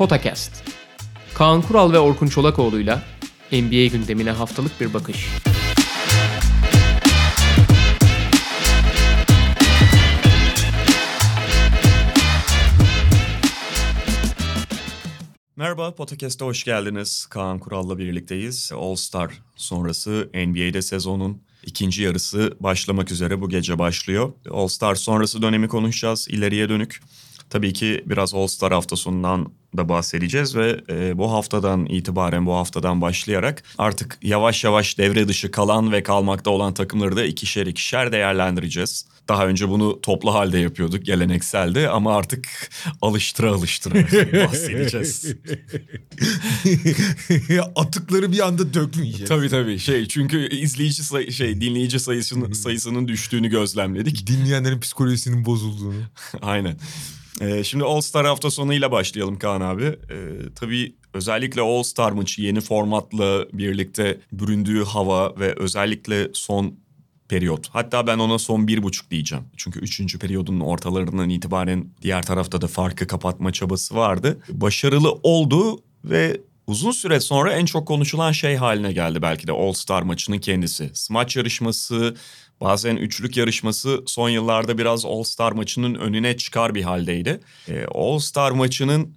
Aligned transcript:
Potakast. 0.00 0.64
Kaan 1.34 1.62
Kural 1.62 1.92
ve 1.92 1.98
Orkun 1.98 2.26
Çolakoğlu'yla 2.26 3.02
NBA 3.52 3.86
gündemine 3.86 4.30
haftalık 4.30 4.80
bir 4.80 4.94
bakış. 4.94 5.28
Merhaba, 15.56 15.94
Podcast'a 15.94 16.46
hoş 16.46 16.64
geldiniz. 16.64 17.26
Kaan 17.30 17.58
Kural'la 17.58 17.98
birlikteyiz. 17.98 18.72
All 18.74 18.94
Star 18.94 19.32
sonrası 19.56 20.30
NBA'de 20.34 20.82
sezonun 20.82 21.42
ikinci 21.66 22.02
yarısı 22.02 22.56
başlamak 22.60 23.12
üzere 23.12 23.40
bu 23.40 23.48
gece 23.48 23.78
başlıyor. 23.78 24.32
All 24.50 24.68
Star 24.68 24.94
sonrası 24.94 25.42
dönemi 25.42 25.68
konuşacağız, 25.68 26.28
ileriye 26.30 26.68
dönük. 26.68 27.00
Tabii 27.50 27.72
ki 27.72 28.04
biraz 28.06 28.34
All 28.34 28.46
Star 28.46 28.72
hafta 28.72 28.96
sonundan 28.96 29.52
da 29.76 29.88
bahsedeceğiz 29.88 30.56
ve 30.56 30.80
e, 30.88 31.18
bu 31.18 31.32
haftadan 31.32 31.86
itibaren 31.86 32.46
bu 32.46 32.54
haftadan 32.54 33.00
başlayarak 33.00 33.62
artık 33.78 34.18
yavaş 34.22 34.64
yavaş 34.64 34.98
devre 34.98 35.28
dışı 35.28 35.50
kalan 35.50 35.92
ve 35.92 36.02
kalmakta 36.02 36.50
olan 36.50 36.74
takımları 36.74 37.16
da 37.16 37.24
ikişer 37.24 37.66
ikişer 37.66 38.12
değerlendireceğiz. 38.12 39.06
Daha 39.28 39.46
önce 39.46 39.68
bunu 39.68 40.00
toplu 40.00 40.34
halde 40.34 40.58
yapıyorduk 40.58 41.04
gelenekseldi 41.04 41.88
ama 41.88 42.16
artık 42.16 42.48
alıştıra 43.02 43.50
alıştıra 43.50 43.94
bahsedeceğiz. 44.46 45.26
Atıkları 47.76 48.32
bir 48.32 48.46
anda 48.46 48.74
dökmeyeceğiz. 48.74 49.28
tabii 49.28 49.48
tabii 49.48 49.78
şey 49.78 50.08
çünkü 50.08 50.48
izleyici 50.48 51.02
sayı, 51.02 51.32
şey 51.32 51.60
dinleyici 51.60 52.00
sayısının 52.00 52.52
sayısının 52.52 53.08
düştüğünü 53.08 53.48
gözlemledik. 53.48 54.26
Dinleyenlerin 54.26 54.80
psikolojisinin 54.80 55.44
bozulduğunu. 55.44 56.02
Aynen. 56.42 56.76
Ee, 57.40 57.64
şimdi 57.64 57.84
All 57.84 58.00
Star 58.00 58.26
hafta 58.26 58.50
sonuyla 58.50 58.92
başlayalım 58.92 59.38
Kaan 59.38 59.60
abi. 59.60 59.84
Ee, 59.84 59.96
tabii 60.54 60.94
özellikle 61.14 61.60
All 61.60 61.82
Star 61.82 62.12
maçı 62.12 62.42
yeni 62.42 62.60
formatla 62.60 63.46
birlikte 63.52 64.20
büründüğü 64.32 64.84
hava 64.84 65.40
ve 65.40 65.54
özellikle 65.56 66.28
son 66.32 66.74
periyot. 67.28 67.68
Hatta 67.68 68.06
ben 68.06 68.18
ona 68.18 68.38
son 68.38 68.68
bir 68.68 68.82
buçuk 68.82 69.10
diyeceğim. 69.10 69.44
Çünkü 69.56 69.80
üçüncü 69.80 70.18
periyodun 70.18 70.60
ortalarından 70.60 71.30
itibaren 71.30 71.86
diğer 72.02 72.22
tarafta 72.22 72.60
da 72.60 72.66
farkı 72.66 73.06
kapatma 73.06 73.52
çabası 73.52 73.94
vardı. 73.94 74.38
Başarılı 74.48 75.12
oldu 75.22 75.82
ve 76.04 76.40
uzun 76.66 76.90
süre 76.90 77.20
sonra 77.20 77.52
en 77.52 77.64
çok 77.64 77.88
konuşulan 77.88 78.32
şey 78.32 78.56
haline 78.56 78.92
geldi 78.92 79.22
belki 79.22 79.46
de 79.46 79.52
All 79.52 79.72
Star 79.72 80.02
maçının 80.02 80.38
kendisi. 80.38 80.90
Smaç 80.94 81.36
yarışması, 81.36 82.14
bazen 82.60 82.96
üçlük 82.96 83.36
yarışması 83.36 84.02
son 84.06 84.28
yıllarda 84.28 84.78
biraz 84.78 85.04
All 85.04 85.22
Star 85.22 85.52
maçının 85.52 85.94
önüne 85.94 86.36
çıkar 86.36 86.74
bir 86.74 86.82
haldeydi. 86.82 87.40
Ee, 87.68 87.84
All 87.94 88.18
Star 88.18 88.50
maçının 88.50 89.14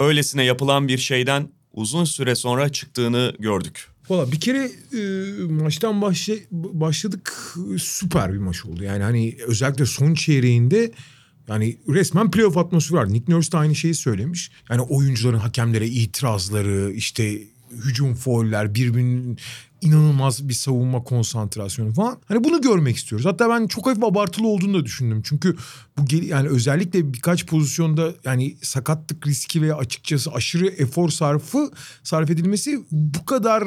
öylesine 0.00 0.44
yapılan 0.44 0.88
bir 0.88 0.98
şeyden 0.98 1.48
uzun 1.72 2.04
süre 2.04 2.34
sonra 2.34 2.68
çıktığını 2.68 3.34
gördük. 3.38 3.88
Valla 4.08 4.32
bir 4.32 4.40
kere 4.40 4.70
e, 4.92 5.02
maçtan 5.44 6.02
başla, 6.02 6.34
başladık 6.50 7.54
süper 7.78 8.32
bir 8.32 8.38
maç 8.38 8.64
oldu. 8.64 8.84
Yani 8.84 9.02
hani 9.02 9.36
özellikle 9.46 9.86
son 9.86 10.14
çeyreğinde 10.14 10.92
yani 11.48 11.78
resmen 11.88 12.30
playoff 12.30 12.56
atmosferi 12.56 12.98
var. 12.98 13.12
Nick 13.12 13.32
Nurse 13.32 13.52
de 13.52 13.56
aynı 13.56 13.74
şeyi 13.74 13.94
söylemiş. 13.94 14.50
Yani 14.70 14.80
oyuncuların 14.80 15.38
hakemlere 15.38 15.88
itirazları, 15.88 16.92
işte 16.92 17.42
hücum 17.84 18.14
fauller, 18.14 18.74
birbirinin 18.74 19.38
inanılmaz 19.80 20.48
bir 20.48 20.54
savunma 20.54 21.02
konsantrasyonu 21.02 21.92
falan. 21.92 22.18
Hani 22.28 22.44
bunu 22.44 22.60
görmek 22.60 22.96
istiyoruz. 22.96 23.26
Hatta 23.26 23.50
ben 23.50 23.66
çok 23.66 23.86
hafif 23.86 24.04
abartılı 24.04 24.48
olduğunu 24.48 24.78
da 24.78 24.84
düşündüm. 24.84 25.22
Çünkü 25.24 25.56
bu 25.98 26.04
yani 26.14 26.48
özellikle 26.48 27.12
birkaç 27.12 27.46
pozisyonda 27.46 28.12
yani 28.24 28.56
sakatlık 28.62 29.26
riski 29.26 29.62
ve 29.62 29.74
açıkçası 29.74 30.32
aşırı 30.32 30.66
efor 30.66 31.08
sarfı 31.08 31.70
sarf 32.02 32.30
edilmesi 32.30 32.84
bu 32.90 33.24
kadar 33.24 33.64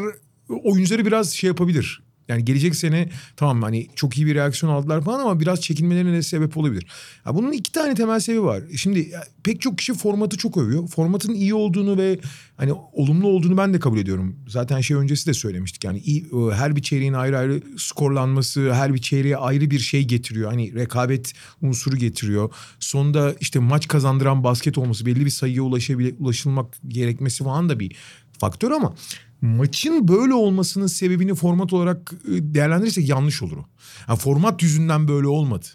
oyuncuları 0.50 1.06
biraz 1.06 1.32
şey 1.34 1.48
yapabilir. 1.48 2.07
Yani 2.28 2.46
gelecek 2.46 2.76
sene 2.76 3.10
tamam 3.36 3.62
hani 3.62 3.88
çok 3.96 4.18
iyi 4.18 4.26
bir 4.26 4.36
reaksiyon 4.36 4.74
aldılar 4.74 5.02
falan 5.02 5.20
ama 5.20 5.40
biraz 5.40 5.62
çekinmelerine 5.62 6.24
sebep 6.24 6.58
olabilir. 6.58 6.86
Ya 7.26 7.36
bunun 7.36 7.52
iki 7.52 7.72
tane 7.72 7.96
temel 7.96 8.20
sebebi 8.20 8.44
var. 8.44 8.64
Şimdi 8.76 9.12
pek 9.44 9.62
çok 9.62 9.78
kişi 9.78 9.94
formatı 9.94 10.38
çok 10.38 10.58
övüyor. 10.58 10.88
Formatın 10.88 11.34
iyi 11.34 11.54
olduğunu 11.54 11.98
ve 11.98 12.20
hani 12.58 12.74
olumlu 12.74 13.28
olduğunu 13.28 13.58
ben 13.58 13.74
de 13.74 13.80
kabul 13.80 13.98
ediyorum. 13.98 14.36
Zaten 14.48 14.82
şey 14.82 14.98
öncesi 14.98 15.28
de 15.28 15.34
söylemiştik. 15.34 15.84
Yani 15.84 16.00
iyi, 16.00 16.28
her 16.54 16.76
bir 16.76 16.82
çeyreğin 16.82 17.14
ayrı 17.14 17.38
ayrı 17.38 17.62
skorlanması, 17.78 18.74
her 18.74 18.94
bir 18.94 19.02
çeyreğe 19.02 19.38
ayrı 19.38 19.72
bir 19.72 19.80
şey 19.80 20.04
getiriyor. 20.04 20.52
Hani 20.52 20.76
rekabet 20.76 21.34
unsuru 21.62 21.98
getiriyor. 21.98 22.54
Sonunda 22.80 23.34
işte 23.40 23.60
maç 23.60 23.88
kazandıran 23.88 24.44
basket 24.44 24.78
olması, 24.78 25.06
belli 25.06 25.26
bir 25.26 25.30
sayıya 25.30 25.62
ulaşabil 25.62 26.14
ulaşılmak 26.20 26.78
gerekmesi 26.88 27.44
falan 27.44 27.70
da 27.70 27.80
bir 27.80 27.96
faktör 28.40 28.72
ama 28.72 28.96
maçın 29.42 30.08
böyle 30.08 30.34
olmasının 30.34 30.88
sebebini 30.88 31.36
format 31.36 31.74
olarak 31.74 32.14
değerlendirirsek 32.28 33.10
yanlış 33.10 33.44
olur. 33.44 33.58
Yani 34.08 34.20
format 34.20 34.64
yüzünden 34.64 35.08
böyle 35.08 35.28
olmadı. 35.28 35.66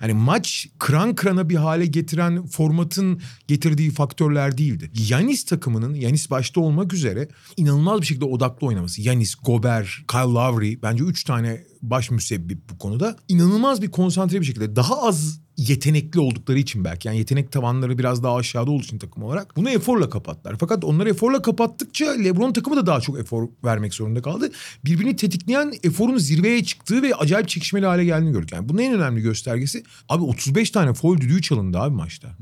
Yani 0.00 0.12
maç 0.12 0.68
kran 0.78 1.14
krana 1.14 1.48
bir 1.48 1.56
hale 1.56 1.86
getiren 1.86 2.46
formatın 2.46 3.20
getirdiği 3.48 3.90
faktörler 3.90 4.58
değildi. 4.58 4.90
Yanis 5.08 5.44
takımının 5.44 5.94
Yanis 5.94 6.30
başta 6.30 6.60
olmak 6.60 6.92
üzere 6.92 7.28
inanılmaz 7.56 8.00
bir 8.00 8.06
şekilde 8.06 8.24
odaklı 8.24 8.66
oynaması. 8.66 9.02
Yanis, 9.02 9.34
Gober, 9.34 10.04
Kyle 10.10 10.20
Lowry 10.20 10.82
bence 10.82 11.04
üç 11.04 11.24
tane 11.24 11.64
baş 11.82 12.10
müsebbip 12.10 12.70
bu 12.70 12.78
konuda. 12.78 13.16
İnanılmaz 13.28 13.82
bir 13.82 13.90
konsantre 13.90 14.40
bir 14.40 14.46
şekilde 14.46 14.76
daha 14.76 15.02
az 15.02 15.40
yetenekli 15.56 16.20
oldukları 16.20 16.58
için 16.58 16.84
belki 16.84 17.08
yani 17.08 17.18
yetenek 17.18 17.52
tavanları 17.52 17.98
biraz 17.98 18.22
daha 18.22 18.36
aşağıda 18.36 18.70
olduğu 18.70 18.82
için 18.82 18.98
takım 18.98 19.22
olarak 19.22 19.56
bunu 19.56 19.70
eforla 19.70 20.10
kapattılar. 20.10 20.56
Fakat 20.60 20.84
onları 20.84 21.10
eforla 21.10 21.42
kapattıkça 21.42 22.10
LeBron 22.10 22.52
takımı 22.52 22.76
da 22.76 22.86
daha 22.86 23.00
çok 23.00 23.18
efor 23.18 23.48
vermek 23.64 23.94
zorunda 23.94 24.22
kaldı. 24.22 24.50
Birbirini 24.84 25.16
tetikleyen 25.16 25.72
eforun 25.82 26.18
zirveye 26.18 26.64
çıktığı 26.64 27.02
ve 27.02 27.14
acayip 27.14 27.48
çekişmeli 27.48 27.86
hale 27.86 28.04
geldiğini 28.04 28.32
gördük. 28.32 28.52
Yani 28.52 28.68
bunun 28.68 28.78
en 28.78 28.94
önemli 28.94 29.20
göstergesi 29.20 29.84
abi 30.08 30.24
35 30.24 30.70
tane 30.70 30.94
foul 30.94 31.20
düdüğü 31.20 31.42
çalındı 31.42 31.78
abi 31.78 31.94
maçta. 31.94 32.36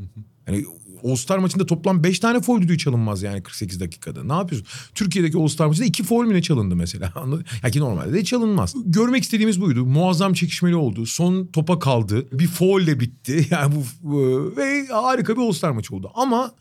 Yani 0.47 0.65
All-Star 1.04 1.38
maçında 1.38 1.66
toplam 1.66 2.04
5 2.04 2.18
tane 2.18 2.40
foul 2.40 2.62
düdüğü 2.62 2.78
çalınmaz 2.78 3.22
yani 3.22 3.42
48 3.42 3.80
dakikada. 3.80 4.24
Ne 4.24 4.32
yapıyorsun? 4.32 4.68
Türkiye'deki 4.94 5.38
All-Star 5.38 5.66
maçında 5.66 5.86
2 5.86 6.04
foul 6.04 6.24
mü 6.24 6.34
ne 6.34 6.42
çalındı 6.42 6.76
mesela? 6.76 7.12
ya 7.62 7.70
ki 7.70 7.80
normalde 7.80 8.12
de 8.12 8.24
çalınmaz. 8.24 8.74
Görmek 8.84 9.22
istediğimiz 9.22 9.60
buydu. 9.60 9.86
Muazzam 9.86 10.34
çekişmeli 10.34 10.76
oldu. 10.76 11.06
Son 11.06 11.46
topa 11.46 11.78
kaldı. 11.78 12.26
Bir 12.32 12.48
foul 12.48 12.86
de 12.86 13.00
bitti. 13.00 13.46
Yani 13.52 13.74
bu 14.02 14.56
ve 14.56 14.86
harika 14.86 15.36
bir 15.36 15.42
All-Star 15.42 15.70
maçı 15.70 15.96
oldu. 15.96 16.10
Ama 16.14 16.52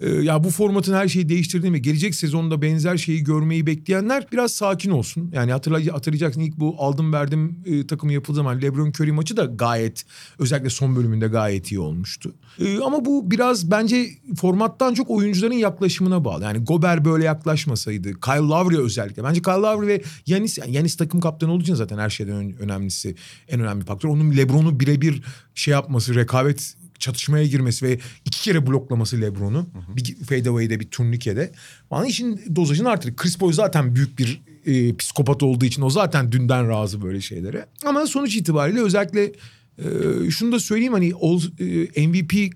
ee, 0.00 0.10
ya 0.10 0.44
bu 0.44 0.50
formatın 0.50 0.94
her 0.94 1.08
şeyi 1.08 1.28
değiştirdiğini 1.28 1.74
ve 1.74 1.78
gelecek 1.78 2.14
sezonda 2.14 2.62
benzer 2.62 2.96
şeyi 2.96 3.24
görmeyi 3.24 3.66
bekleyenler 3.66 4.26
biraz 4.32 4.52
sakin 4.52 4.90
olsun. 4.90 5.30
Yani 5.34 5.52
hatırlay 5.52 5.86
hatırlayacaksın 5.86 6.40
ilk 6.40 6.56
bu 6.56 6.76
aldım 6.78 7.12
verdim 7.12 7.56
e, 7.66 7.86
takımı 7.86 8.12
yapıldığı 8.12 8.36
zaman 8.36 8.62
LeBron 8.62 8.88
Curry 8.88 9.12
maçı 9.12 9.36
da 9.36 9.44
gayet 9.44 10.04
özellikle 10.38 10.70
son 10.70 10.96
bölümünde 10.96 11.28
gayet 11.28 11.72
iyi 11.72 11.80
olmuştu. 11.80 12.34
E, 12.60 12.78
ama 12.78 13.04
bu 13.04 13.30
biraz 13.30 13.70
bence 13.70 14.06
formattan 14.36 14.94
çok 14.94 15.10
oyuncuların 15.10 15.54
yaklaşımına 15.54 16.24
bağlı. 16.24 16.44
Yani 16.44 16.58
Gober 16.58 17.04
böyle 17.04 17.24
yaklaşmasaydı, 17.24 18.20
Kyle 18.20 18.36
Lowry 18.36 18.78
özellikle. 18.78 19.24
Bence 19.24 19.42
Kyle 19.42 19.52
Lowry 19.52 19.86
ve 19.86 20.02
Yanis, 20.26 20.58
yani 20.58 20.72
Yanis 20.72 20.96
takım 20.96 21.20
kaptanı 21.20 21.52
olduğu 21.52 21.62
için 21.62 21.74
zaten 21.74 21.98
her 21.98 22.10
şeyden 22.10 22.58
önemlisi, 22.58 23.14
en 23.48 23.60
önemli 23.60 23.84
faktör. 23.84 24.08
Onun 24.08 24.36
LeBron'u 24.36 24.80
birebir 24.80 25.22
şey 25.54 25.72
yapması, 25.72 26.14
rekabet 26.14 26.74
çatışmaya 26.98 27.46
girmesi 27.46 27.86
ve 27.86 27.98
iki 28.24 28.42
kere 28.42 28.66
bloklaması 28.66 29.20
LeBron'u. 29.20 29.68
Bir 29.96 30.16
fadeaway'de 30.24 30.80
bir 30.80 30.90
turnikede. 30.90 31.52
Bana 31.90 32.06
işin 32.06 32.40
dozajını 32.56 32.88
artırır. 32.88 33.16
Chris 33.16 33.38
Paul 33.38 33.52
zaten 33.52 33.94
büyük 33.94 34.18
bir 34.18 34.42
e, 34.66 34.96
psikopat 34.96 35.42
olduğu 35.42 35.64
için 35.64 35.82
o 35.82 35.90
zaten 35.90 36.32
dünden 36.32 36.68
razı 36.68 37.02
böyle 37.02 37.20
şeylere. 37.20 37.66
Ama 37.86 38.06
sonuç 38.06 38.36
itibariyle 38.36 38.80
özellikle 38.80 39.32
ee, 39.78 40.30
şunu 40.30 40.52
da 40.52 40.60
söyleyeyim 40.60 40.92
hani 40.92 41.12
all, 41.22 41.40
e, 41.96 42.06
MVP 42.06 42.34
e, 42.34 42.50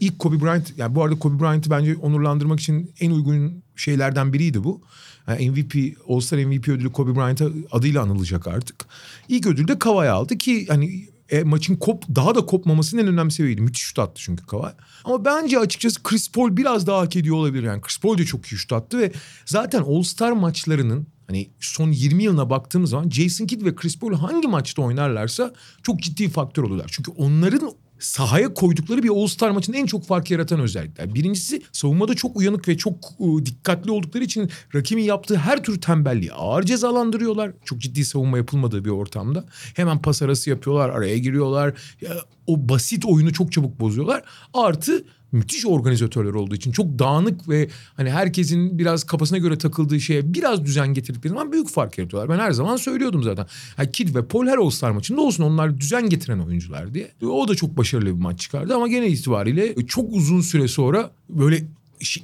ilk 0.00 0.18
Kobe 0.18 0.40
Bryant 0.40 0.72
yani 0.76 0.94
bu 0.94 1.04
arada 1.04 1.18
Kobe 1.18 1.40
Bryant'ı 1.40 1.70
bence 1.70 1.96
onurlandırmak 1.96 2.60
için 2.60 2.90
en 3.00 3.10
uygun 3.10 3.62
şeylerden 3.76 4.32
biriydi 4.32 4.64
bu. 4.64 4.80
Yani 5.28 5.50
MVP 5.50 5.96
All 6.08 6.20
Star 6.20 6.38
MVP 6.38 6.68
ödülü 6.68 6.92
Kobe 6.92 7.14
Bryant'a 7.14 7.48
adıyla 7.70 8.02
anılacak 8.02 8.46
artık. 8.46 8.86
İlk 9.28 9.46
ödülü 9.46 9.68
de 9.68 9.78
Kawhi 9.78 10.08
aldı 10.08 10.38
ki 10.38 10.66
hani 10.68 11.08
e, 11.30 11.42
maçın 11.42 11.76
kop 11.76 12.04
daha 12.14 12.34
da 12.34 12.46
kopmamasının 12.46 13.02
en 13.02 13.08
önemli 13.08 13.30
sebebiydi. 13.30 13.60
Müthiş 13.60 13.82
şut 13.82 13.98
attı 13.98 14.22
çünkü 14.22 14.46
Kawhi. 14.46 14.72
Ama 15.04 15.24
bence 15.24 15.58
açıkçası 15.58 16.02
Chris 16.02 16.30
Paul 16.30 16.56
biraz 16.56 16.86
daha 16.86 17.00
hak 17.00 17.16
ediyor 17.16 17.36
olabilir. 17.36 17.62
Yani 17.62 17.80
Chris 17.80 18.00
Paul 18.00 18.18
de 18.18 18.24
çok 18.24 18.46
iyi 18.46 18.56
şut 18.56 18.72
attı 18.72 18.98
ve 18.98 19.12
zaten 19.46 19.82
All-Star 19.82 20.32
maçlarının 20.32 21.06
hani 21.26 21.50
son 21.60 21.90
20 21.92 22.22
yılına 22.22 22.50
baktığımız 22.50 22.90
zaman 22.90 23.10
Jason 23.10 23.46
Kidd 23.46 23.64
ve 23.64 23.74
Chris 23.74 23.98
Paul 23.98 24.14
hangi 24.14 24.48
maçta 24.48 24.82
oynarlarsa 24.82 25.52
çok 25.82 26.00
ciddi 26.00 26.28
faktör 26.28 26.62
oluyorlar. 26.62 26.90
Çünkü 26.92 27.10
onların 27.10 27.70
sahaya 27.98 28.54
koydukları 28.54 29.02
bir 29.02 29.08
All-Star 29.08 29.50
maçında 29.50 29.76
en 29.76 29.86
çok 29.86 30.04
fark 30.04 30.30
yaratan 30.30 30.60
özellikler. 30.60 31.14
Birincisi 31.14 31.62
savunmada 31.72 32.14
çok 32.14 32.36
uyanık 32.36 32.68
ve 32.68 32.78
çok 32.78 32.94
uh, 33.18 33.44
dikkatli 33.44 33.90
oldukları 33.90 34.24
için 34.24 34.50
rakibin 34.74 35.02
yaptığı 35.02 35.36
her 35.36 35.62
tür 35.62 35.80
tembelliği 35.80 36.32
ağır 36.32 36.62
cezalandırıyorlar. 36.62 37.52
Çok 37.64 37.80
ciddi 37.80 38.04
savunma 38.04 38.36
yapılmadığı 38.36 38.84
bir 38.84 38.90
ortamda. 38.90 39.44
Hemen 39.74 40.02
pas 40.02 40.22
arası 40.22 40.50
yapıyorlar, 40.50 40.88
araya 40.88 41.18
giriyorlar. 41.18 41.74
Ya, 42.00 42.10
o 42.46 42.68
basit 42.68 43.04
oyunu 43.04 43.32
çok 43.32 43.52
çabuk 43.52 43.80
bozuyorlar. 43.80 44.22
Artı 44.54 45.04
müthiş 45.36 45.66
organizatörler 45.66 46.34
olduğu 46.34 46.54
için 46.54 46.72
çok 46.72 46.98
dağınık 46.98 47.48
ve 47.48 47.68
hani 47.96 48.10
herkesin 48.10 48.78
biraz 48.78 49.04
kafasına 49.04 49.38
göre 49.38 49.58
takıldığı 49.58 50.00
şeye 50.00 50.34
biraz 50.34 50.64
düzen 50.64 50.94
getirdikleri 50.94 51.28
zaman 51.28 51.52
büyük 51.52 51.68
fark 51.68 51.98
yaratıyorlar. 51.98 52.38
Ben 52.38 52.42
her 52.42 52.52
zaman 52.52 52.76
söylüyordum 52.76 53.22
zaten. 53.22 53.46
Yani 53.78 53.92
Kid 53.92 54.14
ve 54.14 54.24
Paul 54.24 54.46
her 54.46 54.58
All-Star 54.58 54.90
maçında 54.90 55.20
olsun 55.20 55.42
onlar 55.42 55.80
düzen 55.80 56.08
getiren 56.08 56.38
oyuncular 56.38 56.94
diye. 56.94 57.10
O 57.22 57.48
da 57.48 57.54
çok 57.54 57.76
başarılı 57.76 58.06
bir 58.06 58.22
maç 58.22 58.40
çıkardı 58.40 58.74
ama 58.74 58.88
gene 58.88 59.08
itibariyle 59.08 59.86
çok 59.86 60.12
uzun 60.12 60.40
süre 60.40 60.68
sonra 60.68 61.10
böyle 61.28 61.64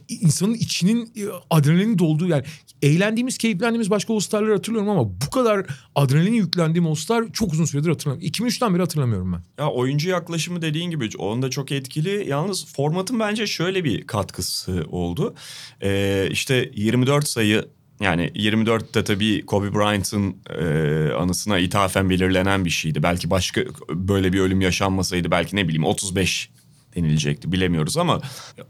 insanın 0.08 0.54
içinin 0.54 1.12
e, 1.16 1.22
adrenalin 1.50 1.98
dolduğu 1.98 2.28
yani 2.28 2.44
eğlendiğimiz, 2.82 3.38
keyiflendiğimiz 3.38 3.90
başka 3.90 4.14
All-Star'ları 4.14 4.52
hatırlıyorum 4.52 4.88
ama 4.88 5.10
bu 5.26 5.30
kadar 5.30 5.66
adrenalin 5.94 6.34
yüklendiğim 6.34 6.86
All-Star 6.86 7.32
çok 7.32 7.52
uzun 7.52 7.64
süredir 7.64 7.88
hatırlamıyorum. 7.88 8.32
2003'ten 8.32 8.74
beri 8.74 8.80
hatırlamıyorum 8.82 9.32
ben. 9.32 9.64
Ya 9.64 9.70
oyuncu 9.70 10.10
yaklaşımı 10.10 10.62
dediğin 10.62 10.90
gibi 10.90 11.08
onda 11.19 11.50
çok 11.50 11.72
etkili. 11.72 12.28
Yalnız 12.28 12.66
formatın 12.66 13.20
bence 13.20 13.46
şöyle 13.46 13.84
bir 13.84 14.06
katkısı 14.06 14.84
oldu. 14.90 15.34
Ee, 15.82 16.28
işte 16.30 16.70
24 16.74 17.28
sayı 17.28 17.64
yani 18.00 18.30
24'te 18.34 19.04
tabii 19.04 19.46
Kobe 19.46 19.74
Bryant'ın 19.74 20.36
e, 20.60 21.12
anısına 21.12 21.58
ithafen 21.58 22.10
belirlenen 22.10 22.64
bir 22.64 22.70
şeydi. 22.70 23.02
Belki 23.02 23.30
başka 23.30 23.60
böyle 23.90 24.32
bir 24.32 24.40
ölüm 24.40 24.60
yaşanmasaydı 24.60 25.30
belki 25.30 25.56
ne 25.56 25.64
bileyim 25.64 25.84
35 25.84 26.50
denilecekti 26.97 27.53
bilemiyoruz 27.53 27.97
ama 27.97 28.21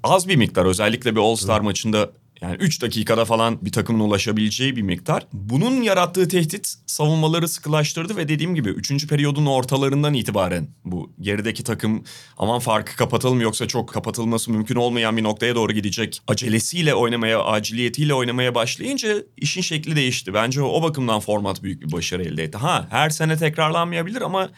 az 0.03 0.29
bir 0.29 0.37
miktar 0.37 0.65
özellikle 0.65 1.15
bir 1.15 1.21
All 1.21 1.37
Star 1.37 1.57
evet. 1.57 1.65
maçında 1.65 2.11
yani 2.43 2.57
3 2.57 2.83
dakikada 2.83 3.25
falan 3.25 3.59
bir 3.65 3.73
takımın 3.73 4.01
ulaşabileceği 4.01 4.77
bir 4.77 4.83
miktar. 4.83 5.27
Bunun 5.33 5.83
yarattığı 5.83 6.29
tehdit 6.29 6.75
savunmaları 6.87 7.49
sıkılaştırdı 7.49 8.17
ve 8.17 8.29
dediğim 8.29 8.55
gibi 8.55 8.69
3. 8.69 9.07
periyodun 9.07 9.47
ortalarından 9.47 10.15
itibaren 10.15 10.69
bu 10.85 11.13
gerideki 11.21 11.65
takım 11.65 12.05
aman 12.39 12.59
farkı 12.59 12.97
kapatalım 12.97 13.41
yoksa 13.41 13.69
çok 13.69 13.89
kapatılması 13.89 14.51
mümkün 14.51 14.77
olmayan 14.77 15.17
bir 15.17 15.23
noktaya 15.23 15.55
doğru 15.55 15.73
gidecek 15.73 16.23
acelesiyle 16.29 16.95
oynamaya, 16.95 17.45
aciliyetiyle 17.45 18.15
oynamaya 18.15 18.55
başlayınca 18.55 19.17
işin 19.37 19.63
şekli 19.63 19.97
değişti. 19.97 20.35
Bence 20.35 20.63
o 20.63 20.83
bakımdan 20.83 21.21
format 21.21 21.63
büyük 21.63 21.83
bir 21.83 21.93
başarı 21.93 22.23
elde 22.25 22.45
etti. 22.45 22.59
Ha 22.59 22.87
her 22.91 23.11
sene 23.11 23.37
tekrarlanmayabilir 23.37 24.21
ama 24.21 24.51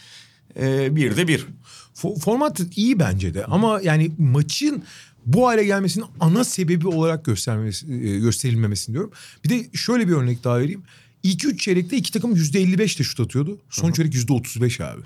e, 0.61 0.97
bir 0.97 1.17
de 1.17 1.29
bir. 1.29 1.47
Format 1.95 2.61
iyi 2.77 2.99
bence 2.99 3.35
de 3.35 3.45
ama 3.45 3.81
yani 3.83 4.11
maçın 4.19 4.83
bu 5.27 5.47
hale 5.47 5.65
gelmesinin 5.65 6.07
ana 6.21 6.45
sebebi 6.45 6.89
olarak 6.89 7.25
göstermesi, 7.25 7.93
e, 7.93 8.19
gösterilmemesini 8.19 8.93
diyorum. 8.93 9.11
Bir 9.45 9.49
de 9.49 9.67
şöyle 9.75 10.09
bir 10.09 10.13
örnek 10.13 10.45
daha 10.45 10.59
vereyim. 10.59 10.83
İlk 11.23 11.45
üç 11.45 11.61
çeyrekte 11.61 11.97
iki 11.97 12.13
takım 12.13 12.35
yüzde 12.35 12.61
elli 12.61 12.79
beş 12.79 12.99
de 12.99 13.03
şut 13.03 13.21
atıyordu. 13.21 13.59
Son 13.71 13.87
Hı-hı. 13.87 13.97
çeyrek 13.97 14.15
yüzde 14.15 14.33
otuz 14.33 14.63
beş 14.63 14.81
abi. 14.81 15.03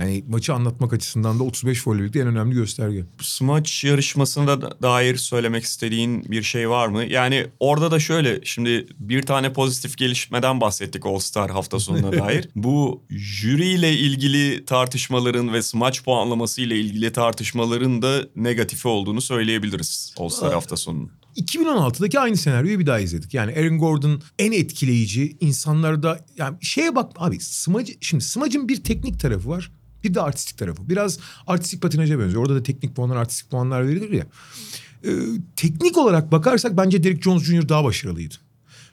Yani 0.00 0.24
maçı 0.28 0.54
anlatmak 0.54 0.92
açısından 0.92 1.38
da 1.38 1.42
35 1.42 1.82
folle 1.82 2.00
birlikte 2.00 2.20
en 2.20 2.26
önemli 2.26 2.54
gösterge. 2.54 3.04
Smaç 3.20 3.84
yarışmasına 3.84 4.62
da 4.62 4.82
dair 4.82 5.16
söylemek 5.16 5.64
istediğin 5.64 6.24
bir 6.24 6.42
şey 6.42 6.70
var 6.70 6.88
mı? 6.88 7.04
Yani 7.04 7.46
orada 7.60 7.90
da 7.90 8.00
şöyle 8.00 8.40
şimdi 8.44 8.86
bir 8.98 9.22
tane 9.22 9.52
pozitif 9.52 9.96
gelişmeden 9.96 10.60
bahsettik 10.60 11.06
All 11.06 11.18
Star 11.18 11.50
hafta 11.50 11.78
sonuna 11.78 12.12
dair. 12.24 12.48
Bu 12.54 13.02
jüriyle 13.10 13.92
ilgili 13.92 14.64
tartışmaların 14.64 15.52
ve 15.52 15.62
smaç 15.62 16.04
puanlaması 16.04 16.60
ile 16.60 16.80
ilgili 16.80 17.12
tartışmaların 17.12 18.02
da 18.02 18.26
negatifi 18.36 18.88
olduğunu 18.88 19.20
söyleyebiliriz 19.20 20.14
All 20.18 20.28
Star 20.28 20.52
hafta 20.52 20.76
sonunun. 20.76 21.10
2016'daki 21.36 22.20
aynı 22.20 22.36
senaryoyu 22.36 22.78
bir 22.78 22.86
daha 22.86 23.00
izledik. 23.00 23.34
Yani 23.34 23.52
Aaron 23.52 23.78
Gordon 23.78 24.22
en 24.38 24.52
etkileyici 24.52 25.36
insanlarda 25.40 26.24
yani 26.36 26.56
şeye 26.60 26.94
bak 26.94 27.12
abi 27.16 27.40
smacı 27.40 27.94
şimdi 28.00 28.24
smacın 28.24 28.68
bir 28.68 28.84
teknik 28.84 29.20
tarafı 29.20 29.48
var. 29.48 29.70
Bir 30.04 30.14
de 30.14 30.20
artistik 30.20 30.58
tarafı. 30.58 30.88
Biraz 30.88 31.18
artistik 31.46 31.82
patinaja 31.82 32.18
benziyor. 32.18 32.42
Orada 32.42 32.54
da 32.54 32.62
teknik 32.62 32.96
puanlar, 32.96 33.16
artistik 33.16 33.50
puanlar 33.50 33.88
verilir 33.88 34.12
ya. 34.12 34.26
Ee, 35.04 35.10
teknik 35.56 35.98
olarak 35.98 36.32
bakarsak 36.32 36.76
bence 36.76 37.04
Derek 37.04 37.22
Jones 37.22 37.42
Jr. 37.42 37.68
daha 37.68 37.84
başarılıydı. 37.84 38.34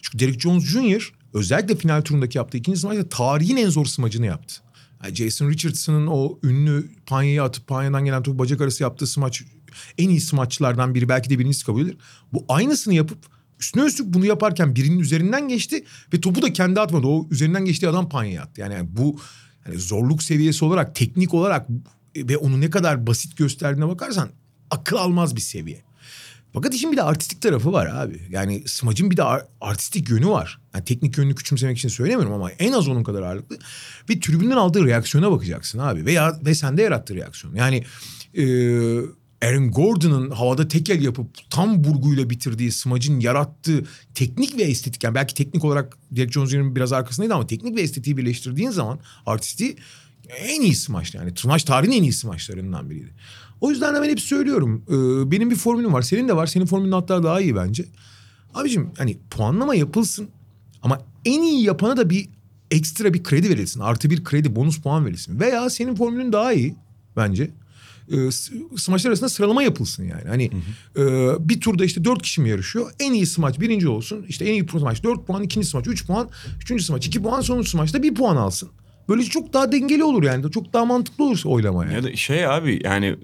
Çünkü 0.01 0.19
Derek 0.19 0.41
Jones 0.41 0.63
Jr. 0.63 1.13
özellikle 1.33 1.75
final 1.75 2.01
turundaki 2.01 2.37
yaptığı 2.37 2.57
ikinci 2.57 2.79
smaçta 2.79 3.09
tarihin 3.09 3.57
en 3.57 3.69
zor 3.69 3.85
smacını 3.85 4.25
yaptı. 4.25 4.55
Yani 5.03 5.15
Jason 5.15 5.49
Richardson'ın 5.49 6.07
o 6.07 6.39
ünlü 6.43 6.89
panyayı 7.05 7.43
atıp 7.43 7.67
panyadan 7.67 8.05
gelen 8.05 8.23
topu 8.23 8.39
bacak 8.39 8.61
arası 8.61 8.83
yaptığı 8.83 9.07
smaç 9.07 9.43
en 9.97 10.09
iyi 10.09 10.21
smaçlardan 10.21 10.95
biri 10.95 11.09
belki 11.09 11.29
de 11.29 11.39
birincisi 11.39 11.65
kabul 11.65 11.81
edilir. 11.81 11.97
Bu 12.33 12.45
aynısını 12.49 12.93
yapıp 12.93 13.17
üstüne 13.59 13.83
üstlük 13.83 14.13
bunu 14.13 14.25
yaparken 14.25 14.75
birinin 14.75 14.99
üzerinden 14.99 15.47
geçti 15.47 15.83
ve 16.13 16.21
topu 16.21 16.41
da 16.41 16.53
kendi 16.53 16.79
atmadı. 16.79 17.07
O 17.07 17.27
üzerinden 17.31 17.65
geçtiği 17.65 17.87
adam 17.87 18.09
panyaya 18.09 18.41
attı. 18.41 18.61
Yani, 18.61 18.75
bu 18.97 19.19
yani 19.67 19.79
zorluk 19.79 20.23
seviyesi 20.23 20.65
olarak, 20.65 20.95
teknik 20.95 21.33
olarak 21.33 21.67
ve 22.17 22.37
onu 22.37 22.61
ne 22.61 22.69
kadar 22.69 23.07
basit 23.07 23.37
gösterdiğine 23.37 23.87
bakarsan 23.89 24.29
akıl 24.71 24.97
almaz 24.97 25.35
bir 25.35 25.41
seviye. 25.41 25.87
Fakat 26.53 26.73
işin 26.73 26.91
bir 26.91 26.97
de 26.97 27.03
artistik 27.03 27.41
tarafı 27.41 27.73
var 27.73 27.87
abi. 27.93 28.21
Yani 28.29 28.63
smacın 28.65 29.11
bir 29.11 29.17
de 29.17 29.23
artistik 29.61 30.09
yönü 30.09 30.27
var. 30.27 30.61
Yani 30.73 30.85
teknik 30.85 31.17
yönünü 31.17 31.35
küçümsemek 31.35 31.77
için 31.77 31.89
söylemiyorum 31.89 32.33
ama 32.33 32.51
en 32.51 32.71
az 32.71 32.87
onun 32.87 33.03
kadar 33.03 33.21
ağırlıklı. 33.21 33.57
Ve 34.09 34.19
tribünden 34.19 34.57
aldığı 34.57 34.85
reaksiyona 34.85 35.31
bakacaksın 35.31 35.79
abi. 35.79 36.05
Veya 36.05 36.39
ve 36.45 36.55
sende 36.55 36.81
yarattığı 36.81 37.15
reaksiyon. 37.15 37.55
Yani 37.55 37.83
e, 38.37 38.43
Aaron 39.41 39.71
Gordon'ın 39.71 40.31
havada 40.31 40.67
tekel 40.67 41.03
yapıp 41.03 41.27
tam 41.49 41.83
burguyla 41.83 42.29
bitirdiği 42.29 42.71
smacın 42.71 43.19
yarattığı 43.19 43.83
teknik 44.13 44.57
ve 44.57 44.63
estetik 44.63 45.03
yani 45.03 45.15
belki 45.15 45.35
teknik 45.35 45.65
olarak 45.65 45.97
Derek 46.11 46.31
Jones'un 46.31 46.75
biraz 46.75 46.93
arkasındaydı 46.93 47.33
ama 47.33 47.47
teknik 47.47 47.75
ve 47.75 47.81
estetiği 47.81 48.17
birleştirdiğin 48.17 48.69
zaman 48.69 48.99
artisti 49.25 49.75
en 50.29 50.61
iyi 50.61 50.75
smaç 50.75 51.15
yani 51.15 51.31
smaç 51.35 51.63
tarihin 51.63 51.91
en 51.91 52.03
iyi 52.03 52.13
smaçlarından 52.13 52.89
biriydi. 52.89 53.13
O 53.61 53.69
yüzden 53.69 53.95
de 53.95 54.01
ben 54.01 54.09
hep 54.09 54.19
söylüyorum 54.19 54.83
e, 54.87 55.31
benim 55.31 55.51
bir 55.51 55.55
formülüm 55.55 55.93
var 55.93 56.01
senin 56.01 56.27
de 56.27 56.35
var. 56.35 56.47
Senin 56.47 56.65
formülün 56.65 56.91
hatta 56.91 57.23
daha 57.23 57.41
iyi 57.41 57.55
bence. 57.55 57.85
Abicim 58.53 58.91
hani 58.97 59.17
puanlama 59.29 59.75
yapılsın 59.75 60.29
ama 60.81 61.01
en 61.25 61.41
iyi 61.41 61.63
yapana 61.63 61.97
da 61.97 62.09
bir 62.09 62.29
ekstra 62.71 63.13
bir 63.13 63.23
kredi 63.23 63.49
verilsin. 63.49 63.79
Artı 63.79 64.09
bir 64.09 64.23
kredi 64.23 64.55
bonus 64.55 64.81
puan 64.81 65.05
verilsin. 65.05 65.39
Veya 65.39 65.69
senin 65.69 65.95
formülün 65.95 66.33
daha 66.33 66.53
iyi 66.53 66.75
bence 67.17 67.51
e, 68.11 68.31
smaçlar 68.77 69.09
arasında 69.09 69.29
sıralama 69.29 69.63
yapılsın 69.63 70.03
yani. 70.03 70.27
Hani 70.27 70.51
hı 70.95 71.01
hı. 71.01 71.35
E, 71.35 71.49
bir 71.49 71.61
turda 71.61 71.85
işte 71.85 72.05
dört 72.05 72.21
kişi 72.21 72.41
mi 72.41 72.49
yarışıyor? 72.49 72.91
En 72.99 73.13
iyi 73.13 73.25
smaç 73.25 73.59
birinci 73.59 73.87
olsun. 73.87 74.25
İşte 74.29 74.45
en 74.45 74.53
iyi 74.53 74.67
smaç 74.69 75.03
dört 75.03 75.27
puan, 75.27 75.43
ikinci 75.43 75.67
smaç 75.67 75.87
üç 75.87 76.07
puan, 76.07 76.29
üçüncü 76.61 76.83
smaç 76.83 77.07
iki 77.07 77.21
puan, 77.21 77.41
sonuncu 77.41 77.69
smaçta 77.69 78.03
bir 78.03 78.15
puan 78.15 78.35
alsın. 78.35 78.69
Böylece 79.09 79.29
çok 79.29 79.53
daha 79.53 79.71
dengeli 79.71 80.03
olur 80.03 80.23
yani. 80.23 80.51
Çok 80.51 80.73
daha 80.73 80.85
mantıklı 80.85 81.23
olur 81.23 81.41
oylama 81.45 81.85
yani. 81.85 81.95
Ya 81.95 82.03
da 82.03 82.15
şey 82.15 82.47
abi 82.47 82.81
yani 82.83 83.15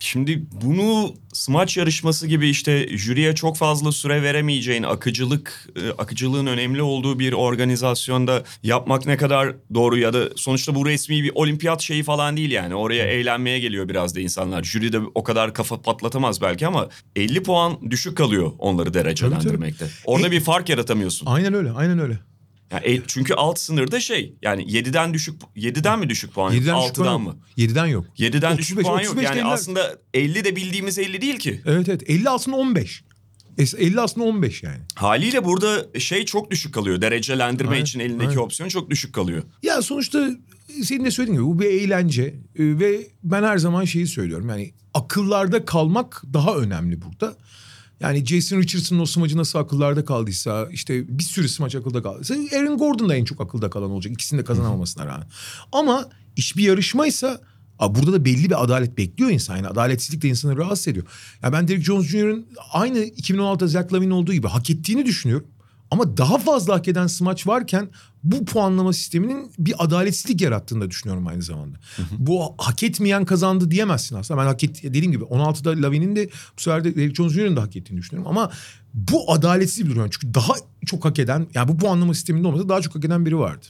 şimdi 0.00 0.46
bunu 0.64 1.14
smaç 1.32 1.76
yarışması 1.76 2.26
gibi 2.26 2.48
işte 2.48 2.88
jüriye 2.96 3.34
çok 3.34 3.56
fazla 3.56 3.92
süre 3.92 4.22
veremeyeceğin 4.22 4.82
akıcılık 4.82 5.68
e, 5.76 5.90
akıcılığın 5.90 6.46
önemli 6.46 6.82
olduğu 6.82 7.18
bir 7.18 7.32
organizasyonda 7.32 8.42
yapmak 8.62 9.06
ne 9.06 9.16
kadar 9.16 9.54
doğru 9.74 9.98
ya 9.98 10.12
da 10.12 10.28
sonuçta 10.36 10.74
bu 10.74 10.86
resmi 10.86 11.22
bir 11.22 11.32
olimpiyat 11.34 11.82
şeyi 11.82 12.02
falan 12.02 12.36
değil 12.36 12.50
yani. 12.50 12.74
Oraya 12.74 13.04
eğlenmeye 13.04 13.58
geliyor 13.58 13.88
biraz 13.88 14.16
da 14.16 14.20
insanlar. 14.20 14.62
Jüri 14.62 14.92
de 14.92 14.98
o 15.14 15.22
kadar 15.22 15.54
kafa 15.54 15.82
patlatamaz 15.82 16.40
belki 16.40 16.66
ama 16.66 16.88
50 17.16 17.42
puan 17.42 17.90
düşük 17.90 18.16
kalıyor 18.16 18.52
onları 18.58 18.94
derecelendirmekte. 18.94 19.78
Tabii, 19.78 19.90
tabii. 19.90 20.02
Orada 20.04 20.28
e, 20.28 20.30
bir 20.30 20.40
fark 20.40 20.68
yaratamıyorsun. 20.68 21.26
Aynen 21.26 21.54
öyle, 21.54 21.70
aynen 21.70 21.98
öyle. 21.98 22.18
Yani 22.74 23.02
çünkü 23.06 23.34
alt 23.34 23.58
sınırda 23.58 24.00
şey 24.00 24.34
yani 24.42 24.62
7'den 24.62 25.14
düşük 25.14 25.42
7'den 25.56 25.98
mi 25.98 26.08
düşük 26.08 26.34
puan 26.34 26.54
7'den 26.54 26.74
6'dan 26.74 27.20
mı? 27.20 27.36
7'den 27.58 27.86
yok. 27.86 28.06
7'den 28.18 28.52
35, 28.52 28.58
düşük 28.58 28.82
puan 28.82 29.00
yok. 29.00 29.22
Yani 29.22 29.44
aslında 29.44 29.98
50 30.14 30.44
de 30.44 30.56
bildiğimiz 30.56 30.98
50 30.98 31.20
değil 31.20 31.38
ki. 31.38 31.60
Evet 31.66 31.88
evet 31.88 32.10
50 32.10 32.30
aslında 32.30 32.56
15. 32.56 33.04
50 33.58 34.00
aslında 34.00 34.26
15 34.26 34.62
yani. 34.62 34.80
Haliyle 34.94 35.44
burada 35.44 36.00
şey 36.00 36.24
çok 36.24 36.50
düşük 36.50 36.74
kalıyor. 36.74 37.00
Derecelendirme 37.00 37.70
aynen, 37.70 37.82
için 37.82 38.00
elindeki 38.00 38.28
aynen. 38.28 38.40
opsiyon 38.40 38.68
çok 38.68 38.90
düşük 38.90 39.14
kalıyor. 39.14 39.42
Ya 39.62 39.82
sonuçta 39.82 40.30
senin 40.82 41.04
de 41.04 41.10
söylediğin 41.10 41.38
gibi 41.40 41.46
bu 41.46 41.58
bir 41.58 41.66
eğlence 41.66 42.22
e, 42.22 42.34
ve 42.56 43.08
ben 43.22 43.42
her 43.42 43.58
zaman 43.58 43.84
şeyi 43.84 44.06
söylüyorum. 44.06 44.48
Yani 44.48 44.72
akıllarda 44.94 45.64
kalmak 45.64 46.22
daha 46.32 46.56
önemli 46.56 47.02
burada. 47.02 47.36
Yani 48.04 48.26
Jason 48.26 48.58
Richardson'ın 48.58 49.00
o 49.00 49.06
smacı 49.06 49.36
nasıl 49.36 49.58
akıllarda 49.58 50.04
kaldıysa 50.04 50.68
işte 50.72 51.18
bir 51.18 51.22
sürü 51.22 51.48
smaç 51.48 51.74
akılda 51.74 52.02
kaldıysa 52.02 52.34
Aaron 52.58 52.78
Gordon 52.78 53.08
da 53.08 53.16
en 53.16 53.24
çok 53.24 53.40
akılda 53.40 53.70
kalan 53.70 53.90
olacak. 53.90 54.12
İkisini 54.12 54.40
de 54.40 54.44
kazanamamasına 54.44 55.06
rağmen. 55.06 55.26
Ama 55.72 56.08
iş 56.36 56.56
bir 56.56 56.62
yarışmaysa 56.62 57.40
burada 57.80 58.12
da 58.12 58.24
belli 58.24 58.44
bir 58.50 58.64
adalet 58.64 58.98
bekliyor 58.98 59.30
insan. 59.30 59.56
Yani 59.56 59.68
adaletsizlik 59.68 60.22
de 60.22 60.28
insanı 60.28 60.56
rahatsız 60.56 60.88
ediyor. 60.88 61.06
Ya 61.42 61.52
ben 61.52 61.68
Derek 61.68 61.82
Jones 61.82 62.06
Jr.'ın 62.06 62.46
aynı 62.72 62.98
2016'da 62.98 63.66
Zach 63.66 63.92
Lavin 63.92 64.10
olduğu 64.10 64.32
gibi 64.32 64.48
hak 64.48 64.70
ettiğini 64.70 65.06
düşünüyorum. 65.06 65.46
Ama 65.90 66.16
daha 66.16 66.38
fazla 66.38 66.74
hak 66.74 66.88
eden 66.88 67.06
smaç 67.06 67.46
varken 67.46 67.88
bu 68.24 68.44
puanlama 68.44 68.92
sisteminin 68.92 69.52
bir 69.58 69.74
adaletsizlik 69.78 70.40
yarattığını 70.40 70.80
da 70.80 70.90
düşünüyorum 70.90 71.26
aynı 71.26 71.42
zamanda. 71.42 71.78
Hı 71.96 72.02
hı. 72.02 72.06
Bu 72.18 72.54
hak 72.58 72.82
etmeyen 72.82 73.24
kazandı 73.24 73.70
diyemezsin 73.70 74.16
aslında. 74.16 74.40
Ben 74.40 74.46
hak 74.46 74.64
et, 74.64 74.82
dediğim 74.82 75.12
gibi 75.12 75.24
16'da 75.24 75.86
Lavin'in 75.86 76.16
de 76.16 76.30
bu 76.58 76.62
sefer 76.62 76.84
de 76.84 76.96
Derek 76.96 77.14
Jones 77.14 77.32
Jr.'ın 77.32 77.56
da 77.56 77.62
hak 77.62 77.76
ettiğini 77.76 77.98
düşünüyorum. 77.98 78.30
Ama 78.30 78.50
bu 78.94 79.32
adaletsiz 79.32 79.84
bir 79.84 79.90
durum. 79.90 80.10
Çünkü 80.10 80.34
daha 80.34 80.52
çok 80.86 81.04
hak 81.04 81.18
eden 81.18 81.46
yani 81.54 81.68
bu 81.68 81.76
puanlama 81.76 82.14
sisteminde 82.14 82.48
olmasa 82.48 82.68
daha 82.68 82.80
çok 82.80 82.94
hak 82.94 83.04
eden 83.04 83.26
biri 83.26 83.38
vardı. 83.38 83.66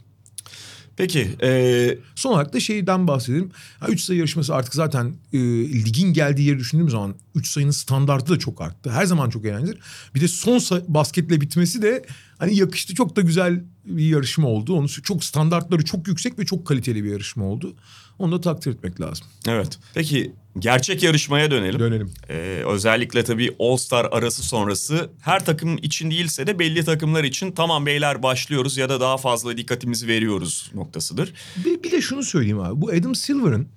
Peki. 0.97 1.29
E... 1.43 1.99
Son 2.15 2.33
olarak 2.33 2.53
da 2.53 2.61
şeyden 2.61 3.09
bahsedelim. 3.09 3.51
3 3.89 4.01
sayı 4.01 4.19
yarışması 4.19 4.55
artık 4.55 4.75
zaten 4.75 5.15
e, 5.33 5.39
ligin 5.85 6.13
geldiği 6.13 6.43
yeri 6.43 6.59
düşündüğüm 6.59 6.91
zaman 6.91 7.15
3 7.35 7.49
sayının 7.49 7.71
standartı 7.71 8.33
da 8.33 8.39
çok 8.39 8.61
arttı. 8.61 8.91
Her 8.91 9.05
zaman 9.05 9.31
çok 9.31 9.45
eğlenceli. 9.45 9.79
Bir 10.15 10.21
de 10.21 10.29
son 10.29 10.61
basketle 10.89 11.41
bitmesi 11.41 11.83
de 11.83 12.05
hani 12.39 12.57
yakıştı. 12.57 12.95
Çok 12.95 13.17
da 13.17 13.21
güzel 13.21 13.65
bir 13.85 14.05
yarışma 14.05 14.49
oldu. 14.49 14.75
Onu 14.75 14.89
çok 14.89 15.25
standartları 15.25 15.85
çok 15.85 16.09
yüksek 16.09 16.39
ve 16.39 16.47
çok 16.47 16.67
kaliteli 16.67 17.05
bir 17.05 17.11
yarışma 17.11 17.45
oldu. 17.45 17.77
Onu 18.19 18.33
da 18.33 18.41
takdir 18.41 18.71
etmek 18.71 19.01
lazım. 19.01 19.27
Evet. 19.49 19.79
Peki 19.95 20.33
gerçek 20.59 21.03
yarışmaya 21.03 21.51
dönelim. 21.51 21.81
Dönelim. 21.81 22.11
Ee, 22.29 22.63
özellikle 22.67 23.25
tabii 23.25 23.57
All 23.59 23.77
Star 23.77 24.09
arası 24.11 24.43
sonrası 24.43 25.11
her 25.21 25.45
takım 25.45 25.77
için 25.79 26.11
değilse 26.11 26.47
de 26.47 26.59
belli 26.59 26.85
takımlar 26.85 27.25
için 27.25 27.53
tamam 27.53 27.87
beyler 27.87 28.23
başlıyoruz 28.23 28.77
ya 28.77 28.89
da 28.89 29.01
daha 29.01 29.17
fazla 29.17 29.57
dikkatimizi 29.57 30.07
veriyoruz 30.07 30.71
noktasıdır. 30.75 31.33
Bir, 31.65 31.83
bir 31.83 31.91
de 31.91 32.01
şunu 32.01 32.23
söyleyeyim 32.23 32.61
abi. 32.61 32.81
Bu 32.81 32.91
Adam 32.91 33.15
Silver'ın 33.15 33.69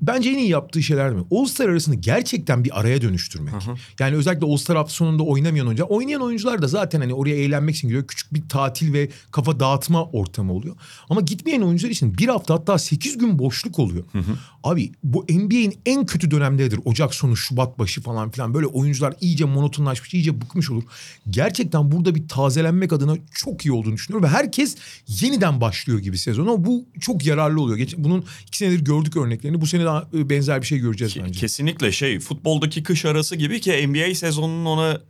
bence 0.00 0.30
en 0.30 0.38
iyi 0.38 0.48
yaptığı 0.48 0.82
şeyler 0.82 1.10
mi? 1.10 1.24
All 1.30 1.44
Star 1.44 1.68
arasını 1.68 1.94
gerçekten 1.94 2.64
bir 2.64 2.80
araya 2.80 3.02
dönüştürmek. 3.02 3.54
Hı 3.54 3.70
hı. 3.70 3.74
Yani 4.00 4.16
özellikle 4.16 4.46
All 4.46 4.56
Star 4.56 4.76
hafta 4.76 4.92
sonunda 4.92 5.22
oynamayan 5.22 5.66
oyuncular. 5.66 5.88
Oynayan 5.88 6.22
oyuncular 6.22 6.62
da 6.62 6.68
zaten 6.68 7.00
hani 7.00 7.14
oraya 7.14 7.36
eğlenmek 7.36 7.76
için 7.76 7.88
gidiyor. 7.88 8.06
Küçük 8.06 8.34
bir 8.34 8.48
tatil 8.48 8.92
ve 8.92 9.08
kafa 9.30 9.60
dağıtma 9.60 10.04
ortamı 10.04 10.52
oluyor. 10.52 10.76
Ama 11.08 11.20
gitmeyen 11.20 11.62
oyuncular 11.62 11.90
için 11.90 12.18
bir 12.18 12.28
hafta 12.28 12.54
hatta 12.54 12.78
sekiz 12.78 13.18
gün 13.18 13.38
boşluk 13.38 13.78
oluyor. 13.78 14.04
Hı 14.12 14.18
hı. 14.18 14.38
Abi 14.64 14.92
bu 15.04 15.24
NBA'in 15.30 15.74
en 15.86 16.06
kötü 16.06 16.30
dönemdedir. 16.30 16.80
Ocak 16.84 17.14
sonu, 17.14 17.36
Şubat 17.36 17.78
başı 17.78 18.00
falan 18.00 18.30
filan. 18.30 18.54
Böyle 18.54 18.66
oyuncular 18.66 19.14
iyice 19.20 19.44
monotonlaşmış, 19.44 20.14
iyice 20.14 20.40
bıkmış 20.40 20.70
olur. 20.70 20.82
Gerçekten 21.30 21.92
burada 21.92 22.14
bir 22.14 22.28
tazelenmek 22.28 22.92
adına 22.92 23.16
çok 23.32 23.66
iyi 23.66 23.72
olduğunu 23.72 23.94
düşünüyorum. 23.94 24.28
Ve 24.28 24.32
herkes 24.32 24.76
yeniden 25.08 25.60
başlıyor 25.60 25.98
gibi 25.98 26.18
sezonu. 26.18 26.64
Bu 26.64 26.84
çok 27.00 27.26
yararlı 27.26 27.60
oluyor. 27.60 27.88
Bunun 27.96 28.24
iki 28.46 28.58
senedir 28.58 28.84
gördük 28.84 29.16
örneklerini. 29.16 29.60
Bu 29.60 29.66
sene 29.66 29.87
daha 29.88 30.08
e, 30.14 30.30
benzer 30.30 30.60
bir 30.60 30.66
şey 30.66 30.78
göreceğiz 30.78 31.16
Ke- 31.16 31.24
bence. 31.24 31.40
Kesinlikle 31.40 31.92
şey 31.92 32.20
futboldaki 32.20 32.82
kış 32.82 33.04
arası 33.04 33.36
gibi 33.36 33.60
ki 33.60 33.86
NBA 33.88 34.14
sezonunun 34.14 34.64
ona 34.64 35.00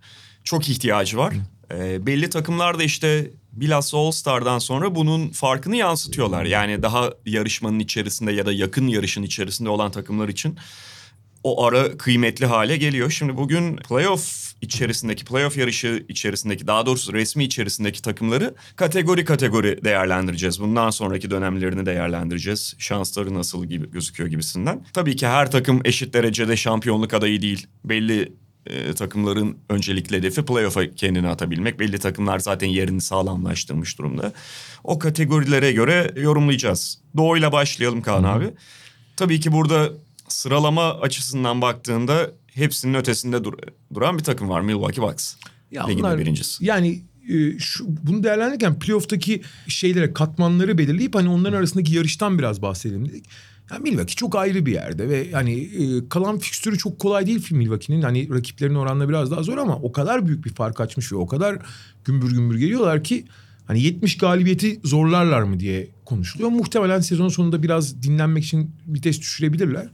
çok 0.44 0.68
ihtiyacı 0.68 1.16
var. 1.16 1.34
E, 1.74 2.06
belli 2.06 2.30
takımlar 2.30 2.78
da 2.78 2.82
işte 2.82 3.30
bilhassa 3.52 3.98
All 3.98 4.10
Star'dan 4.10 4.58
sonra 4.58 4.94
bunun 4.94 5.28
farkını 5.28 5.76
yansıtıyorlar. 5.76 6.44
Yani 6.44 6.82
daha 6.82 7.10
yarışmanın 7.26 7.78
içerisinde 7.78 8.32
ya 8.32 8.46
da 8.46 8.52
yakın 8.52 8.86
yarışın 8.86 9.22
içerisinde 9.22 9.68
olan 9.68 9.90
takımlar 9.90 10.28
için 10.28 10.58
o 11.44 11.64
ara 11.64 11.98
kıymetli 11.98 12.46
hale 12.46 12.76
geliyor. 12.76 13.10
Şimdi 13.10 13.36
bugün 13.36 13.76
playoff 13.76 14.47
içerisindeki, 14.62 15.24
playoff 15.24 15.56
yarışı 15.56 16.04
içerisindeki, 16.08 16.66
daha 16.66 16.86
doğrusu 16.86 17.12
resmi 17.12 17.44
içerisindeki 17.44 18.02
takımları 18.02 18.54
kategori 18.76 19.24
kategori 19.24 19.84
değerlendireceğiz. 19.84 20.60
Bundan 20.60 20.90
sonraki 20.90 21.30
dönemlerini 21.30 21.86
değerlendireceğiz. 21.86 22.74
Şansları 22.78 23.34
nasıl 23.34 23.66
gibi 23.66 23.90
gözüküyor 23.90 24.30
gibisinden. 24.30 24.84
Tabii 24.92 25.16
ki 25.16 25.26
her 25.26 25.50
takım 25.50 25.80
eşit 25.84 26.14
derecede 26.14 26.56
şampiyonluk 26.56 27.14
adayı 27.14 27.42
değil. 27.42 27.66
Belli 27.84 28.32
e, 28.66 28.94
takımların 28.94 29.58
öncelikli 29.68 30.16
hedefi 30.16 30.44
playoff'a 30.44 30.94
kendini 30.94 31.28
atabilmek. 31.28 31.80
Belli 31.80 31.98
takımlar 31.98 32.38
zaten 32.38 32.68
yerini 32.68 33.00
sağlamlaştırmış 33.00 33.98
durumda. 33.98 34.32
O 34.84 34.98
kategorilere 34.98 35.72
göre 35.72 36.12
yorumlayacağız. 36.16 36.98
Doğu'yla 37.16 37.52
başlayalım 37.52 38.02
Kaan 38.02 38.22
Hı-hı. 38.22 38.30
abi. 38.30 38.50
Tabii 39.16 39.40
ki 39.40 39.52
burada 39.52 39.90
sıralama 40.28 41.00
açısından 41.00 41.62
baktığında 41.62 42.30
hepsinin 42.58 42.94
ötesinde 42.94 43.44
dur- 43.44 43.58
duran 43.94 44.18
bir 44.18 44.24
takım 44.24 44.48
var 44.48 44.60
Milwaukee 44.60 45.02
Bucks. 45.02 45.34
Ya 45.70 45.86
Ligin 45.86 46.00
onlar, 46.00 46.18
birincisi. 46.18 46.64
Yani 46.64 47.02
e, 47.28 47.58
şu, 47.58 47.84
bunu 47.88 48.24
değerlendirirken 48.24 48.78
playoff'taki 48.78 49.42
şeylere 49.68 50.12
katmanları 50.12 50.78
belirleyip 50.78 51.14
hani 51.14 51.28
onların 51.28 51.58
arasındaki 51.58 51.94
yarıştan 51.94 52.38
biraz 52.38 52.62
bahsedelim 52.62 53.08
dedik. 53.08 53.24
Yani 53.70 53.82
Milwaukee 53.82 54.14
çok 54.14 54.36
ayrı 54.36 54.66
bir 54.66 54.72
yerde 54.72 55.08
ve 55.08 55.32
hani 55.32 55.54
e, 55.60 56.08
kalan 56.08 56.38
fikstürü 56.38 56.78
çok 56.78 56.98
kolay 56.98 57.26
değil 57.26 57.46
Milwaukee'nin. 57.50 58.02
Hani 58.02 58.28
rakiplerin 58.34 58.74
oranla 58.74 59.08
biraz 59.08 59.30
daha 59.30 59.42
zor 59.42 59.58
ama 59.58 59.76
o 59.76 59.92
kadar 59.92 60.26
büyük 60.26 60.44
bir 60.44 60.54
fark 60.54 60.80
açmış 60.80 61.12
ve 61.12 61.16
o 61.16 61.26
kadar 61.26 61.58
gümbür 62.04 62.30
gümbür 62.30 62.58
geliyorlar 62.58 63.04
ki 63.04 63.24
hani 63.66 63.82
70 63.82 64.18
galibiyeti 64.18 64.80
zorlarlar 64.84 65.42
mı 65.42 65.60
diye 65.60 65.88
konuşuluyor. 66.04 66.50
Muhtemelen 66.50 67.00
sezon 67.00 67.28
sonunda 67.28 67.62
biraz 67.62 68.02
dinlenmek 68.02 68.44
için 68.44 68.70
vites 68.86 69.20
düşürebilirler. 69.20 69.88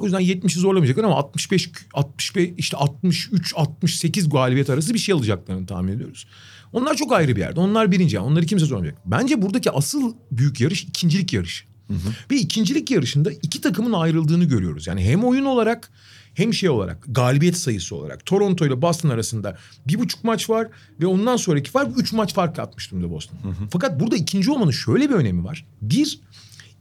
O 0.00 0.04
yüzden 0.04 0.20
70'i 0.20 0.60
zorlamayacaklar 0.60 1.04
ama 1.04 1.16
65 1.16 1.70
65 1.94 2.50
işte 2.56 2.76
63 2.76 3.52
68 3.56 4.28
galibiyet 4.28 4.70
arası 4.70 4.94
bir 4.94 4.98
şey 4.98 5.14
alacaklarını 5.14 5.66
tahmin 5.66 5.92
ediyoruz. 5.92 6.26
Onlar 6.72 6.96
çok 6.96 7.12
ayrı 7.12 7.36
bir 7.36 7.40
yerde. 7.40 7.60
Onlar 7.60 7.92
birinci. 7.92 8.18
Onları 8.18 8.46
kimse 8.46 8.66
zorlamayacak. 8.66 9.02
Bence 9.06 9.42
buradaki 9.42 9.70
asıl 9.70 10.14
büyük 10.32 10.60
yarış 10.60 10.82
ikincilik 10.82 11.32
yarışı. 11.32 11.64
Hı 11.88 11.94
hı. 11.94 12.14
Ve 12.30 12.36
ikincilik 12.36 12.90
yarışında 12.90 13.30
iki 13.30 13.60
takımın 13.60 13.92
ayrıldığını 13.92 14.44
görüyoruz. 14.44 14.86
Yani 14.86 15.04
hem 15.04 15.24
oyun 15.24 15.44
olarak 15.44 15.90
hem 16.34 16.54
şey 16.54 16.70
olarak 16.70 17.04
galibiyet 17.08 17.56
sayısı 17.56 17.96
olarak 17.96 18.26
Toronto 18.26 18.66
ile 18.66 18.82
Boston 18.82 19.08
arasında 19.08 19.58
bir 19.88 19.98
buçuk 19.98 20.24
maç 20.24 20.50
var 20.50 20.68
ve 21.00 21.06
ondan 21.06 21.36
sonraki 21.36 21.70
fark 21.70 21.98
üç 21.98 22.12
maç 22.12 22.34
fark 22.34 22.58
atmış 22.58 22.90
durumda 22.90 23.10
Boston. 23.10 23.36
Hı 23.42 23.48
hı. 23.48 23.68
Fakat 23.70 24.00
burada 24.00 24.16
ikinci 24.16 24.50
olmanın 24.50 24.70
şöyle 24.70 25.10
bir 25.10 25.14
önemi 25.14 25.44
var. 25.44 25.66
Bir, 25.82 26.20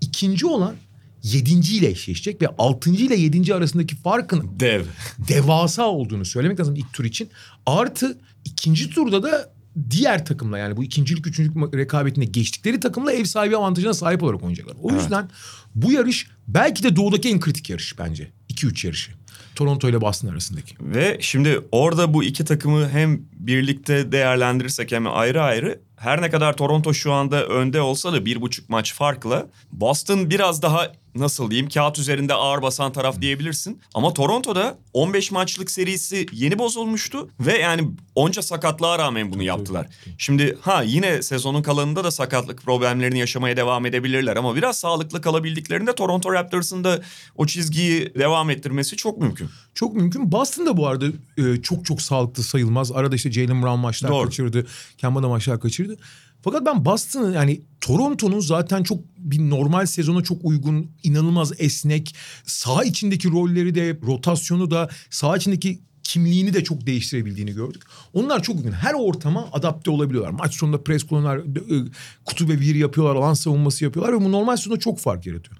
ikinci 0.02 0.46
olan 0.46 0.76
yedinciyle 1.24 1.88
eşleşecek 1.88 2.42
ve 2.42 2.48
altıncı 2.58 3.06
ile 3.06 3.16
yedinci 3.16 3.56
arasındaki 3.56 3.96
farkın 3.96 4.50
dev 4.60 4.84
devasa 5.28 5.84
olduğunu 5.84 6.26
söylemek 6.26 6.60
lazım 6.60 6.76
ilk 6.76 6.94
tur 6.94 7.06
için. 7.06 7.30
Artı 7.66 8.18
ikinci 8.46 8.90
turda 8.90 9.24
da 9.24 9.54
diğer 9.90 10.26
takımla 10.26 10.58
yani 10.58 10.78
bu 10.78 10.84
ikincilik 10.84 11.28
üçüncülük 11.28 11.74
rekabetine 11.76 12.26
geçtikleri 12.26 12.80
takımla 12.80 13.14
ev 13.14 13.24
sahibi 13.24 13.58
avantajına 13.58 13.94
sahip 13.94 14.24
olarak 14.24 14.44
oynayacaklar. 14.44 14.76
O 14.82 14.92
evet. 14.92 15.02
yüzden 15.02 15.30
bu 15.76 15.92
yarış 15.92 16.28
belki 16.48 16.84
de 16.84 16.96
doğudaki 16.96 17.30
en 17.30 17.40
kritik 17.40 17.70
yarış 17.70 18.00
bence. 18.00 18.32
2-3 18.50 18.88
yarışı. 18.88 19.12
Toronto 19.56 19.90
ile 19.90 20.02
Boston 20.02 20.28
arasındaki. 20.28 20.76
Ve 20.82 21.18
şimdi 21.22 21.60
orada 21.72 22.14
bu 22.14 22.24
iki 22.24 22.46
takımı 22.46 22.90
hem 22.90 23.22
birlikte 23.34 24.12
değerlendirirsek 24.12 24.92
hem 24.92 25.08
ayrı 25.08 25.42
ayrı 25.42 25.80
her 25.96 26.22
ne 26.22 26.30
kadar 26.30 26.58
Toronto 26.58 26.94
şu 26.94 27.14
anda 27.14 27.46
önde 27.46 27.82
olsa 27.82 28.14
da 28.14 28.26
bir 28.26 28.42
buçuk 28.42 28.70
maç 28.70 28.94
farklı. 28.94 29.50
Boston 29.72 30.30
biraz 30.30 30.62
daha 30.62 30.92
nasıl 31.16 31.52
diyeyim 31.52 31.70
kağıt 31.70 32.00
üzerinde 32.00 32.34
ağır 32.34 32.62
basan 32.62 32.92
taraf 32.92 33.22
diyebilirsin. 33.22 33.82
Ama 33.94 34.14
Toronto'da 34.14 34.78
15 34.94 35.32
maçlık 35.32 35.72
serisi 35.72 36.26
yeni 36.32 36.60
bozulmuştu 36.60 37.30
ve 37.40 37.58
yani 37.58 37.92
onca 38.16 38.42
sakatlığa 38.42 39.00
rağmen 39.00 39.34
bunu 39.34 39.44
yaptılar. 39.44 39.88
Şimdi 40.18 40.58
ha 40.62 40.84
yine 40.84 41.22
sezonun 41.22 41.62
kalanında 41.62 42.04
da 42.04 42.12
sakatlık 42.12 42.62
problemlerini 42.62 43.20
yaşamaya 43.20 43.58
devam 43.58 43.86
edebilirler 43.86 44.36
ama 44.36 44.56
biraz 44.56 44.78
sağlıklı 44.78 45.22
kalabildiklerinde 45.22 45.96
Toronto 45.96 46.34
Raptors'ın 46.34 46.84
da 46.84 47.02
o 47.36 47.46
çizgiyi 47.46 48.14
devam 48.16 48.50
ettirmesi 48.50 48.96
çok 48.96 49.18
mümkün. 49.18 49.50
Çok 49.74 49.96
mümkün. 49.96 50.32
Boston 50.32 50.66
da 50.66 50.78
bu 50.78 50.88
arada 50.88 51.06
e, 51.38 51.62
çok 51.62 51.86
çok 51.86 52.02
sağlıklı 52.02 52.44
sayılmaz. 52.44 52.92
Arada 52.92 53.16
işte 53.16 53.32
Jalen 53.32 53.64
Brown 53.64 53.80
maçlar 53.80 54.12
Doğru. 54.12 54.26
kaçırdı. 54.26 54.68
Kemba 54.98 55.24
da 55.24 55.28
maçlar 55.28 55.60
kaçırdı. 55.60 55.98
Fakat 56.42 56.66
ben 56.66 56.86
Boston'ın 56.86 57.34
yani 57.34 57.62
Toronto'nun 57.82 58.40
zaten 58.40 58.84
çok 58.84 59.00
bir 59.18 59.40
normal 59.40 59.86
sezona 59.86 60.24
çok 60.24 60.46
uygun, 60.46 60.92
inanılmaz 61.04 61.52
esnek, 61.60 62.16
sağ 62.46 62.84
içindeki 62.84 63.32
rolleri 63.32 63.76
de, 63.76 63.98
rotasyonu 64.08 64.72
da, 64.72 64.90
sağ 65.10 65.38
içindeki 65.38 65.80
kimliğini 66.04 66.54
de 66.54 66.64
çok 66.64 66.86
değiştirebildiğini 66.86 67.52
gördük. 67.52 67.84
Onlar 68.14 68.44
çok 68.44 68.56
uygun. 68.56 68.72
Her 68.72 68.94
ortama 68.94 69.48
adapte 69.54 69.92
olabiliyorlar. 69.92 70.32
Maç 70.32 70.56
sonunda 70.56 70.84
pres 70.84 71.04
kullanıyorlar, 71.04 71.40
e, 71.40 71.90
kutu 72.26 72.50
ve 72.50 72.62
bir 72.62 72.76
yapıyorlar, 72.76 73.16
alan 73.16 73.34
savunması 73.34 73.84
yapıyorlar 73.84 74.14
ve 74.14 74.26
bu 74.26 74.32
normal 74.32 74.58
sezonda 74.58 74.80
çok 74.80 75.00
fark 75.00 75.26
yaratıyor. 75.26 75.58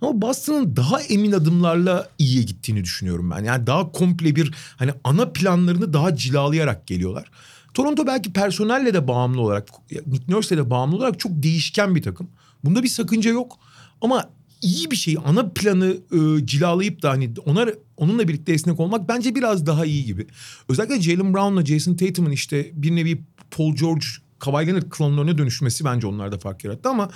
Ama 0.00 0.22
Boston'ın 0.22 0.76
daha 0.76 1.00
emin 1.00 1.32
adımlarla 1.32 2.08
iyiye 2.18 2.42
gittiğini 2.42 2.84
düşünüyorum 2.84 3.30
ben. 3.30 3.44
Yani 3.44 3.66
daha 3.66 3.92
komple 3.92 4.36
bir 4.36 4.54
hani 4.76 4.92
ana 5.04 5.32
planlarını 5.32 5.92
daha 5.92 6.16
cilalayarak 6.16 6.86
geliyorlar. 6.86 7.30
Toronto 7.74 8.06
belki 8.06 8.32
personelle 8.32 8.94
de 8.94 9.08
bağımlı 9.08 9.40
olarak, 9.40 9.68
Nick 10.06 10.24
Nurse'le 10.28 10.56
de 10.56 10.70
bağımlı 10.70 10.96
olarak 10.96 11.20
çok 11.20 11.32
değişken 11.42 11.94
bir 11.94 12.02
takım. 12.02 12.28
Bunda 12.64 12.82
bir 12.82 12.88
sakınca 12.88 13.30
yok. 13.30 13.58
Ama 14.00 14.30
iyi 14.62 14.90
bir 14.90 14.96
şey 14.96 15.16
ana 15.24 15.48
planı 15.48 15.96
e, 16.12 16.46
cilalayıp 16.46 17.02
da 17.02 17.10
hani 17.10 17.30
ona 17.46 17.66
onunla 17.96 18.28
birlikte 18.28 18.52
esnek 18.52 18.80
olmak 18.80 19.08
bence 19.08 19.34
biraz 19.34 19.66
daha 19.66 19.84
iyi 19.84 20.04
gibi. 20.04 20.26
Özellikle 20.68 21.00
Jalen 21.00 21.34
Brown'la 21.34 21.66
Jason 21.66 21.94
Tatum'un 21.94 22.30
işte 22.30 22.70
bir 22.74 22.96
nevi 22.96 23.22
Paul 23.50 23.76
George, 23.76 24.06
Kawhi 24.38 24.66
Leonard 24.66 24.90
klonlarına 24.90 25.38
dönüşmesi 25.38 25.84
bence 25.84 26.06
onlarda 26.06 26.38
fark 26.38 26.64
yarattı 26.64 26.88
ama 26.88 27.10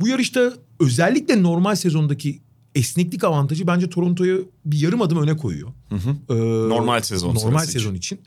bu 0.00 0.08
yarışta 0.08 0.52
özellikle 0.80 1.42
normal 1.42 1.74
sezondaki 1.74 2.40
esneklik 2.74 3.24
avantajı 3.24 3.66
bence 3.66 3.90
Toronto'yu 3.90 4.48
bir 4.64 4.80
yarım 4.80 5.02
adım 5.02 5.22
öne 5.22 5.36
koyuyor. 5.36 5.68
Hı 5.88 5.94
hı. 5.94 6.10
Ee, 6.30 6.68
normal 6.68 7.00
sezon 7.00 7.34
normal 7.34 7.58
sezon 7.58 7.94
için. 7.94 8.16
için. 8.16 8.20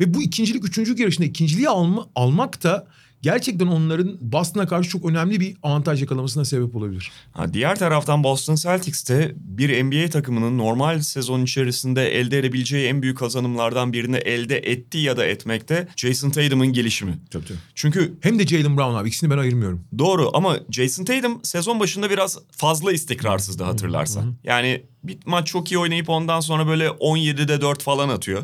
Ve 0.00 0.14
bu 0.14 0.22
ikincilik, 0.22 0.64
üçüncülük 0.64 0.98
yarışında 0.98 1.26
ikinciliği 1.26 1.68
alma, 1.68 2.08
almak 2.14 2.62
da 2.62 2.86
gerçekten 3.22 3.66
onların 3.66 4.18
Boston'a 4.20 4.66
karşı 4.66 4.90
çok 4.90 5.04
önemli 5.04 5.40
bir 5.40 5.56
avantaj 5.62 6.00
yakalamasına 6.00 6.44
sebep 6.44 6.76
olabilir. 6.76 7.12
Ha, 7.32 7.52
diğer 7.54 7.78
taraftan 7.78 8.24
Boston 8.24 8.54
Celtics'te 8.54 9.34
bir 9.36 9.84
NBA 9.84 10.10
takımının 10.10 10.58
normal 10.58 11.00
sezon 11.00 11.42
içerisinde 11.42 12.18
elde 12.18 12.38
edebileceği 12.38 12.86
en 12.86 13.02
büyük 13.02 13.18
kazanımlardan 13.18 13.92
birini 13.92 14.16
elde 14.16 14.58
etti 14.58 14.98
ya 14.98 15.16
da 15.16 15.24
etmekte 15.24 15.88
Jason 15.96 16.30
Tatum'un 16.30 16.72
gelişimi. 16.72 17.18
Tabii 17.30 17.44
tabii. 17.44 17.58
Çünkü 17.74 18.14
Hem 18.20 18.38
de 18.38 18.46
Jalen 18.46 18.76
Brown 18.76 18.94
abi 18.94 19.08
ikisini 19.08 19.30
ben 19.30 19.38
ayırmıyorum. 19.38 19.84
Doğru 19.98 20.30
ama 20.34 20.58
Jason 20.70 21.04
Tatum 21.04 21.40
sezon 21.42 21.80
başında 21.80 22.10
biraz 22.10 22.38
fazla 22.50 22.92
istikrarsızdı 22.92 23.64
hatırlarsan. 23.64 24.34
Yani 24.44 24.82
bir 25.04 25.18
maç 25.26 25.46
çok 25.46 25.72
iyi 25.72 25.78
oynayıp 25.78 26.08
ondan 26.08 26.40
sonra 26.40 26.66
böyle 26.66 26.86
17'de 26.86 27.60
4 27.60 27.82
falan 27.82 28.08
atıyor. 28.08 28.42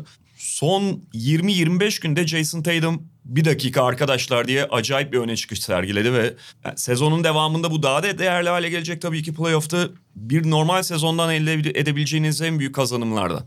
Son 0.53 1.01
20-25 1.13 2.01
günde 2.01 2.27
Jason 2.27 2.63
Tatum 2.63 3.07
bir 3.25 3.45
dakika 3.45 3.83
arkadaşlar 3.83 4.47
diye 4.47 4.65
acayip 4.65 5.13
bir 5.13 5.17
öne 5.17 5.35
çıkış 5.35 5.59
sergiledi 5.59 6.13
ve 6.13 6.33
sezonun 6.75 7.23
devamında 7.23 7.71
bu 7.71 7.83
daha 7.83 8.03
da 8.03 8.17
değerli 8.17 8.49
hale 8.49 8.69
gelecek 8.69 9.01
tabii 9.01 9.23
ki 9.23 9.33
playoff'ta 9.33 9.89
bir 10.15 10.49
normal 10.49 10.83
sezondan 10.83 11.33
elde 11.33 11.53
edebileceğiniz 11.53 12.41
en 12.41 12.59
büyük 12.59 12.75
kazanımlardan. 12.75 13.45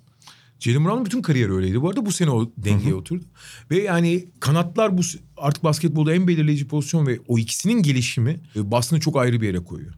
Jalen 0.60 0.84
Brown'un 0.84 1.04
bütün 1.04 1.22
kariyeri 1.22 1.52
öyleydi. 1.52 1.82
Bu 1.82 1.88
arada 1.88 2.06
bu 2.06 2.12
sene 2.12 2.30
o 2.30 2.50
dengeye 2.56 2.94
oturdu. 2.94 3.24
Ve 3.70 3.82
yani 3.82 4.24
kanatlar 4.40 4.98
bu 4.98 5.02
artık 5.36 5.64
basketbolda 5.64 6.14
en 6.14 6.28
belirleyici 6.28 6.68
pozisyon 6.68 7.06
ve 7.06 7.18
o 7.28 7.38
ikisinin 7.38 7.82
gelişimi 7.82 8.40
e, 8.56 8.70
Boston'ı 8.70 9.00
çok 9.00 9.16
ayrı 9.16 9.40
bir 9.40 9.46
yere 9.46 9.64
koyuyor. 9.64 9.94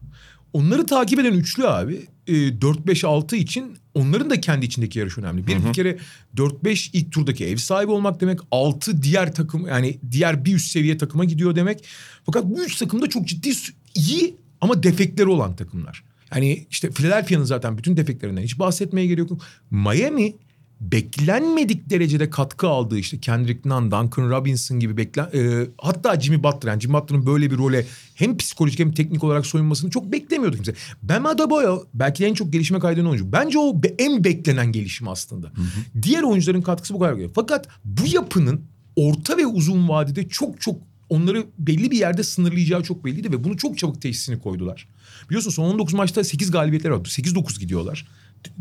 Onları 0.53 0.87
takip 0.87 1.19
eden 1.19 1.33
üçlü 1.33 1.69
abi 1.69 2.07
e, 2.27 2.33
4-5-6 2.33 3.37
için 3.37 3.79
onların 3.99 4.31
da 4.31 4.41
kendi 4.41 4.67
içindeki 4.67 4.99
yarış 4.99 5.19
önemli. 5.19 5.47
Bir, 5.47 5.65
bir 5.65 5.73
kere 5.73 5.99
4-5 6.37 6.91
ilk 6.93 7.13
turdaki 7.13 7.47
ev 7.47 7.57
sahibi 7.57 7.91
olmak 7.91 8.21
demek. 8.21 8.39
6 8.51 9.03
diğer 9.03 9.35
takım 9.35 9.67
yani 9.67 9.99
diğer 10.11 10.45
bir 10.45 10.55
üst 10.55 10.71
seviye 10.71 10.99
takıma 10.99 11.25
gidiyor 11.25 11.57
demek. 11.57 11.85
Fakat 12.27 12.45
bu 12.45 12.65
üç 12.65 12.77
takım 12.77 13.03
da 13.03 13.09
çok 13.09 13.29
ciddi 13.29 13.53
iyi 13.95 14.37
ama 14.61 14.83
defekleri 14.83 15.29
olan 15.29 15.57
takımlar. 15.57 16.05
Yani 16.35 16.67
işte 16.71 16.91
Philadelphia'nın 16.91 17.45
zaten 17.45 17.79
bütün 17.79 17.97
defeklerinden 17.97 18.43
hiç 18.43 18.59
bahsetmeye 18.59 19.07
gerek 19.07 19.31
yok. 19.31 19.43
Miami 19.71 20.35
beklenmedik 20.81 21.91
derecede 21.91 22.31
katkı 22.31 22.69
aldığı 22.69 22.99
işte 22.99 23.21
Kendrick 23.21 23.69
Nunn, 23.69 23.91
Duncan 23.91 24.31
Robinson 24.31 24.81
gibi 24.81 24.97
beklen 24.97 25.29
e, 25.35 25.67
hatta 25.79 26.21
Jimmy 26.21 26.43
Butler 26.43 26.71
yani 26.71 26.81
Jimmy 26.81 26.95
Butler'ın 26.95 27.27
böyle 27.27 27.51
bir 27.51 27.59
role 27.59 27.87
hem 28.15 28.37
psikolojik 28.37 28.79
hem 28.79 28.93
teknik 28.93 29.25
olarak 29.25 29.47
soyunmasını 29.47 29.91
çok 29.91 30.13
beklemiyordu 30.13 30.57
kimse. 30.57 30.75
Bam 31.03 31.27
Adebayo 31.27 31.85
belki 31.95 32.25
en 32.25 32.35
çok 32.35 32.53
gelişime 32.53 32.79
kaydeden 32.79 33.07
oyuncu. 33.07 33.33
Bence 33.33 33.59
o 33.59 33.83
be, 33.83 33.95
en 33.99 34.25
beklenen 34.25 34.73
gelişim 34.73 35.09
aslında. 35.09 35.47
Hı 35.47 35.63
hı. 35.63 36.03
Diğer 36.03 36.23
oyuncuların 36.23 36.63
katkısı 36.63 36.95
bu 36.95 36.99
kadar. 36.99 37.13
Geliyor. 37.13 37.31
Fakat 37.35 37.69
bu 37.85 38.07
yapının 38.07 38.65
orta 38.97 39.37
ve 39.37 39.47
uzun 39.47 39.89
vadede 39.89 40.29
çok 40.29 40.61
çok 40.61 40.77
onları 41.09 41.47
belli 41.59 41.91
bir 41.91 41.99
yerde 41.99 42.23
sınırlayacağı 42.23 42.83
çok 42.83 43.05
belliydi 43.05 43.33
ve 43.33 43.45
bunu 43.45 43.57
çok 43.57 43.79
çabuk 43.79 44.03
teşhisini 44.03 44.39
koydular. 44.39 44.89
Biliyorsun 45.29 45.51
son 45.51 45.65
19 45.65 45.95
maçta 45.95 46.25
8 46.25 46.51
galibiyetler 46.51 46.91
var. 46.91 46.99
8-9 46.99 47.61
gidiyorlar 47.61 48.07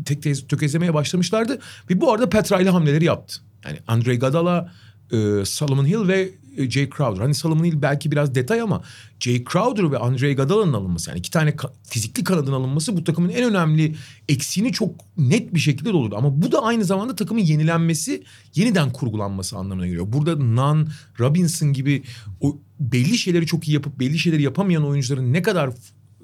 tek 0.04 0.48
tökezlemeye 0.48 0.94
başlamışlardı. 0.94 1.58
Ve 1.90 2.00
bu 2.00 2.12
arada 2.12 2.28
Petra 2.28 2.60
ile 2.60 2.70
hamleleri 2.70 3.04
yaptı. 3.04 3.40
Yani 3.64 3.78
Andre 3.86 4.16
Gadala, 4.16 4.72
e, 5.12 5.44
Solomon 5.44 5.86
Hill 5.86 6.08
ve 6.08 6.30
e, 6.56 6.70
Jay 6.70 6.90
Crowder. 6.96 7.20
Hani 7.20 7.34
Solomon 7.34 7.64
Hill 7.64 7.82
belki 7.82 8.10
biraz 8.10 8.34
detay 8.34 8.60
ama 8.60 8.82
Jay 9.20 9.44
Crowder 9.52 9.92
ve 9.92 9.98
Andre 9.98 10.32
Gadala'nın 10.32 10.72
alınması 10.72 11.10
yani 11.10 11.18
iki 11.18 11.30
tane 11.30 11.50
ka- 11.50 11.72
fizikli 11.82 12.24
kanadın 12.24 12.52
alınması 12.52 12.96
bu 12.96 13.04
takımın 13.04 13.28
en 13.28 13.44
önemli 13.44 13.94
eksiğini 14.28 14.72
çok 14.72 14.94
net 15.18 15.54
bir 15.54 15.60
şekilde 15.60 15.92
doldurdu. 15.92 16.16
Ama 16.16 16.42
bu 16.42 16.52
da 16.52 16.62
aynı 16.62 16.84
zamanda 16.84 17.16
takımın 17.16 17.40
yenilenmesi, 17.40 18.22
yeniden 18.54 18.92
kurgulanması 18.92 19.56
anlamına 19.56 19.86
geliyor. 19.86 20.12
Burada 20.12 20.56
Nan, 20.56 20.88
Robinson 21.20 21.72
gibi 21.72 22.02
o 22.40 22.58
belli 22.80 23.18
şeyleri 23.18 23.46
çok 23.46 23.68
iyi 23.68 23.72
yapıp 23.72 24.00
belli 24.00 24.18
şeyleri 24.18 24.42
yapamayan 24.42 24.86
oyuncuların 24.86 25.32
ne 25.32 25.42
kadar 25.42 25.70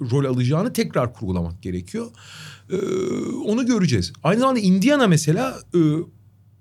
rol 0.01 0.25
alacağını 0.25 0.73
tekrar 0.73 1.15
kurgulamak 1.15 1.63
gerekiyor. 1.63 2.07
Ee, 2.71 2.77
onu 3.45 3.67
göreceğiz. 3.67 4.13
Aynı 4.23 4.41
zamanda 4.41 4.61
Indiana 4.61 5.07
mesela 5.07 5.59
e, 5.75 5.79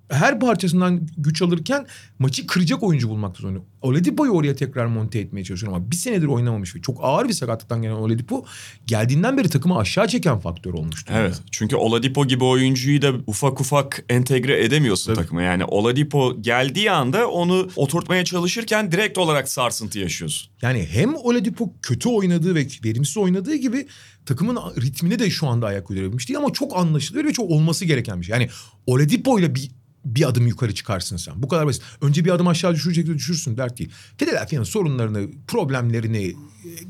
her 0.09 0.39
parçasından 0.39 1.07
güç 1.17 1.41
alırken 1.41 1.87
maçı 2.19 2.47
kıracak 2.47 2.83
oyuncu 2.83 3.09
bulmakta 3.09 3.41
zorunda. 3.41 3.59
Oladipo'yu 3.81 4.31
oraya 4.31 4.55
tekrar 4.55 4.85
monte 4.85 5.19
etmeye 5.19 5.43
çalışıyor 5.43 5.73
ama 5.73 5.91
bir 5.91 5.95
senedir 5.95 6.27
oynamamış 6.27 6.75
ve 6.75 6.81
çok 6.81 6.97
ağır 7.01 7.27
bir 7.27 7.33
sakatlıktan 7.33 7.81
gelen 7.81 7.93
Oladipo 7.93 8.45
geldiğinden 8.85 9.37
beri 9.37 9.49
takımı 9.49 9.77
aşağı 9.77 10.07
çeken 10.07 10.39
faktör 10.39 10.73
olmuştu. 10.73 11.13
Evet. 11.15 11.33
Yani. 11.33 11.47
Çünkü 11.51 11.75
Oladipo 11.75 12.27
gibi 12.27 12.43
oyuncuyu 12.43 13.01
da 13.01 13.13
ufak 13.27 13.61
ufak 13.61 14.05
entegre 14.09 14.63
edemiyorsun 14.63 15.13
Tabii. 15.13 15.23
takıma. 15.23 15.41
Yani 15.41 15.65
Oladipo 15.65 16.41
geldiği 16.41 16.91
anda 16.91 17.29
onu 17.29 17.69
oturtmaya 17.75 18.25
çalışırken 18.25 18.91
direkt 18.91 19.17
olarak 19.17 19.49
sarsıntı 19.49 19.99
yaşıyorsun. 19.99 20.51
Yani 20.61 20.87
hem 20.91 21.15
Oladipo 21.15 21.73
kötü 21.81 22.09
oynadığı 22.09 22.55
ve 22.55 22.67
verimsiz 22.85 23.17
oynadığı 23.17 23.55
gibi 23.55 23.87
takımın 24.25 24.55
ritmine 24.81 25.19
de 25.19 25.29
şu 25.29 25.47
anda 25.47 25.67
ayak 25.67 25.89
uydurabilmiş 25.89 26.29
değil 26.29 26.37
ama 26.37 26.53
çok 26.53 26.77
anlaşılıyor 26.77 27.25
ve 27.25 27.33
çok 27.33 27.49
olması 27.49 27.85
gereken 27.85 28.21
bir 28.21 28.25
şey. 28.25 28.33
Yani 28.33 28.49
Oladipo 28.85 29.39
ile 29.39 29.55
bir 29.55 29.71
bir 30.05 30.29
adım 30.29 30.47
yukarı 30.47 30.73
çıkarsın 30.75 31.17
sen. 31.17 31.43
Bu 31.43 31.47
kadar 31.47 31.67
basit. 31.67 31.83
Önce 32.01 32.25
bir 32.25 32.31
adım 32.31 32.47
aşağı 32.47 32.73
düşürecek 32.73 33.07
de 33.07 33.13
düşürsün 33.13 33.57
dert 33.57 33.79
değil. 33.79 33.91
Philadelphia'nın 34.17 34.63
sorunlarını, 34.63 35.27
problemlerini, 35.47 36.33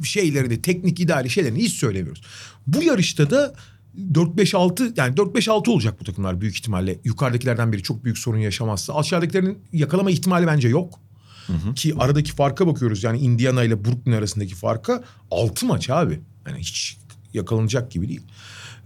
şeylerini, 0.04 0.62
teknik 0.62 1.00
idari 1.00 1.30
şeylerini 1.30 1.60
hiç 1.60 1.74
söylemiyoruz. 1.74 2.22
Bu 2.68 2.84
yarışta 2.84 3.30
da 3.30 3.56
4-5-6 4.14 4.94
yani 4.98 5.16
4-5-6 5.16 5.70
olacak 5.70 6.00
bu 6.00 6.04
takımlar 6.04 6.42
büyük 6.42 6.56
ihtimalle. 6.56 7.00
Yukarıdakilerden 7.04 7.74
biri 7.74 7.84
çok 7.84 8.04
büyük 8.04 8.18
sorun 8.18 8.40
yaşamazsa. 8.40 8.96
Aşağıdakilerin 8.96 9.60
yakalama 9.74 10.12
ihtimali 10.12 10.48
bence 10.48 10.68
yok. 10.68 11.00
Hı 11.48 11.54
hı. 11.54 11.74
Ki 11.74 11.96
aradaki 12.00 12.32
farka 12.32 12.68
bakıyoruz 12.68 13.04
yani 13.04 13.20
Indiana 13.20 13.64
ile 13.64 13.86
Brooklyn 13.86 14.12
arasındaki 14.14 14.56
farka 14.56 15.04
6 15.32 15.66
maç 15.66 15.90
abi. 15.90 16.20
Yani 16.48 16.60
hiç 16.60 16.98
yakalanacak 17.34 17.92
gibi 17.92 18.10
değil. 18.10 18.22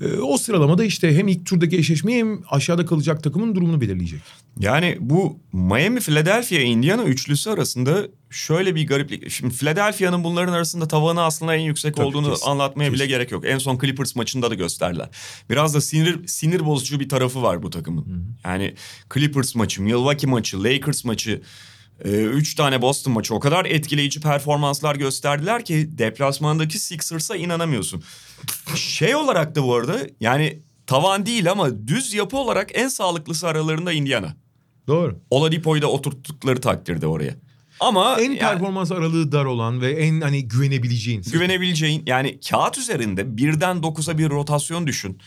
E, 0.02 0.18
o 0.18 0.38
sıralamada 0.38 0.84
işte 0.84 1.18
hem 1.18 1.28
ilk 1.28 1.46
turdaki 1.46 1.78
eşleşmeyi 1.78 2.20
hem 2.20 2.40
aşağıda 2.50 2.86
kalacak 2.86 3.24
takımın 3.24 3.56
durumunu 3.56 3.82
belirleyecek. 3.82 4.22
Yani 4.60 4.98
bu 5.00 5.40
Miami, 5.54 6.00
Philadelphia, 6.00 6.60
Indiana 6.60 7.04
üçlüsü 7.04 7.50
arasında 7.50 8.08
şöyle 8.30 8.76
bir 8.76 8.88
gariplik. 8.88 9.30
Şimdi 9.32 9.54
Philadelphia'nın 9.54 10.24
bunların 10.24 10.54
arasında 10.54 10.88
tavanı 10.88 11.24
aslında 11.24 11.56
en 11.56 11.62
yüksek 11.62 11.96
Tabii, 11.96 12.06
olduğunu 12.06 12.30
kesin, 12.30 12.50
anlatmaya 12.50 12.90
kesin. 12.90 12.94
bile 12.94 13.06
gerek 13.06 13.32
yok. 13.32 13.44
En 13.48 13.58
son 13.58 13.80
Clippers 13.80 14.16
maçında 14.16 14.50
da 14.50 14.56
gösterdiler. 14.56 15.10
Biraz 15.50 15.76
da 15.76 15.82
sinir 15.82 16.28
sinir 16.28 16.66
bozucu 16.66 17.00
bir 17.00 17.10
tarafı 17.10 17.42
var 17.42 17.64
bu 17.64 17.70
takımın. 17.70 18.06
Hı 18.06 18.10
hı. 18.10 18.50
Yani 18.52 18.74
Clippers 19.14 19.56
maçı, 19.56 19.82
Milwaukee 19.82 20.28
maçı, 20.28 20.64
Lakers 20.64 21.06
maçı 21.06 21.42
ee, 22.06 22.10
üç 22.10 22.56
tane 22.56 22.82
Boston 22.82 23.14
maçı 23.14 23.36
o 23.36 23.40
kadar 23.40 23.66
etkileyici 23.66 24.22
performanslar 24.22 24.96
gösterdiler 24.96 25.66
ki 25.66 25.90
deplasmandaki 25.98 26.80
Sixers'a 26.80 27.36
inanamıyorsun. 27.36 28.04
Şey 28.76 29.16
olarak 29.16 29.56
da 29.56 29.64
bu 29.64 29.76
arada 29.76 30.00
yani 30.20 30.60
tavan 30.88 31.26
değil 31.26 31.52
ama 31.52 31.88
düz 31.88 32.14
yapı 32.14 32.38
olarak 32.38 32.70
en 32.74 32.88
sağlıklısı 32.88 33.48
aralarında 33.48 33.94
Indiana. 33.94 34.36
Doğru. 34.88 35.20
Oladipo'yu 35.30 35.82
da 35.82 35.88
oturttukları 35.88 36.62
takdirde 36.62 37.08
oraya. 37.08 37.36
Ama 37.80 38.20
en 38.20 38.24
yani, 38.24 38.40
performans 38.40 38.92
aralığı 38.92 39.32
dar 39.32 39.46
olan 39.46 39.82
ve 39.82 39.92
en 39.92 40.22
hani 40.22 40.48
güvenebileceğin. 40.48 41.22
Güvenebileceğin 41.22 42.04
yani 42.06 42.40
kağıt 42.50 42.78
üzerinde 42.78 43.38
birden 43.38 43.84
dokuza 43.84 44.18
bir 44.18 44.30
rotasyon 44.30 44.88
düşün. 44.88 45.20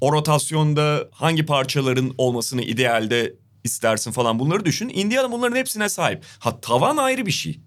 O 0.00 0.12
rotasyonda 0.12 1.08
hangi 1.12 1.46
parçaların 1.46 2.14
olmasını 2.18 2.62
idealde 2.62 3.34
istersin 3.64 4.12
falan 4.12 4.38
bunları 4.38 4.64
düşün. 4.64 4.90
Indiana 4.94 5.32
bunların 5.32 5.56
hepsine 5.56 5.88
sahip. 5.88 6.24
Ha 6.38 6.60
tavan 6.60 6.96
ayrı 6.96 7.26
bir 7.26 7.30
şey. 7.32 7.60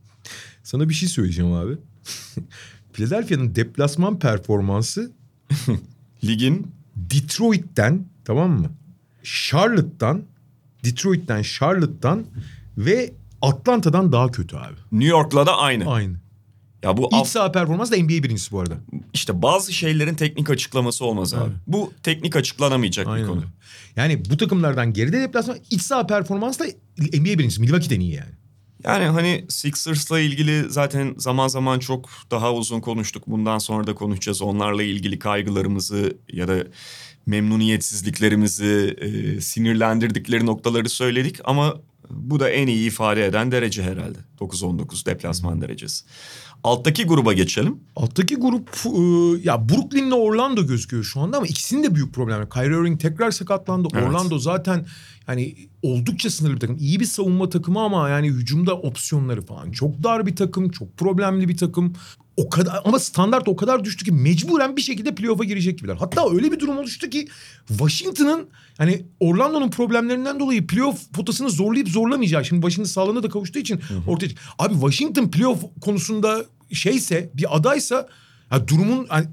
Sana 0.63 0.89
bir 0.89 0.93
şey 0.93 1.09
söyleyeceğim 1.09 1.53
abi. 1.53 1.77
Philadelphia'nın 2.93 3.55
deplasman 3.55 4.19
performansı 4.19 5.11
ligin 6.23 6.71
Detroit'ten 6.95 8.05
tamam 8.25 8.51
mı? 8.51 8.71
Charlotte'dan 9.23 10.23
Detroit'ten 10.83 11.41
Charlotte'dan 11.41 12.25
ve 12.77 13.13
Atlanta'dan 13.41 14.11
daha 14.11 14.31
kötü 14.31 14.55
abi. 14.57 14.75
New 14.91 15.09
York'la 15.11 15.45
da 15.45 15.57
aynı. 15.57 15.91
Aynı. 15.91 16.22
Ya 16.83 16.97
bu 16.97 17.09
İç 17.21 17.27
saha 17.27 17.51
performans 17.51 17.91
da 17.91 17.97
NBA 17.97 18.23
birincisi 18.23 18.51
bu 18.51 18.59
arada. 18.59 18.77
İşte 19.13 19.41
bazı 19.41 19.73
şeylerin 19.73 20.15
teknik 20.15 20.49
açıklaması 20.49 21.05
olmaz 21.05 21.33
abi. 21.33 21.51
Bu 21.67 21.93
teknik 22.03 22.35
açıklanamayacak 22.35 23.07
Aynen. 23.07 23.23
bir 23.23 23.29
konu. 23.29 23.43
Yani 23.95 24.25
bu 24.29 24.37
takımlardan 24.37 24.93
geride 24.93 25.21
deplasman 25.21 25.57
iç 25.69 25.81
saha 25.81 26.07
performans 26.07 26.59
da 26.59 26.65
NBA 26.97 27.39
birincisi. 27.39 27.61
Milwaukee'den 27.61 27.99
iyi 27.99 28.13
yani. 28.13 28.31
Yani 28.83 29.05
hani 29.05 29.45
Sixers'la 29.49 30.19
ilgili 30.19 30.69
zaten 30.69 31.15
zaman 31.17 31.47
zaman 31.47 31.79
çok 31.79 32.09
daha 32.31 32.53
uzun 32.53 32.79
konuştuk. 32.81 33.23
Bundan 33.27 33.57
sonra 33.57 33.87
da 33.87 33.95
konuşacağız. 33.95 34.41
Onlarla 34.41 34.83
ilgili 34.83 35.19
kaygılarımızı 35.19 36.17
ya 36.33 36.47
da 36.47 36.63
memnuniyetsizliklerimizi, 37.25 38.95
e, 39.01 39.41
sinirlendirdikleri 39.41 40.45
noktaları 40.45 40.89
söyledik. 40.89 41.39
Ama 41.43 41.75
Bu 42.09 42.39
da 42.39 42.49
en 42.49 42.67
iyi 42.67 42.87
ifade 42.87 43.25
eden 43.25 43.51
derece 43.51 43.83
herhalde. 43.83 44.17
9-19 44.39 45.05
deplasman 45.05 45.61
derecesi. 45.61 46.05
Alttaki 46.63 47.03
gruba 47.03 47.33
geçelim. 47.33 47.79
Alttaki 47.95 48.35
grup 48.35 48.69
e, 48.85 48.99
ya 49.43 49.69
Brooklyn'le 49.69 50.11
Orlando 50.11 50.67
gözüküyor 50.67 51.03
şu 51.03 51.19
anda 51.19 51.37
ama 51.37 51.47
ikisinin 51.47 51.83
de 51.83 51.95
büyük 51.95 52.13
problemleri. 52.13 52.49
Kyrie 52.49 52.77
Irving 52.77 53.01
tekrar 53.01 53.31
sakatlandı. 53.31 53.87
Evet. 53.93 54.07
Orlando 54.07 54.39
zaten 54.39 54.85
yani 55.27 55.55
oldukça 55.81 56.29
sınırlı 56.29 56.55
bir 56.55 56.59
takım. 56.59 56.77
İyi 56.77 56.99
bir 56.99 57.05
savunma 57.05 57.49
takımı 57.49 57.81
ama 57.81 58.09
yani 58.09 58.27
hücumda 58.27 58.73
opsiyonları 58.73 59.41
falan 59.41 59.71
çok 59.71 60.03
dar 60.03 60.25
bir 60.25 60.35
takım, 60.35 60.69
çok 60.69 60.97
problemli 60.97 61.49
bir 61.49 61.57
takım. 61.57 61.93
O 62.37 62.49
kadar 62.49 62.81
ama 62.85 62.99
standart 62.99 63.47
o 63.47 63.55
kadar 63.55 63.83
düştü 63.83 64.05
ki 64.05 64.11
mecburen 64.11 64.77
bir 64.77 64.81
şekilde 64.81 65.15
playoff'a 65.15 65.43
girecek 65.43 65.77
gibiler. 65.79 65.95
Hatta 65.95 66.33
öyle 66.33 66.51
bir 66.51 66.59
durum 66.59 66.77
oluştu 66.77 67.09
ki 67.09 67.27
Washington'ın 67.67 68.47
hani 68.77 69.05
Orlando'nun 69.19 69.69
problemlerinden 69.69 70.39
dolayı 70.39 70.67
playoff 70.67 71.09
potasını 71.13 71.49
zorlayıp 71.49 71.89
zorlamayacağı. 71.89 72.45
Şimdi 72.45 72.61
Washington 72.61 72.91
sağlığına 72.91 73.23
da 73.23 73.29
kavuştuğu 73.29 73.59
için 73.59 73.81
ortaya 74.07 74.29
çık- 74.29 74.39
Abi 74.59 74.73
Washington 74.73 75.27
playoff 75.31 75.63
konusunda 75.81 76.45
şeyse 76.73 77.29
bir 77.33 77.57
adaysa 77.57 78.07
ya 78.51 78.67
durumun 78.67 79.05
hani, 79.09 79.27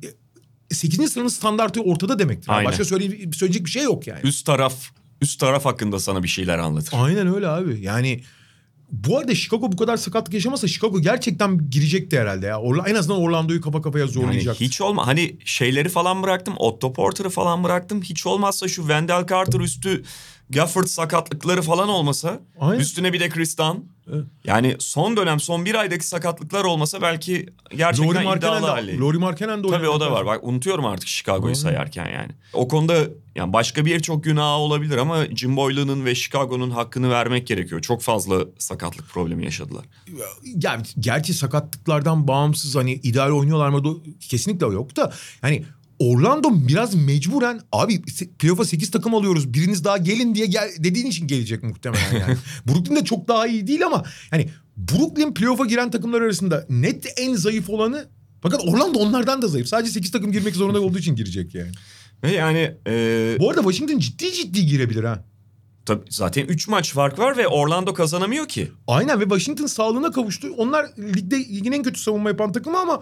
8. 0.71 1.13
sıranın 1.13 1.29
standartı 1.29 1.81
ortada 1.81 2.19
demektir. 2.19 2.53
Yani. 2.53 2.65
Başka 2.65 2.85
söyle, 2.85 3.33
söyleyecek 3.33 3.65
bir 3.65 3.71
şey 3.71 3.83
yok 3.83 4.07
yani. 4.07 4.21
Üst 4.25 4.47
taraf 4.47 4.75
üst 5.23 5.41
taraf 5.41 5.65
hakkında 5.65 5.99
sana 5.99 6.23
bir 6.23 6.29
şeyler 6.29 6.59
anlatır. 6.59 6.93
Aynen 6.97 7.35
öyle 7.35 7.49
abi. 7.49 7.81
Yani 7.81 8.23
bu 8.93 9.19
arada 9.19 9.35
Chicago 9.35 9.73
bu 9.73 9.77
kadar 9.77 9.97
sakatlık 9.97 10.35
yaşamasa 10.35 10.69
Chicago 10.69 11.01
gerçekten 11.01 11.71
girecekti 11.71 12.19
herhalde 12.19 12.47
ya. 12.47 12.61
Orla, 12.61 12.89
en 12.89 12.95
azından 12.95 13.21
Orlando'yu 13.21 13.61
kafa 13.61 13.83
kafaya 13.83 14.01
Yani 14.05 14.13
zorlayacaktı. 14.13 14.65
hiç 14.65 14.81
olma 14.81 15.07
hani 15.07 15.37
şeyleri 15.45 15.89
falan 15.89 16.23
bıraktım. 16.23 16.55
Otto 16.57 16.93
Porter'ı 16.93 17.31
falan 17.31 17.65
bıraktım. 17.65 18.03
Hiç 18.03 18.27
olmazsa 18.27 18.69
şu 18.69 18.83
Wendell 18.83 19.27
Carter 19.27 19.61
üstü 19.61 20.03
Gafford 20.51 20.87
sakatlıkları 20.87 21.63
falan 21.63 21.89
olmasa. 21.89 22.41
Aynen. 22.61 22.81
Üstüne 22.81 23.13
bir 23.13 23.21
de 23.21 23.31
Dunn. 23.31 23.85
Evet. 24.13 24.25
Yani 24.45 24.77
son 24.79 25.17
dönem 25.17 25.41
son 25.41 25.65
bir 25.65 25.75
aydaki 25.75 26.07
sakatlıklar 26.07 26.65
olmasa 26.65 27.03
belki 27.03 27.47
gerçekten 27.77 28.25
Lori 28.25 28.39
iddialı 28.39 28.67
hali. 28.67 29.01
Lori 29.01 29.19
Markkanen 29.19 29.65
de 29.65 29.69
Tabii 29.69 29.89
o 29.89 30.01
da 30.01 30.13
var. 30.13 30.27
Bak 30.27 30.45
unutuyorum 30.45 30.85
artık 30.85 31.09
Chicago'yu 31.09 31.55
sayarken 31.55 32.07
yani. 32.07 32.33
O 32.53 32.69
konuda 32.69 32.97
yani 33.35 33.53
başka 33.53 33.85
bir 33.85 34.01
çok 34.01 34.25
günahı 34.25 34.59
olabilir 34.59 34.97
ama 34.97 35.27
Jim 35.37 35.57
Boylan'ın 35.57 36.05
ve 36.05 36.15
Chicago'nun 36.15 36.71
hakkını 36.71 37.11
vermek 37.11 37.47
gerekiyor. 37.47 37.81
Çok 37.81 38.03
fazla 38.03 38.45
sakatlık 38.59 39.09
problemi 39.09 39.45
yaşadılar. 39.45 39.85
Ya 40.45 40.83
gerçi 41.01 41.35
sakatlıklardan 41.35 42.29
bağımsız 42.29 42.77
hani 42.77 42.93
ideal 42.93 43.31
oynuyorlar 43.31 43.69
mı 43.69 44.01
kesinlikle 44.21 44.67
yok 44.67 44.97
da 44.97 45.13
yani 45.43 45.65
Orlando 46.01 46.69
biraz 46.69 46.95
mecburen 46.95 47.61
abi 47.73 48.03
playoff'a 48.39 48.65
8 48.65 48.91
takım 48.91 49.15
alıyoruz 49.15 49.55
biriniz 49.55 49.85
daha 49.85 49.97
gelin 49.97 50.35
diye 50.35 50.47
gel, 50.47 50.71
dediğin 50.79 51.07
için 51.07 51.27
gelecek 51.27 51.63
muhtemelen 51.63 52.21
yani. 52.21 52.37
Brooklyn 52.69 52.97
de 52.97 53.05
çok 53.05 53.29
daha 53.29 53.47
iyi 53.47 53.67
değil 53.67 53.87
ama 53.87 54.05
hani 54.31 54.49
Brooklyn 54.77 55.35
playoff'a 55.35 55.67
giren 55.67 55.91
takımlar 55.91 56.23
arasında 56.23 56.67
net 56.69 57.15
en 57.17 57.35
zayıf 57.35 57.71
olanı 57.71 58.09
fakat 58.43 58.61
Orlando 58.61 58.99
onlardan 58.99 59.43
da 59.43 59.49
zayıf. 59.49 59.69
Sadece 59.69 59.93
8 59.93 60.11
takım 60.11 60.33
girmek 60.33 60.57
zorunda 60.57 60.81
olduğu 60.81 60.99
için 60.99 61.17
girecek 61.17 61.55
yani. 61.55 61.73
Ve 62.23 62.33
yani 62.33 62.75
e, 62.87 63.37
Bu 63.39 63.51
arada 63.51 63.63
Washington 63.63 63.99
ciddi 63.99 64.33
ciddi 64.33 64.67
girebilir 64.67 65.05
ha. 65.05 65.25
Tabii 65.87 66.05
zaten 66.11 66.47
3 66.47 66.69
maç 66.69 66.93
fark 66.95 67.19
var 67.19 67.37
ve 67.37 67.49
Orlando 67.49 67.95
kazanamıyor 67.95 68.49
ki. 68.49 68.73
Aynen 68.87 69.21
ve 69.21 69.25
Washington 69.25 69.67
sağlığına 69.67 70.11
kavuştu. 70.11 70.49
Onlar 70.57 70.87
ligde 70.99 71.39
ligin 71.39 71.73
en 71.73 71.83
kötü 71.83 72.01
savunma 72.01 72.29
yapan 72.29 72.53
takımı 72.53 72.79
ama 72.79 73.01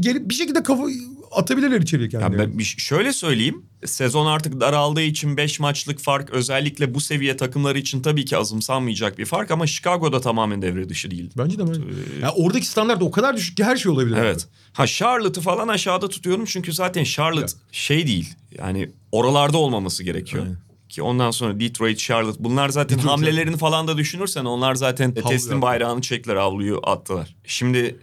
gelip 0.00 0.28
bir 0.30 0.34
şekilde 0.34 0.62
kafa 0.62 0.84
atabilirler 1.32 1.80
içeriye 1.80 2.08
Ya 2.12 2.20
kendilerini. 2.20 2.52
ben 2.52 2.58
bir- 2.58 2.64
şöyle 2.64 3.12
söyleyeyim. 3.12 3.62
Sezon 3.84 4.26
artık 4.26 4.60
daraldığı 4.60 5.00
için 5.02 5.36
5 5.36 5.60
maçlık 5.60 5.98
fark 6.00 6.30
özellikle 6.30 6.94
bu 6.94 7.00
seviye 7.00 7.36
takımları 7.36 7.78
için 7.78 8.02
tabii 8.02 8.24
ki 8.24 8.36
azımsanmayacak 8.36 9.18
bir 9.18 9.24
fark 9.24 9.50
ama 9.50 9.66
Chicago'da 9.66 10.20
tamamen 10.20 10.62
devre 10.62 10.88
dışı 10.88 11.10
değil. 11.10 11.30
Bence 11.38 11.58
de 11.58 11.68
böyle. 11.68 11.84
Ya 12.22 12.32
oradaki 12.36 12.66
standart 12.66 13.02
o 13.02 13.10
kadar 13.10 13.36
düşük 13.36 13.56
ki 13.56 13.64
her 13.64 13.76
şey 13.76 13.92
olabilir. 13.92 14.16
Evet. 14.16 14.48
Ha 14.72 14.86
Charlotte'ı 14.86 15.42
falan 15.44 15.68
aşağıda 15.68 16.08
tutuyorum 16.08 16.44
çünkü 16.44 16.72
zaten 16.72 17.04
Charlotte 17.04 17.52
şey 17.72 18.06
değil. 18.06 18.34
Yani 18.58 18.90
oralarda 19.12 19.58
olmaması 19.58 20.04
gerekiyor. 20.04 20.42
Aynen. 20.44 20.56
Ki 20.88 21.02
ondan 21.02 21.30
sonra 21.30 21.60
Detroit, 21.60 21.98
Charlotte 21.98 22.44
bunlar 22.44 22.68
zaten 22.68 22.98
Detroit, 22.98 23.12
hamlelerini 23.12 23.56
falan 23.56 23.88
da 23.88 23.98
düşünürsen 23.98 24.44
onlar 24.44 24.74
zaten 24.74 25.14
Havlu 25.14 25.28
teslim 25.28 25.62
bayrağını 25.62 26.00
çektiler, 26.00 26.36
avluyu 26.36 26.80
attılar. 26.82 27.36
Şimdi 27.44 27.96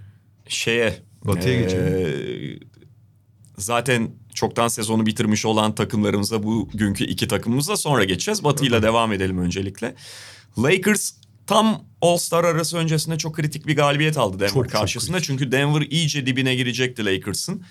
şeye 0.47 0.99
Batıya 1.23 1.53
eee, 1.53 1.61
geçelim. 1.61 2.59
Zaten 3.57 4.11
çoktan 4.33 4.67
sezonu 4.67 5.05
bitirmiş 5.05 5.45
olan 5.45 5.75
takımlarımıza 5.75 6.43
bugünkü 6.43 7.03
iki 7.03 7.27
takımımıza 7.27 7.77
sonra 7.77 8.03
geçeceğiz. 8.03 8.43
Batı 8.43 8.65
ile 8.65 8.81
devam 8.81 9.13
edelim 9.13 9.37
öncelikle. 9.37 9.95
Lakers 10.57 11.11
tam 11.47 11.83
All-Star 12.01 12.43
arası 12.43 12.77
öncesinde 12.77 13.17
çok 13.17 13.35
kritik 13.35 13.67
bir 13.67 13.75
galibiyet 13.75 14.17
aldı 14.17 14.39
Denver 14.39 14.53
Çok, 14.53 14.63
çok 14.63 14.71
karşısında. 14.71 15.17
kritik. 15.17 15.27
Çünkü 15.27 15.51
Denver 15.51 15.81
iyice 15.81 16.25
dibine 16.25 16.55
girecekti 16.55 17.05
Lakers'ın. 17.05 17.63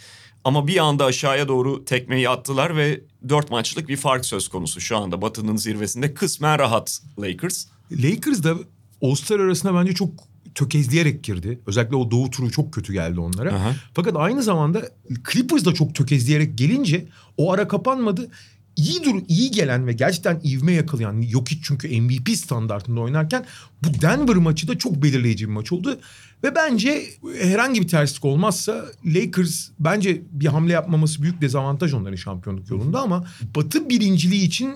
Ama 0.45 0.67
bir 0.67 0.77
anda 0.77 1.05
aşağıya 1.05 1.49
doğru 1.49 1.85
tekmeyi 1.85 2.29
attılar 2.29 2.77
ve 2.77 3.01
dört 3.29 3.51
maçlık 3.51 3.89
bir 3.89 3.97
fark 3.97 4.25
söz 4.25 4.49
konusu. 4.49 4.81
Şu 4.81 4.97
anda 4.97 5.23
Batı'nın 5.23 5.57
zirvesinde 5.57 6.15
kısmen 6.15 6.59
rahat 6.59 7.01
Lakers. 7.19 7.67
Lakers 7.93 8.43
da 8.43 8.55
All-Star 9.03 9.41
arasına 9.41 9.75
bence 9.75 9.95
çok 9.95 10.11
tökezleyerek 10.55 11.25
girdi. 11.25 11.61
Özellikle 11.67 11.97
o 11.97 12.11
doğu 12.11 12.31
turu 12.31 12.51
çok 12.51 12.73
kötü 12.73 12.93
geldi 12.93 13.21
onlara. 13.21 13.55
Aha. 13.55 13.73
Fakat 13.95 14.17
aynı 14.17 14.43
zamanda 14.43 14.91
Clippers 15.33 15.65
da 15.65 15.75
çok 15.75 15.95
tökezleyerek 15.95 16.59
gelince 16.59 17.07
o 17.37 17.53
ara 17.53 17.69
kapanmadı. 17.69 18.31
İyi 18.77 19.05
dur 19.05 19.15
iyi 19.29 19.51
gelen 19.51 19.87
ve 19.87 19.93
gerçekten 19.93 20.41
ivme 20.45 20.73
yakalayan 20.73 21.23
Jokic 21.23 21.61
çünkü 21.63 22.01
MVP 22.01 22.31
standartında 22.31 23.01
oynarken 23.01 23.47
bu 23.83 24.03
Denver 24.03 24.37
maçı 24.37 24.69
da 24.69 24.79
çok 24.79 25.03
belirleyici 25.03 25.49
bir 25.49 25.53
maç 25.53 25.73
oldu. 25.73 25.99
Ve 26.45 26.55
bence 26.55 27.05
herhangi 27.39 27.83
bir 27.83 27.89
terslik 27.89 28.25
olmazsa 28.25 28.85
Lakers 29.07 29.69
bence 29.79 30.23
bir 30.31 30.47
hamle 30.47 30.73
yapmaması 30.73 31.23
büyük 31.23 31.41
dezavantaj 31.41 31.95
onların 31.95 32.17
şampiyonluk 32.17 32.71
yolunda 32.71 33.01
ama 33.01 33.25
Batı 33.57 33.89
birinciliği 33.89 34.47
için 34.47 34.75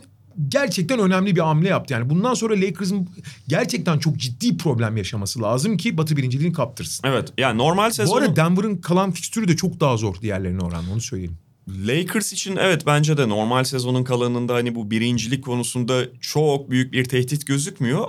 gerçekten 0.48 0.98
önemli 0.98 1.36
bir 1.36 1.40
hamle 1.40 1.68
yaptı. 1.68 1.94
Yani 1.94 2.10
bundan 2.10 2.34
sonra 2.34 2.54
Lakers'ın 2.54 3.08
gerçekten 3.48 3.98
çok 3.98 4.16
ciddi 4.16 4.56
problem 4.56 4.96
yaşaması 4.96 5.42
lazım 5.42 5.76
ki 5.76 5.98
Batı 5.98 6.16
birinciliğini 6.16 6.52
kaptırsın. 6.52 7.08
Evet 7.08 7.32
yani 7.38 7.58
normal 7.58 7.90
Bu 7.90 7.94
sezonu... 7.94 8.18
arada 8.18 8.36
Denver'ın 8.36 8.76
kalan 8.76 9.10
fikstürü 9.10 9.48
de 9.48 9.56
çok 9.56 9.80
daha 9.80 9.96
zor 9.96 10.20
diğerlerine 10.20 10.60
oranla 10.60 10.92
onu 10.92 11.00
söyleyeyim. 11.00 11.38
Lakers 11.68 12.32
için 12.32 12.56
evet 12.56 12.86
bence 12.86 13.16
de 13.16 13.28
normal 13.28 13.64
sezonun 13.64 14.04
kalanında 14.04 14.54
hani 14.54 14.74
bu 14.74 14.90
birincilik 14.90 15.44
konusunda 15.44 16.04
çok 16.20 16.70
büyük 16.70 16.92
bir 16.92 17.04
tehdit 17.04 17.46
gözükmüyor. 17.46 18.06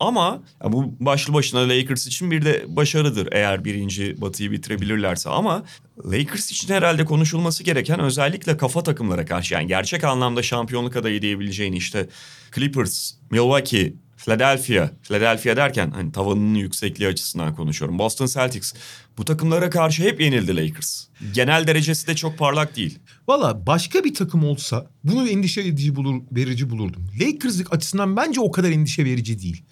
Ama 0.00 0.42
bu 0.64 0.94
başlı 1.00 1.34
başına 1.34 1.68
Lakers 1.68 2.06
için 2.06 2.30
bir 2.30 2.44
de 2.44 2.64
başarıdır 2.68 3.28
eğer 3.32 3.64
birinci 3.64 4.20
batıyı 4.20 4.50
bitirebilirlerse. 4.50 5.30
Ama 5.30 5.64
Lakers 6.06 6.50
için 6.50 6.74
herhalde 6.74 7.04
konuşulması 7.04 7.64
gereken 7.64 8.00
özellikle 8.00 8.56
kafa 8.56 8.82
takımlara 8.82 9.24
karşı 9.24 9.54
yani 9.54 9.66
gerçek 9.66 10.04
anlamda 10.04 10.42
şampiyonluk 10.42 10.96
adayı 10.96 11.22
diyebileceğin 11.22 11.72
işte 11.72 12.08
Clippers, 12.54 13.12
Milwaukee, 13.30 13.92
Philadelphia, 14.24 14.90
Philadelphia 15.02 15.56
derken 15.56 15.90
hani 15.90 16.12
tavanının 16.12 16.54
yüksekliği 16.54 17.08
açısından 17.08 17.54
konuşuyorum. 17.54 17.98
Boston 17.98 18.26
Celtics 18.26 18.74
bu 19.18 19.24
takımlara 19.24 19.70
karşı 19.70 20.02
hep 20.02 20.20
yenildi 20.20 20.56
Lakers. 20.56 21.06
Genel 21.32 21.66
derecesi 21.66 22.06
de 22.06 22.16
çok 22.16 22.38
parlak 22.38 22.76
değil. 22.76 22.98
Valla 23.28 23.66
başka 23.66 24.04
bir 24.04 24.14
takım 24.14 24.44
olsa 24.44 24.86
bunu 25.04 25.28
endişe 25.28 25.60
edici 25.60 25.96
bulur, 25.96 26.22
verici 26.32 26.70
bulurdum. 26.70 27.06
Lakers 27.20 27.60
açısından 27.70 28.16
bence 28.16 28.40
o 28.40 28.50
kadar 28.50 28.70
endişe 28.70 29.04
verici 29.04 29.42
değil. 29.42 29.62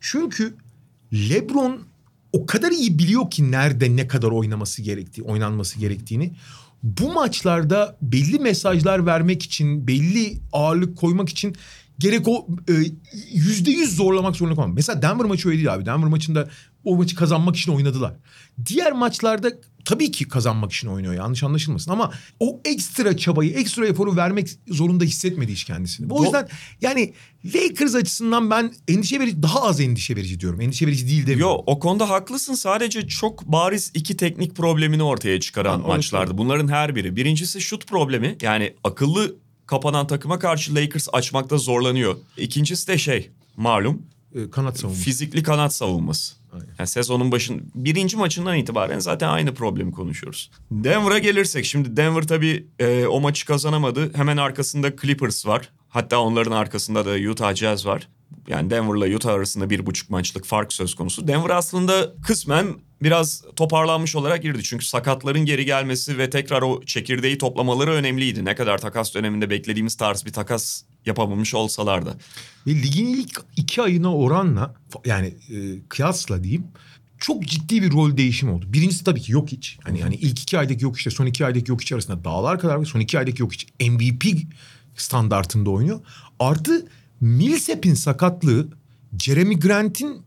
Çünkü 0.00 0.54
LeBron 1.12 1.82
o 2.32 2.46
kadar 2.46 2.70
iyi 2.70 2.98
biliyor 2.98 3.30
ki 3.30 3.50
nerede 3.50 3.96
ne 3.96 4.08
kadar 4.08 4.28
oynaması 4.28 4.82
gerektiği, 4.82 5.22
oynanması 5.22 5.78
gerektiğini. 5.78 6.32
Bu 6.82 7.12
maçlarda 7.12 7.96
belli 8.02 8.38
mesajlar 8.38 9.06
vermek 9.06 9.42
için, 9.42 9.86
belli 9.86 10.38
ağırlık 10.52 10.96
koymak 10.96 11.28
için 11.28 11.56
gerek 12.02 12.28
o 12.28 12.46
e, 12.68 12.72
yüzde 13.32 13.70
yüz 13.70 13.96
zorlamak 13.96 14.36
zorunda 14.36 14.56
kalmam. 14.56 14.74
Mesela 14.74 15.02
Denver 15.02 15.26
maçı 15.26 15.48
öyle 15.48 15.58
değil 15.58 15.74
abi. 15.74 15.86
Denver 15.86 16.08
maçında 16.08 16.48
o 16.84 16.96
maçı 16.96 17.16
kazanmak 17.16 17.56
için 17.56 17.72
oynadılar. 17.72 18.14
Diğer 18.66 18.92
maçlarda 18.92 19.52
tabii 19.84 20.10
ki 20.10 20.28
kazanmak 20.28 20.72
için 20.72 20.88
oynuyor 20.88 21.14
yanlış 21.14 21.42
anlaşılmasın 21.42 21.90
ama 21.90 22.12
o 22.40 22.60
ekstra 22.64 23.16
çabayı, 23.16 23.52
ekstra 23.52 23.86
eforu 23.86 24.16
vermek 24.16 24.48
zorunda 24.68 25.04
hissetmedi 25.04 25.52
hiç 25.52 25.64
kendisini. 25.64 26.12
O 26.12 26.18
Do- 26.18 26.24
yüzden 26.24 26.48
yani 26.80 27.12
Lakers 27.54 27.94
açısından 27.94 28.50
ben 28.50 28.72
endişe 28.88 29.20
verici, 29.20 29.42
daha 29.42 29.62
az 29.62 29.80
endişe 29.80 30.16
verici 30.16 30.40
diyorum. 30.40 30.60
Endişe 30.60 30.86
verici 30.86 31.08
değil 31.08 31.26
demiyorum. 31.26 31.56
Yo 31.56 31.62
o 31.66 31.78
konuda 31.78 32.10
haklısın 32.10 32.54
sadece 32.54 33.06
çok 33.08 33.46
bariz 33.46 33.90
iki 33.94 34.16
teknik 34.16 34.56
problemini 34.56 35.02
ortaya 35.02 35.40
çıkaran 35.40 35.80
Ha, 35.80 35.86
maçlardı. 35.88 36.38
Bunların 36.38 36.68
her 36.68 36.96
biri. 36.96 37.16
Birincisi 37.16 37.60
şut 37.60 37.86
problemi 37.86 38.36
yani 38.42 38.74
akıllı 38.84 39.36
kapanan 39.66 40.06
takıma 40.06 40.38
karşı 40.38 40.74
Lakers 40.74 41.08
açmakta 41.12 41.56
zorlanıyor. 41.58 42.16
İkincisi 42.36 42.88
de 42.88 42.98
şey 42.98 43.30
malum 43.56 44.02
Ee, 44.34 44.50
kanat 44.50 44.78
savunması. 44.78 45.04
fizikli 45.04 45.42
kanat 45.42 45.74
savunması. 45.74 46.34
Aynen. 46.52 46.66
Yani 46.78 46.86
sezonun 46.88 47.32
başın 47.32 47.70
birinci 47.74 48.16
maçından 48.16 48.56
itibaren 48.56 48.98
zaten 48.98 49.28
aynı 49.28 49.54
problemi 49.54 49.92
konuşuyoruz. 49.92 50.50
Denver'a 50.70 51.18
gelirsek 51.18 51.64
şimdi 51.64 51.96
Denver 51.96 52.22
tabii 52.22 52.66
e, 52.78 53.06
o 53.06 53.20
maçı 53.20 53.46
kazanamadı. 53.46 54.10
Hemen 54.14 54.36
arkasında 54.36 54.96
Clippers 54.96 55.46
var. 55.46 55.68
Hatta 55.88 56.18
onların 56.20 56.52
arkasında 56.52 57.06
da 57.06 57.30
Utah 57.30 57.54
Jazz 57.54 57.86
var. 57.86 58.08
Yani 58.48 58.70
Denver'la 58.70 59.16
Utah 59.16 59.32
arasında 59.32 59.70
bir 59.70 59.86
buçuk 59.86 60.10
maçlık 60.10 60.44
fark 60.44 60.72
söz 60.72 60.94
konusu. 60.94 61.28
Denver 61.28 61.50
aslında 61.50 62.12
kısmen 62.26 62.66
biraz 63.02 63.44
toparlanmış 63.56 64.16
olarak 64.16 64.42
girdi. 64.42 64.62
Çünkü 64.62 64.84
sakatların 64.84 65.44
geri 65.44 65.64
gelmesi 65.64 66.18
ve 66.18 66.30
tekrar 66.30 66.62
o 66.62 66.82
çekirdeği 66.84 67.38
toplamaları 67.38 67.90
önemliydi. 67.90 68.44
Ne 68.44 68.54
kadar 68.54 68.78
takas 68.78 69.14
döneminde 69.14 69.50
beklediğimiz 69.50 69.94
tarz 69.94 70.24
bir 70.26 70.32
takas 70.32 70.82
yapamamış 71.06 71.54
olsalar 71.54 72.06
da. 72.06 72.14
Ve 72.66 72.70
ligin 72.70 73.06
ilk 73.06 73.40
iki 73.56 73.82
ayına 73.82 74.16
oranla 74.16 74.74
yani 75.04 75.26
e, 75.26 75.88
kıyasla 75.88 76.44
diyeyim 76.44 76.64
çok 77.18 77.46
ciddi 77.46 77.82
bir 77.82 77.92
rol 77.92 78.16
değişimi 78.16 78.52
oldu. 78.52 78.66
Birincisi 78.68 79.04
tabii 79.04 79.20
ki 79.20 79.32
yok 79.32 79.52
hiç. 79.52 79.78
Hani 79.82 80.00
yani 80.00 80.14
ilk 80.14 80.40
iki 80.42 80.58
aydaki 80.58 80.84
yok 80.84 80.98
işte 80.98 81.10
son 81.10 81.26
iki 81.26 81.46
aydaki 81.46 81.70
yok 81.70 81.80
hiç 81.80 81.92
arasında 81.92 82.24
dağlar 82.24 82.58
kadar 82.58 82.76
var. 82.76 82.84
Son 82.84 83.00
iki 83.00 83.18
aydaki 83.18 83.42
yok 83.42 83.52
hiç 83.52 83.66
MVP 83.80 84.24
standartında 84.96 85.70
oynuyor. 85.70 86.00
Artı 86.38 86.86
Millsap'in 87.20 87.94
sakatlığı 87.94 88.68
Jeremy 89.18 89.60
Grant'in 89.60 90.22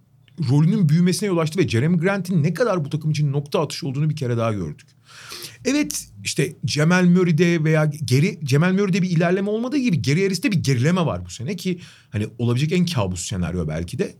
rolünün 0.49 0.89
büyümesine 0.89 1.27
yol 1.27 1.37
açtı 1.37 1.59
ve 1.59 1.67
Jeremy 1.67 1.97
Grant'in 1.97 2.43
ne 2.43 2.53
kadar 2.53 2.85
bu 2.85 2.89
takım 2.89 3.11
için 3.11 3.31
nokta 3.31 3.61
atışı 3.61 3.87
olduğunu 3.87 4.09
bir 4.09 4.15
kere 4.15 4.37
daha 4.37 4.53
gördük. 4.53 4.87
Evet 5.65 6.07
işte 6.23 6.55
Cemal 6.65 7.05
Murray'de 7.05 7.63
veya 7.63 7.91
geri 8.05 8.39
Cemal 8.43 8.73
Murray'de 8.73 9.01
bir 9.01 9.09
ilerleme 9.09 9.49
olmadığı 9.49 9.77
gibi 9.77 10.01
Geri 10.01 10.23
Harris'te 10.23 10.51
bir 10.51 10.63
gerileme 10.63 11.05
var 11.05 11.25
bu 11.25 11.29
sene 11.29 11.55
ki 11.55 11.79
hani 12.09 12.27
olabilecek 12.37 12.71
en 12.71 12.85
kabus 12.85 13.25
senaryo 13.25 13.67
belki 13.67 13.99
de. 13.99 14.15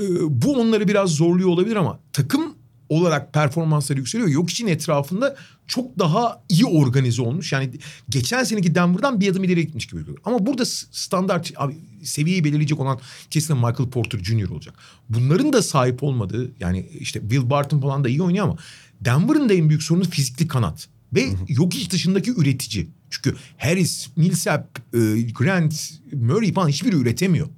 Ee, 0.00 0.02
bu 0.28 0.60
onları 0.60 0.88
biraz 0.88 1.10
zorluyor 1.10 1.48
olabilir 1.48 1.76
ama 1.76 2.00
takım 2.12 2.53
olarak 2.88 3.32
performansları 3.32 3.98
yükseliyor. 3.98 4.28
Yok 4.28 4.50
için 4.50 4.66
etrafında 4.66 5.36
çok 5.66 5.98
daha 5.98 6.42
iyi 6.48 6.64
organize 6.64 7.22
olmuş. 7.22 7.52
Yani 7.52 7.70
geçen 8.08 8.44
seneki 8.44 8.74
Denver'dan 8.74 9.20
bir 9.20 9.30
adım 9.30 9.44
ileri 9.44 9.66
gitmiş 9.66 9.86
gibi 9.86 10.00
görünüyor. 10.00 10.22
Ama 10.24 10.46
burada 10.46 10.64
standart 10.92 11.52
abi, 11.56 11.76
seviyeyi 12.02 12.44
belirleyecek 12.44 12.80
olan 12.80 13.00
kesin 13.30 13.56
Michael 13.56 13.90
Porter 13.90 14.18
Jr. 14.18 14.48
olacak. 14.48 14.74
Bunların 15.08 15.52
da 15.52 15.62
sahip 15.62 16.02
olmadığı 16.02 16.52
yani 16.60 16.88
işte 16.98 17.20
Will 17.20 17.50
Barton 17.50 17.80
falan 17.80 18.04
da 18.04 18.08
iyi 18.08 18.22
oynuyor 18.22 18.44
ama 18.44 18.56
Denver'ın 19.00 19.48
da 19.48 19.54
en 19.54 19.68
büyük 19.68 19.82
sorunu 19.82 20.04
fizikli 20.04 20.48
kanat. 20.48 20.88
Ve 21.14 21.28
yok 21.48 21.76
iş 21.76 21.90
dışındaki 21.90 22.30
üretici. 22.30 22.86
Çünkü 23.10 23.36
Harris, 23.58 24.08
Millsap, 24.16 24.78
e, 24.94 24.98
Grant, 25.22 25.92
Murray 26.12 26.52
falan 26.52 26.68
hiçbiri 26.68 26.96
üretemiyor. 26.96 27.48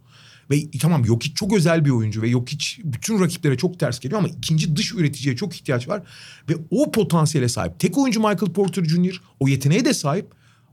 Ve 0.51 0.71
tamam 0.81 1.07
Jokic 1.07 1.35
çok 1.35 1.53
özel 1.53 1.85
bir 1.85 1.91
oyuncu 1.91 2.23
ve 2.23 2.31
Jokic 2.31 2.67
bütün 2.85 3.21
rakiplere 3.21 3.57
çok 3.57 3.81
ters 3.81 4.01
geliyor 4.01 4.19
ama 4.19 4.29
ikinci 4.29 4.77
dış 4.77 4.95
üreticiye 4.95 5.37
çok 5.37 5.55
ihtiyaç 5.57 5.89
var. 5.89 6.03
Ve 6.49 6.55
o 6.71 6.93
potansiyele 6.93 7.49
sahip. 7.49 7.81
Tek 7.81 7.99
oyuncu 7.99 8.21
Michael 8.21 8.53
Porter 8.53 8.85
Jr. 8.85 9.21
o 9.41 9.49
yeteneğe 9.49 9.85
de 9.85 9.95
sahip. 9.95 10.27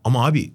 Ama 0.04 0.26
abi 0.26 0.54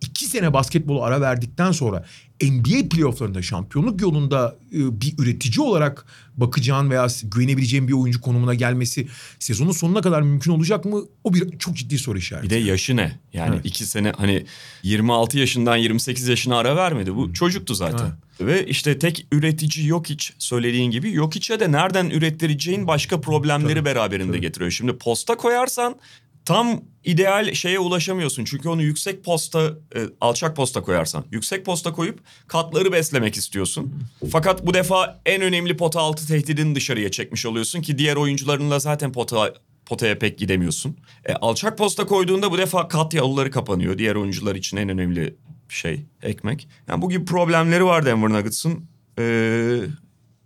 iki 0.00 0.24
sene 0.24 0.52
basketbolu 0.52 1.02
ara 1.02 1.20
verdikten 1.20 1.72
sonra 1.72 2.04
NBA 2.42 2.88
playofflarında 2.88 3.42
şampiyonluk 3.42 4.00
yolunda 4.00 4.56
e, 4.72 5.00
bir 5.00 5.14
üretici 5.18 5.66
olarak 5.66 6.06
bakacağın 6.36 6.90
veya 6.90 7.06
güvenebileceğin 7.24 7.88
bir 7.88 7.92
oyuncu 7.92 8.20
konumuna 8.20 8.54
gelmesi 8.54 9.08
sezonun 9.38 9.72
sonuna 9.72 10.00
kadar 10.00 10.22
mümkün 10.22 10.52
olacak 10.52 10.84
mı? 10.84 11.02
O 11.24 11.34
bir 11.34 11.58
çok 11.58 11.76
ciddi 11.76 11.98
soru 11.98 12.18
işareti. 12.18 12.46
Bir 12.46 12.50
de 12.50 12.56
yaşı 12.56 12.96
ne? 12.96 13.18
Yani 13.32 13.54
evet. 13.54 13.66
iki 13.66 13.84
sene 13.84 14.12
hani 14.16 14.46
26 14.82 15.38
yaşından 15.38 15.76
28 15.76 16.28
yaşına 16.28 16.56
ara 16.56 16.76
vermedi. 16.76 17.14
Bu 17.16 17.32
çocuktu 17.32 17.74
zaten. 17.74 18.04
Evet. 18.04 18.25
Ve 18.40 18.66
işte 18.66 18.98
tek 18.98 19.26
üretici 19.32 19.86
yok 19.86 20.08
hiç 20.08 20.32
söylediğin 20.38 20.90
gibi 20.90 21.12
yok 21.12 21.36
içe 21.36 21.60
de 21.60 21.72
nereden 21.72 22.10
ürettireceğin 22.10 22.86
başka 22.86 23.20
problemleri 23.20 23.74
tabii, 23.74 23.84
beraberinde 23.84 24.32
tabii. 24.32 24.40
getiriyor. 24.40 24.70
Şimdi 24.70 24.98
posta 24.98 25.36
koyarsan 25.36 25.96
tam 26.44 26.80
ideal 27.04 27.54
şeye 27.54 27.78
ulaşamıyorsun. 27.78 28.44
Çünkü 28.44 28.68
onu 28.68 28.82
yüksek 28.82 29.24
posta, 29.24 29.72
e, 29.96 30.00
alçak 30.20 30.56
posta 30.56 30.82
koyarsan. 30.82 31.24
Yüksek 31.32 31.64
posta 31.64 31.92
koyup 31.92 32.20
katları 32.46 32.92
beslemek 32.92 33.36
istiyorsun. 33.36 33.94
Fakat 34.30 34.66
bu 34.66 34.74
defa 34.74 35.20
en 35.26 35.42
önemli 35.42 35.76
pota 35.76 36.00
altı 36.00 36.26
tehdidini 36.26 36.74
dışarıya 36.74 37.10
çekmiş 37.10 37.46
oluyorsun 37.46 37.82
ki 37.82 37.98
diğer 37.98 38.16
oyuncularınla 38.16 38.78
zaten 38.78 39.12
pota 39.12 39.54
potaya 39.86 40.18
pek 40.18 40.38
gidemiyorsun. 40.38 40.96
E, 41.24 41.32
alçak 41.32 41.78
posta 41.78 42.06
koyduğunda 42.06 42.50
bu 42.50 42.58
defa 42.58 42.88
kat 42.88 43.14
yolları 43.14 43.50
kapanıyor. 43.50 43.98
Diğer 43.98 44.14
oyuncular 44.14 44.54
için 44.54 44.76
en 44.76 44.88
önemli 44.88 45.34
şey 45.74 46.06
ekmek. 46.22 46.68
Yani 46.88 47.02
bu 47.02 47.10
gibi 47.10 47.24
problemleri 47.24 47.84
var 47.84 48.06
Denver 48.06 48.28
Nuggets'ın. 48.28 48.84
Ee, 49.18 49.80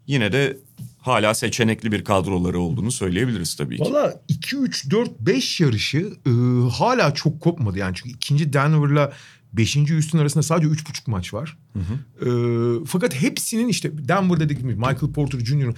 yine 0.06 0.33
de 0.33 0.59
hala 0.98 1.35
seçenekli 1.35 1.92
bir 1.92 2.04
kadroları 2.04 2.61
olduğunu 2.61 2.92
söyleyebiliriz 2.92 3.54
tabii 3.54 3.76
ki. 3.76 3.83
Valla 3.83 4.22
2, 4.28 4.56
3, 4.56 4.90
4, 4.90 5.20
5 5.20 5.61
yarışı 5.61 6.12
e, 6.26 6.30
hala 6.70 7.14
çok 7.14 7.40
kopmadı. 7.40 7.78
Yani 7.78 7.94
çünkü 7.96 8.11
ikinci 8.11 8.52
Denver'la 8.52 9.12
beşinci 9.52 9.94
Houston 9.94 10.18
arasında 10.18 10.42
sadece 10.42 10.68
üç 10.68 10.88
buçuk 10.88 11.09
maç 11.09 11.35
var. 11.35 11.59
Hı 11.72 11.78
hı. 11.78 12.24
E, 12.26 12.85
fakat 12.87 13.14
hepsinin 13.14 13.68
işte 13.68 14.09
Denver 14.09 14.40
dediğim 14.40 14.62
gibi 14.62 14.74
Michael 14.74 15.12
Porter 15.14 15.38
Jr. 15.38 15.54
Yani 15.54 15.74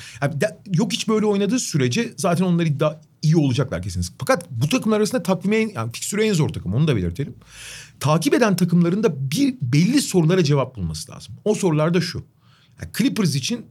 yok 0.67 0.93
hiç 0.93 1.09
böyle 1.09 1.27
oynadığı 1.27 1.59
sürece 1.59 2.13
zaten 2.17 2.45
onlar 2.45 2.67
iddia 2.67 3.01
iyi 3.23 3.37
olacaklar 3.37 3.83
kesin. 3.83 4.05
Fakat 4.19 4.51
bu 4.51 4.69
takımlar 4.69 4.97
arasında 4.97 5.23
takvime 5.23 5.57
en, 5.57 5.69
yani 5.75 5.93
fiksüre 5.93 6.27
en 6.27 6.33
zor 6.33 6.49
takım 6.49 6.75
onu 6.75 6.89
da 6.89 6.97
belirtelim. 6.97 7.35
Takip 8.03 8.35
eden 8.35 8.57
takımların 8.57 9.03
da 9.03 9.31
bir 9.31 9.55
belli 9.63 10.03
sorulara 10.03 10.45
cevap 10.45 10.77
bulması 10.77 11.13
lazım. 11.13 11.35
O 11.45 11.55
sorular 11.55 11.95
da 11.95 12.01
şu. 12.01 12.25
Yani 12.81 12.91
Clippers 12.99 13.35
için 13.35 13.67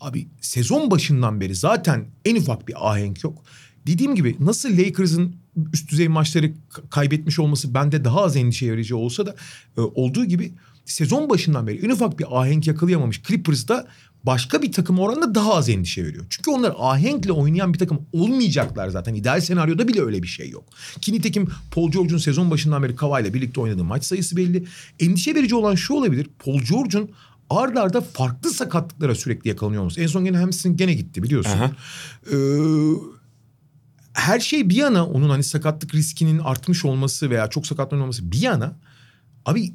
Abi 0.00 0.28
sezon 0.40 0.90
başından 0.90 1.40
beri 1.40 1.54
zaten 1.54 2.06
en 2.24 2.36
ufak 2.36 2.68
bir 2.68 2.90
ahenk 2.90 3.24
yok. 3.24 3.42
Dediğim 3.86 4.14
gibi 4.14 4.36
nasıl 4.40 4.78
Lakers'ın 4.78 5.36
üst 5.72 5.90
düzey 5.90 6.08
maçları 6.08 6.52
kaybetmiş 6.90 7.38
olması 7.38 7.74
bende 7.74 8.04
daha 8.04 8.22
az 8.22 8.36
endişe 8.36 8.66
yarayıcı 8.66 8.96
olsa 8.96 9.26
da 9.26 9.34
e, 9.76 9.80
olduğu 9.80 10.24
gibi 10.24 10.52
sezon 10.84 11.30
başından 11.30 11.66
beri 11.66 11.86
en 11.86 11.90
ufak 11.90 12.18
bir 12.18 12.40
ahenk 12.40 12.66
yakalayamamış 12.66 13.22
Clippers'da 13.22 13.88
başka 14.24 14.62
bir 14.62 14.72
takım 14.72 14.98
oranında 14.98 15.34
daha 15.34 15.54
az 15.54 15.68
endişe 15.68 16.04
veriyor. 16.04 16.26
Çünkü 16.30 16.50
onlar 16.50 16.74
ahenkle 16.78 17.32
oynayan 17.32 17.74
bir 17.74 17.78
takım 17.78 18.06
olmayacaklar 18.12 18.88
zaten. 18.88 19.14
İdeal 19.14 19.40
senaryoda 19.40 19.88
bile 19.88 20.00
öyle 20.02 20.22
bir 20.22 20.28
şey 20.28 20.50
yok. 20.50 20.64
Ki 21.00 21.12
nitekim 21.12 21.48
Paul 21.70 21.90
George'un 21.90 22.18
sezon 22.18 22.50
başından 22.50 22.82
beri 22.82 22.96
Kawhi'yle 22.96 23.34
birlikte 23.34 23.60
oynadığı 23.60 23.84
maç 23.84 24.04
sayısı 24.04 24.36
belli. 24.36 24.64
Endişe 25.00 25.34
verici 25.34 25.54
olan 25.54 25.74
şu 25.74 25.94
olabilir. 25.94 26.26
Paul 26.38 26.60
George'un 26.60 27.10
arda 27.50 27.82
arda 27.82 28.00
farklı 28.00 28.50
sakatlıklara 28.50 29.14
sürekli 29.14 29.48
yakalanıyor 29.48 29.84
musun? 29.84 30.02
En 30.02 30.06
son 30.06 30.24
gene 30.24 30.36
hamstring 30.36 30.78
gene 30.78 30.94
gitti 30.94 31.22
biliyorsun. 31.22 31.60
Ee, 32.32 32.36
her 34.12 34.40
şey 34.40 34.68
bir 34.68 34.76
yana 34.76 35.06
onun 35.06 35.30
hani 35.30 35.44
sakatlık 35.44 35.94
riskinin 35.94 36.38
artmış 36.38 36.84
olması 36.84 37.30
veya 37.30 37.50
çok 37.50 37.66
sakatlanıyor 37.66 38.04
olması 38.04 38.32
bir 38.32 38.40
yana 38.40 38.76
abi 39.46 39.74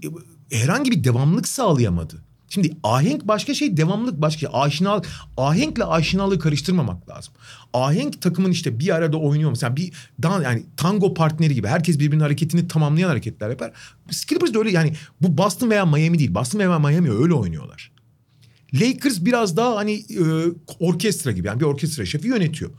herhangi 0.51 0.91
bir 0.91 1.03
devamlık 1.03 1.47
sağlayamadı. 1.47 2.23
Şimdi 2.55 2.77
ahenk 2.83 3.27
başka 3.27 3.53
şey, 3.53 3.77
devamlılık 3.77 4.21
başka 4.21 4.39
şey. 4.39 4.49
Aşinalık, 4.53 5.09
ahenkle 5.37 5.83
aşinalığı 5.83 6.39
karıştırmamak 6.39 7.09
lazım. 7.09 7.33
Ahenk 7.73 8.21
takımın 8.21 8.51
işte 8.51 8.79
bir 8.79 8.95
arada 8.95 9.17
oynuyor 9.17 9.49
mesela 9.49 9.75
bir 9.75 9.91
daha 10.21 10.43
yani 10.43 10.63
tango 10.77 11.13
partneri 11.13 11.53
gibi 11.55 11.67
herkes 11.67 11.99
birbirinin 11.99 12.23
hareketini 12.23 12.67
tamamlayan 12.67 13.09
hareketler 13.09 13.49
yapar. 13.49 13.71
Clippers 14.27 14.53
de 14.53 14.57
öyle 14.57 14.71
yani 14.71 14.93
bu 15.21 15.37
Boston 15.37 15.69
veya 15.69 15.85
Miami 15.85 16.19
değil. 16.19 16.35
Boston 16.35 16.59
veya 16.59 16.79
Miami 16.79 17.11
öyle 17.11 17.33
oynuyorlar. 17.33 17.91
Lakers 18.73 19.25
biraz 19.25 19.57
daha 19.57 19.75
hani 19.75 19.93
e, 19.93 20.23
orkestra 20.79 21.31
gibi 21.31 21.47
yani 21.47 21.59
bir 21.59 21.65
orkestra 21.65 22.05
şefi 22.05 22.27
yönetiyor. 22.27 22.71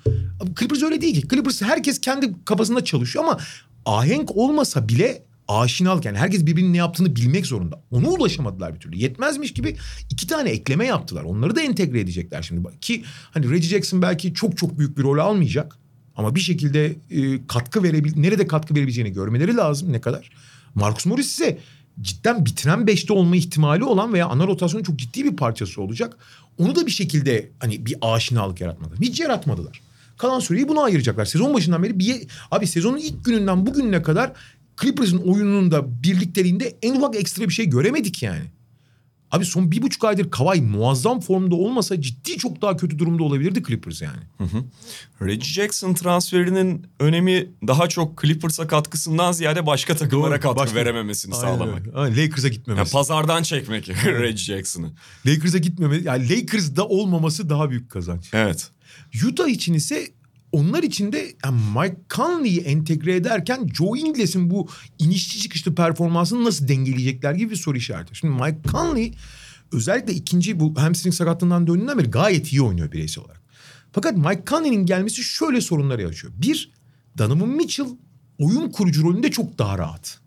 Clippers 0.58 0.82
öyle 0.82 1.00
değil 1.00 1.20
ki. 1.20 1.28
Clippers 1.28 1.62
herkes 1.62 2.00
kendi 2.00 2.44
kafasında 2.44 2.84
çalışıyor 2.84 3.24
ama 3.24 3.38
ahenk 3.86 4.36
olmasa 4.36 4.88
bile 4.88 5.22
aşinalık 5.48 6.04
yani 6.04 6.18
herkes 6.18 6.46
birbirinin 6.46 6.72
ne 6.72 6.76
yaptığını 6.76 7.16
bilmek 7.16 7.46
zorunda. 7.46 7.82
Ona 7.90 8.08
ulaşamadılar 8.08 8.74
bir 8.74 8.80
türlü. 8.80 8.96
Yetmezmiş 8.96 9.52
gibi 9.54 9.76
iki 10.10 10.26
tane 10.26 10.50
ekleme 10.50 10.86
yaptılar. 10.86 11.22
Onları 11.22 11.56
da 11.56 11.62
entegre 11.62 12.00
edecekler 12.00 12.42
şimdi. 12.42 12.78
Ki 12.80 13.04
hani 13.30 13.50
Reggie 13.50 13.68
Jackson 13.68 14.02
belki 14.02 14.34
çok 14.34 14.56
çok 14.56 14.78
büyük 14.78 14.98
bir 14.98 15.02
rol 15.02 15.18
almayacak. 15.18 15.78
Ama 16.16 16.34
bir 16.34 16.40
şekilde 16.40 16.96
e, 17.10 17.46
katkı 17.46 17.82
verebil 17.82 18.12
nerede 18.16 18.46
katkı 18.46 18.74
verebileceğini 18.74 19.12
görmeleri 19.12 19.56
lazım 19.56 19.92
ne 19.92 20.00
kadar. 20.00 20.30
Marcus 20.74 21.06
Morris 21.06 21.26
ise 21.26 21.58
cidden 22.00 22.46
bitiren 22.46 22.86
beşte 22.86 23.12
olma 23.12 23.36
ihtimali 23.36 23.84
olan 23.84 24.12
veya 24.12 24.26
ana 24.26 24.46
rotasyonun 24.46 24.84
çok 24.84 24.96
ciddi 24.96 25.24
bir 25.24 25.36
parçası 25.36 25.82
olacak. 25.82 26.16
Onu 26.58 26.76
da 26.76 26.86
bir 26.86 26.90
şekilde 26.90 27.50
hani 27.58 27.86
bir 27.86 27.96
aşinalık 28.02 28.60
yaratmadılar. 28.60 28.98
Hiç 29.00 29.20
yaratmadılar. 29.20 29.80
Kalan 30.18 30.40
süreyi 30.40 30.68
buna 30.68 30.82
ayıracaklar. 30.82 31.24
Sezon 31.24 31.54
başından 31.54 31.82
beri 31.82 31.98
bir 31.98 32.26
abi 32.50 32.66
sezonun 32.66 32.98
ilk 32.98 33.24
gününden 33.24 33.66
bugüne 33.66 34.02
kadar 34.02 34.32
Clippers'ın 34.80 35.18
oyununun 35.18 35.70
da 35.70 36.02
birlikteliğinde 36.02 36.78
en 36.82 36.96
ufak 36.96 37.16
ekstra 37.16 37.44
bir 37.44 37.52
şey 37.52 37.66
göremedik 37.66 38.22
yani. 38.22 38.44
Abi 39.30 39.44
son 39.44 39.70
bir 39.70 39.82
buçuk 39.82 40.04
aydır 40.04 40.30
Kawhi 40.30 40.62
muazzam 40.62 41.20
formda 41.20 41.54
olmasa 41.54 42.00
ciddi 42.00 42.38
çok 42.38 42.62
daha 42.62 42.76
kötü 42.76 42.98
durumda 42.98 43.22
olabilirdi 43.22 43.62
Clippers 43.66 44.02
yani. 44.02 44.20
Hı 44.38 44.44
hı. 44.44 44.64
Reggie 45.22 45.48
Jackson 45.48 45.94
transferinin 45.94 46.86
önemi 47.00 47.50
daha 47.66 47.88
çok 47.88 48.22
Clippers'a 48.22 48.66
katkısından 48.66 49.32
ziyade 49.32 49.66
başka 49.66 49.96
takımlara 49.96 50.30
Doğru, 50.30 50.40
katkı 50.40 50.56
başka... 50.56 50.76
verememesini 50.76 51.34
Aynen 51.34 51.46
sağlamak. 51.46 51.82
Aynen. 51.94 52.16
Lakers'a 52.16 52.48
gitmemesi. 52.48 52.78
Yani 52.78 52.90
pazardan 52.92 53.42
çekmek 53.42 53.88
Reggie 54.06 54.36
Jackson'ı. 54.36 54.92
Lakers'a 55.26 55.58
gitmemesi 55.58 56.06
yani 56.06 56.30
Lakers'da 56.30 56.88
olmaması 56.88 57.48
daha 57.50 57.70
büyük 57.70 57.90
kazanç. 57.90 58.30
Evet. 58.32 58.70
Utah 59.26 59.48
için 59.48 59.74
ise 59.74 60.08
onlar 60.56 60.82
için 60.82 61.12
de 61.12 61.34
yani 61.44 61.60
Mike 61.78 62.00
Conley'i 62.10 62.60
entegre 62.60 63.14
ederken 63.14 63.68
Joe 63.74 63.96
Ingles'in 63.96 64.50
bu 64.50 64.68
inişçi 64.98 65.38
çıkışlı 65.38 65.74
performansını 65.74 66.44
nasıl 66.44 66.68
dengeleyecekler 66.68 67.34
gibi 67.34 67.50
bir 67.50 67.56
soru 67.56 67.76
işareti. 67.76 68.14
Şimdi 68.14 68.42
Mike 68.42 68.58
Conley 68.70 69.14
özellikle 69.72 70.12
ikinci 70.12 70.60
bu 70.60 70.80
hamstring 70.80 71.14
sakatlığından 71.14 71.66
döndüğünden 71.66 71.98
beri 71.98 72.10
gayet 72.10 72.52
iyi 72.52 72.62
oynuyor 72.62 72.92
bireysel 72.92 73.24
olarak. 73.24 73.42
Fakat 73.92 74.16
Mike 74.16 74.42
Conley'nin 74.46 74.86
gelmesi 74.86 75.22
şöyle 75.22 75.60
sorunları 75.60 76.02
yaşıyor. 76.02 76.32
Bir, 76.36 76.72
Donovan 77.18 77.48
Mitchell 77.48 77.86
oyun 78.38 78.70
kurucu 78.70 79.02
rolünde 79.02 79.30
çok 79.30 79.58
daha 79.58 79.78
rahat. 79.78 80.20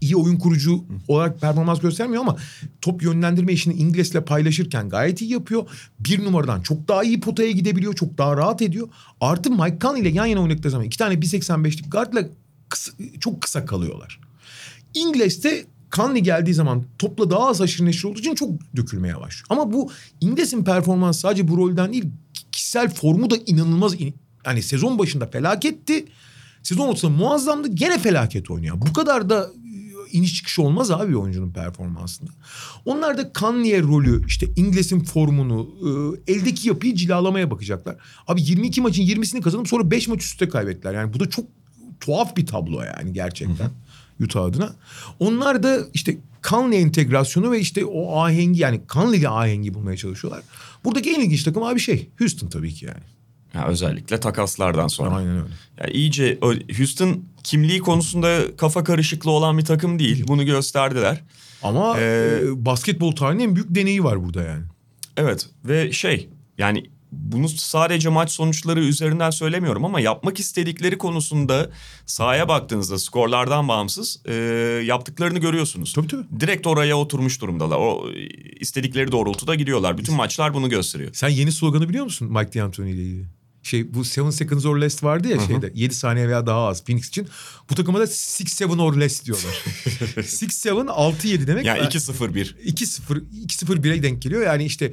İyi 0.00 0.16
oyun 0.16 0.36
kurucu 0.36 0.84
olarak 1.08 1.40
performans 1.40 1.80
göstermiyor 1.80 2.22
ama 2.22 2.36
top 2.80 3.02
yönlendirme 3.02 3.52
işini 3.52 3.74
İngiliz'le 3.74 4.20
paylaşırken 4.26 4.88
gayet 4.88 5.20
iyi 5.20 5.32
yapıyor. 5.32 5.68
Bir 6.00 6.24
numaradan 6.24 6.62
çok 6.62 6.88
daha 6.88 7.04
iyi 7.04 7.20
potaya 7.20 7.50
gidebiliyor. 7.50 7.94
Çok 7.94 8.18
daha 8.18 8.36
rahat 8.36 8.62
ediyor. 8.62 8.88
Artı 9.20 9.50
Mike 9.50 9.78
Conley 9.80 10.02
ile 10.02 10.08
yan 10.08 10.26
yana 10.26 10.42
oynadıkları 10.42 10.70
zaman 10.70 10.86
iki 10.86 10.98
tane 10.98 11.14
1.85'lik 11.14 11.92
guardla 11.92 12.28
kısa, 12.68 12.92
çok 13.20 13.42
kısa 13.42 13.64
kalıyorlar. 13.64 14.20
İngiliz'te 14.94 15.66
Conley 15.92 16.22
geldiği 16.22 16.54
zaman 16.54 16.84
topla 16.98 17.30
daha 17.30 17.48
az 17.48 17.60
aşırı 17.60 17.86
neşir 17.86 18.04
olduğu 18.04 18.18
için 18.18 18.34
çok 18.34 18.50
dökülmeye 18.76 19.20
başlıyor. 19.20 19.46
Ama 19.48 19.72
bu 19.72 19.90
İngiliz'in 20.20 20.64
performansı 20.64 21.20
sadece 21.20 21.48
bu 21.48 21.56
rolden 21.56 21.92
değil 21.92 22.04
kişisel 22.52 22.94
formu 22.94 23.30
da 23.30 23.36
inanılmaz. 23.46 23.94
Yani 24.46 24.62
sezon 24.62 24.98
başında 24.98 25.26
felaketti. 25.26 26.04
Sezon 26.62 26.88
ortasında 26.88 27.10
muazzamdı. 27.10 27.68
Gene 27.68 27.98
felaket 27.98 28.50
oynuyor. 28.50 28.80
Bu 28.80 28.92
kadar 28.92 29.30
da 29.30 29.50
iniş 30.12 30.34
çıkış 30.34 30.58
olmaz 30.58 30.90
abi 30.90 31.16
oyuncunun 31.16 31.50
performansında. 31.50 32.30
Onlar 32.84 33.18
da 33.18 33.32
Kanye 33.32 33.82
rolü 33.82 34.26
işte 34.26 34.46
İngiliz'in 34.56 35.00
formunu 35.00 35.68
e, 36.26 36.32
eldeki 36.32 36.68
yapıyı 36.68 36.94
cilalamaya 36.94 37.50
bakacaklar. 37.50 37.96
Abi 38.26 38.42
22 38.42 38.80
maçın 38.80 39.02
20'sini 39.02 39.40
kazanıp 39.40 39.68
sonra 39.68 39.90
5 39.90 40.08
maç 40.08 40.24
üstte 40.24 40.48
kaybettiler. 40.48 40.94
Yani 40.94 41.14
bu 41.14 41.20
da 41.20 41.30
çok 41.30 41.44
tuhaf 42.00 42.36
bir 42.36 42.46
tablo 42.46 42.82
yani 42.82 43.12
gerçekten. 43.12 43.70
Utah 44.20 44.44
adına. 44.44 44.74
Onlar 45.18 45.62
da 45.62 45.78
işte 45.94 46.18
Conley 46.48 46.82
entegrasyonu 46.82 47.50
ve 47.50 47.60
işte 47.60 47.84
o 47.84 48.20
ahengi 48.20 48.60
yani 48.60 48.80
ile 49.14 49.28
ahengi 49.28 49.74
bulmaya 49.74 49.96
çalışıyorlar. 49.96 50.42
Buradaki 50.84 51.10
en 51.10 51.20
ilginç 51.20 51.44
takım 51.44 51.62
abi 51.62 51.80
şey 51.80 52.10
Houston 52.18 52.48
tabii 52.48 52.74
ki 52.74 52.84
yani. 52.84 53.15
Ya 53.56 53.66
özellikle 53.66 54.20
takaslardan 54.20 54.88
sonra. 54.88 55.16
Aynen 55.16 55.36
öyle. 55.36 55.54
Ya 55.80 55.86
iyice 55.86 56.38
Houston 56.76 57.24
kimliği 57.44 57.78
konusunda 57.78 58.56
kafa 58.56 58.84
karışıklığı 58.84 59.30
olan 59.30 59.58
bir 59.58 59.64
takım 59.64 59.98
değil. 59.98 60.24
Bunu 60.28 60.44
gösterdiler. 60.44 61.22
Ama 61.62 61.98
ee, 61.98 62.40
e, 62.42 62.64
basketbol 62.66 63.12
tarihinin 63.12 63.44
en 63.44 63.54
büyük 63.54 63.74
deneyi 63.74 64.04
var 64.04 64.24
burada 64.24 64.42
yani. 64.42 64.64
Evet 65.16 65.48
ve 65.64 65.92
şey 65.92 66.28
yani 66.58 66.84
bunu 67.12 67.48
sadece 67.48 68.08
maç 68.08 68.30
sonuçları 68.30 68.80
üzerinden 68.80 69.30
söylemiyorum 69.30 69.84
ama 69.84 70.00
yapmak 70.00 70.40
istedikleri 70.40 70.98
konusunda 70.98 71.70
sahaya 72.06 72.48
baktığınızda 72.48 72.98
skorlardan 72.98 73.68
bağımsız 73.68 74.22
e, 74.26 74.34
yaptıklarını 74.86 75.38
görüyorsunuz. 75.38 75.92
Tabii 75.92 76.06
tabii. 76.06 76.40
Direkt 76.40 76.66
oraya 76.66 76.98
oturmuş 76.98 77.40
durumdalar. 77.40 77.76
O 77.76 78.10
istedikleri 78.60 79.12
doğrultuda 79.12 79.54
gidiyorlar. 79.54 79.98
Bütün 79.98 80.14
maçlar 80.14 80.54
bunu 80.54 80.68
gösteriyor. 80.68 81.10
Sen 81.14 81.28
yeni 81.28 81.52
sloganı 81.52 81.88
biliyor 81.88 82.04
musun 82.04 82.32
Mike 82.32 82.58
D'Antoni 82.58 82.90
ile 82.90 83.02
ilgili? 83.02 83.26
Şey 83.66 83.94
bu 83.94 84.04
seven 84.04 84.30
seconds 84.30 84.66
or 84.66 84.80
less 84.80 85.04
vardı 85.04 85.28
ya 85.28 85.36
Hı-hı. 85.36 85.46
şeyde 85.46 85.72
7 85.74 85.94
saniye 85.94 86.28
veya 86.28 86.46
daha 86.46 86.66
az 86.66 86.84
Phoenix 86.84 87.08
için. 87.08 87.28
Bu 87.70 87.74
takıma 87.74 88.00
da 88.00 88.06
six 88.06 88.52
seven 88.52 88.78
or 88.78 88.96
less 88.96 89.24
diyorlar. 89.24 89.64
six 90.24 90.54
seven 90.54 90.86
6 90.86 91.28
7 91.28 91.46
demek. 91.46 91.66
Yani 91.66 91.80
2-0-1. 91.80 92.54
2-0 92.64 93.24
2-0-1'e 93.46 94.02
denk 94.02 94.22
geliyor. 94.22 94.42
Yani 94.42 94.64
işte 94.64 94.92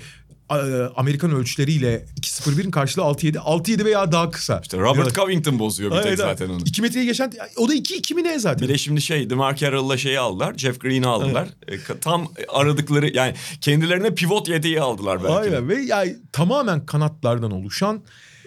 Amerikan 0.96 1.32
ölçüleriyle 1.32 2.06
2-0-1'in 2.22 2.72
karşılığı 2.72 3.04
6-7. 3.04 3.38
6-7 3.38 3.86
veya 3.86 4.12
daha 4.12 4.32
kısa. 4.32 4.60
İşte 4.64 4.78
Robert. 4.78 5.16
Covington 5.16 5.60
bozuyor 5.60 5.92
bir 5.92 5.96
tek 5.96 6.06
evet, 6.06 6.18
zaten 6.18 6.50
onu. 6.50 6.62
2 6.66 6.82
metreye 6.82 7.06
geçen 7.06 7.32
o 7.58 7.70
da 7.70 7.76
2-2 7.76 8.14
mi 8.14 8.24
ne 8.24 8.40
zaten? 8.40 8.68
Bir 8.68 8.74
de 8.74 8.78
şimdi 8.78 9.02
şey 9.02 9.30
DeMar 9.30 9.56
Carroll'la 9.56 9.98
şeyi 9.98 10.20
aldılar. 10.20 10.58
Jeff 10.58 10.80
Green'i 10.80 11.08
aldılar. 11.08 11.48
Evet. 11.68 11.90
E, 11.90 12.00
tam 12.00 12.28
aradıkları 12.50 13.16
yani 13.16 13.34
kendilerine 13.62 14.16
pivot 14.16 14.50
yedeği 14.50 14.82
aldılar 14.82 15.24
belki. 15.24 15.34
Aynen 15.34 15.70
ve 15.70 15.82
yani 15.82 16.16
tamamen 16.32 16.86
kanatlardan 16.86 17.52
oluşan 17.52 18.04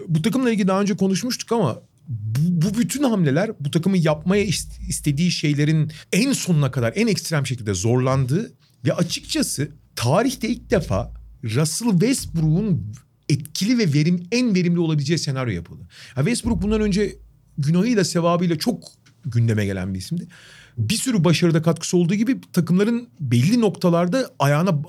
bu 0.09 0.23
takımla 0.23 0.51
ilgili 0.51 0.69
daha 0.69 0.81
önce 0.81 0.97
konuşmuştuk 0.97 1.53
ama 1.53 1.83
bu, 2.09 2.41
bu 2.63 2.79
bütün 2.79 3.03
hamleler 3.03 3.51
bu 3.61 3.71
takımın 3.71 3.97
yapmaya 3.97 4.45
istediği 4.89 5.31
şeylerin 5.31 5.93
en 6.13 6.33
sonuna 6.33 6.71
kadar 6.71 6.93
en 6.97 7.07
ekstrem 7.07 7.47
şekilde 7.47 7.75
zorlandığı 7.75 8.53
ve 8.85 8.95
açıkçası 8.95 9.69
tarihte 9.97 10.49
ilk 10.49 10.71
defa 10.71 11.13
Russell 11.45 11.91
Westbrook'un 11.91 12.93
etkili 13.29 13.79
ve 13.79 13.93
verim 13.93 14.27
en 14.33 14.55
verimli 14.55 14.79
olabileceği 14.79 15.19
senaryo 15.19 15.55
yapıldı. 15.55 15.83
Ya 16.17 16.25
Westbrook 16.25 16.63
bundan 16.63 16.81
önce 16.81 17.17
günahıyla 17.59 18.05
sevabıyla 18.05 18.59
çok 18.59 18.85
gündeme 19.25 19.67
gelen 19.67 19.95
bir 19.95 19.99
isimdi. 19.99 20.29
Bir 20.79 20.95
sürü 20.95 21.25
başarıda 21.25 21.63
katkısı 21.63 21.97
olduğu 21.97 22.15
gibi 22.15 22.41
takımların 22.53 23.09
belli 23.21 23.61
noktalarda 23.61 24.31
ayağına 24.39 24.83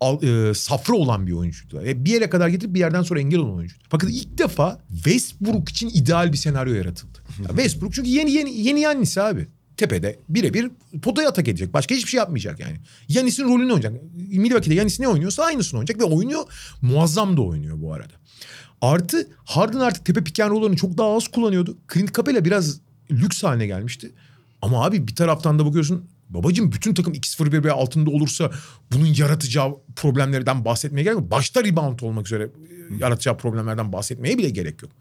al, 0.00 0.22
e, 0.22 0.54
safra 0.54 0.94
olan 0.94 1.26
bir 1.26 1.32
oyuncuydu. 1.32 1.82
E, 1.86 2.04
bir 2.04 2.10
yere 2.10 2.30
kadar 2.30 2.48
getirip 2.48 2.74
bir 2.74 2.80
yerden 2.80 3.02
sonra 3.02 3.20
engel 3.20 3.38
olan 3.38 3.54
oyuncuydu. 3.54 3.84
Fakat 3.88 4.10
ilk 4.10 4.38
defa 4.38 4.80
Westbrook 4.94 5.68
için 5.68 5.88
ideal 5.88 6.32
bir 6.32 6.36
senaryo 6.36 6.74
yaratıldı. 6.74 7.18
Ya 7.38 7.48
Westbrook 7.48 7.94
çünkü 7.94 8.10
yeni 8.10 8.30
yeni 8.30 8.60
yeni 8.60 8.80
Yannis 8.80 9.18
abi 9.18 9.46
tepede 9.76 10.18
birebir 10.28 10.70
potaya 11.02 11.28
atak 11.28 11.48
edecek. 11.48 11.74
Başka 11.74 11.94
hiçbir 11.94 12.10
şey 12.10 12.18
yapmayacak 12.18 12.60
yani. 12.60 12.76
Yanis'in 13.08 13.44
rolünü 13.44 13.72
oynayacak. 13.72 13.92
Milwaukee'de 14.14 14.74
Yanis 14.74 15.00
ne 15.00 15.08
oynuyorsa 15.08 15.42
aynısını 15.44 15.78
oynayacak 15.78 16.00
ve 16.00 16.04
oynuyor. 16.04 16.44
Muazzam 16.82 17.36
da 17.36 17.42
oynuyor 17.42 17.80
bu 17.80 17.92
arada. 17.92 18.12
Artı 18.80 19.28
Harden 19.44 19.80
artık 19.80 20.04
tepe 20.04 20.24
piken 20.24 20.50
rollerini 20.50 20.76
çok 20.76 20.98
daha 20.98 21.16
az 21.16 21.28
kullanıyordu. 21.28 21.78
Clint 21.94 22.14
Capela 22.14 22.44
biraz 22.44 22.80
lüks 23.10 23.42
haline 23.42 23.66
gelmişti. 23.66 24.12
Ama 24.62 24.84
abi 24.84 25.08
bir 25.08 25.14
taraftan 25.14 25.58
da 25.58 25.66
bakıyorsun 25.66 26.08
babacım 26.30 26.72
bütün 26.72 26.94
takım 26.94 27.14
2-0-1 27.14 27.64
veya 27.64 27.74
altında 27.74 28.10
olursa 28.10 28.50
bunun 28.92 29.06
yaratacağı 29.06 29.74
problemlerden 29.96 30.64
bahsetmeye 30.64 31.02
gerek 31.02 31.18
yok. 31.18 31.30
Başta 31.30 31.64
rebound 31.64 32.00
olmak 32.00 32.26
üzere 32.26 32.50
yaratacağı 32.98 33.38
problemlerden 33.38 33.92
bahsetmeye 33.92 34.38
bile 34.38 34.50
gerek 34.50 34.82
yok. 34.82 34.92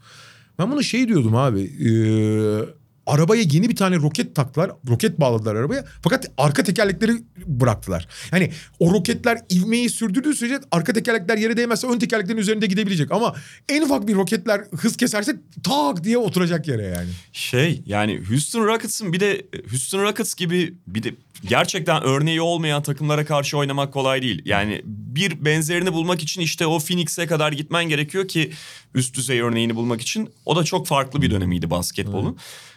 Ben 0.60 0.72
bunu 0.72 0.84
şey 0.84 1.08
diyordum 1.08 1.36
abi. 1.36 1.62
Ee, 1.62 2.87
arabaya 3.08 3.42
yeni 3.42 3.70
bir 3.70 3.76
tane 3.76 3.96
roket 3.96 4.36
taktılar. 4.36 4.72
Roket 4.90 5.20
bağladılar 5.20 5.56
arabaya. 5.56 5.86
Fakat 6.02 6.32
arka 6.38 6.64
tekerlekleri 6.64 7.12
bıraktılar. 7.46 8.08
Yani 8.32 8.52
o 8.80 8.94
roketler 8.94 9.40
ivmeyi 9.52 9.90
sürdürdüğü 9.90 10.36
sürece 10.36 10.60
arka 10.72 10.94
tekerlekler 10.94 11.38
yere 11.38 11.58
değmezse 11.58 11.88
ön 11.88 12.00
tekerleklerin 12.00 12.38
üzerinde 12.38 12.66
gidebilecek. 12.66 13.12
Ama 13.12 13.36
en 13.70 13.82
ufak 13.82 14.08
bir 14.08 14.16
roketler 14.16 14.62
hız 14.78 14.98
keserse 14.98 15.36
tak 15.64 16.04
diye 16.04 16.18
oturacak 16.18 16.68
yere 16.68 16.84
yani. 16.84 17.10
Şey 17.32 17.82
yani 17.86 18.22
Houston 18.30 18.66
Rockets'ın 18.66 19.14
bir 19.14 19.20
de 19.20 19.46
Houston 19.70 20.04
Rockets 20.04 20.36
gibi 20.36 20.74
bir 20.88 21.04
de 21.04 21.14
gerçekten 21.44 22.04
örneği 22.04 22.42
olmayan 22.42 22.84
takımlara 22.84 23.26
karşı 23.26 23.58
oynamak 23.58 23.94
kolay 23.94 24.22
değil. 24.22 24.42
Yani 24.46 24.82
bir 24.86 25.46
benzerini 25.46 25.94
bulmak 25.94 26.24
için 26.24 26.42
işte 26.42 26.68
o 26.68 26.80
Phoenix'e 26.80 27.28
kadar 27.28 27.52
gitmen 27.52 27.90
gerekiyor 27.90 28.28
ki 28.28 28.52
üst 28.96 29.16
düzey 29.16 29.42
örneğini 29.42 29.76
bulmak 29.76 30.02
için. 30.02 30.30
O 30.46 30.56
da 30.56 30.64
çok 30.64 30.88
farklı 30.88 31.22
bir 31.22 31.32
dönemiydi 31.32 31.70
basketbolun. 31.70 32.32
Evet. 32.32 32.77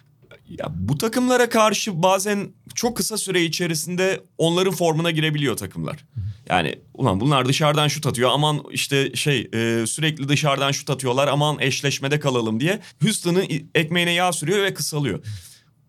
Ya 0.58 0.66
bu 0.76 0.98
takımlara 0.98 1.48
karşı 1.48 2.02
bazen 2.02 2.48
çok 2.74 2.96
kısa 2.96 3.18
süre 3.18 3.42
içerisinde 3.42 4.20
onların 4.38 4.72
formuna 4.72 5.10
girebiliyor 5.10 5.56
takımlar. 5.56 6.04
Yani 6.48 6.78
ulan 6.94 7.20
bunlar 7.20 7.48
dışarıdan 7.48 7.88
şut 7.88 8.06
atıyor 8.06 8.30
aman 8.32 8.60
işte 8.70 9.14
şey 9.14 9.40
e, 9.54 9.86
sürekli 9.86 10.28
dışarıdan 10.28 10.72
şut 10.72 10.90
atıyorlar 10.90 11.28
aman 11.28 11.56
eşleşmede 11.60 12.20
kalalım 12.20 12.60
diye 12.60 12.80
Houston'ın 13.02 13.44
ekmeğine 13.74 14.12
yağ 14.12 14.32
sürüyor 14.32 14.62
ve 14.62 14.74
kısalıyor. 14.74 15.24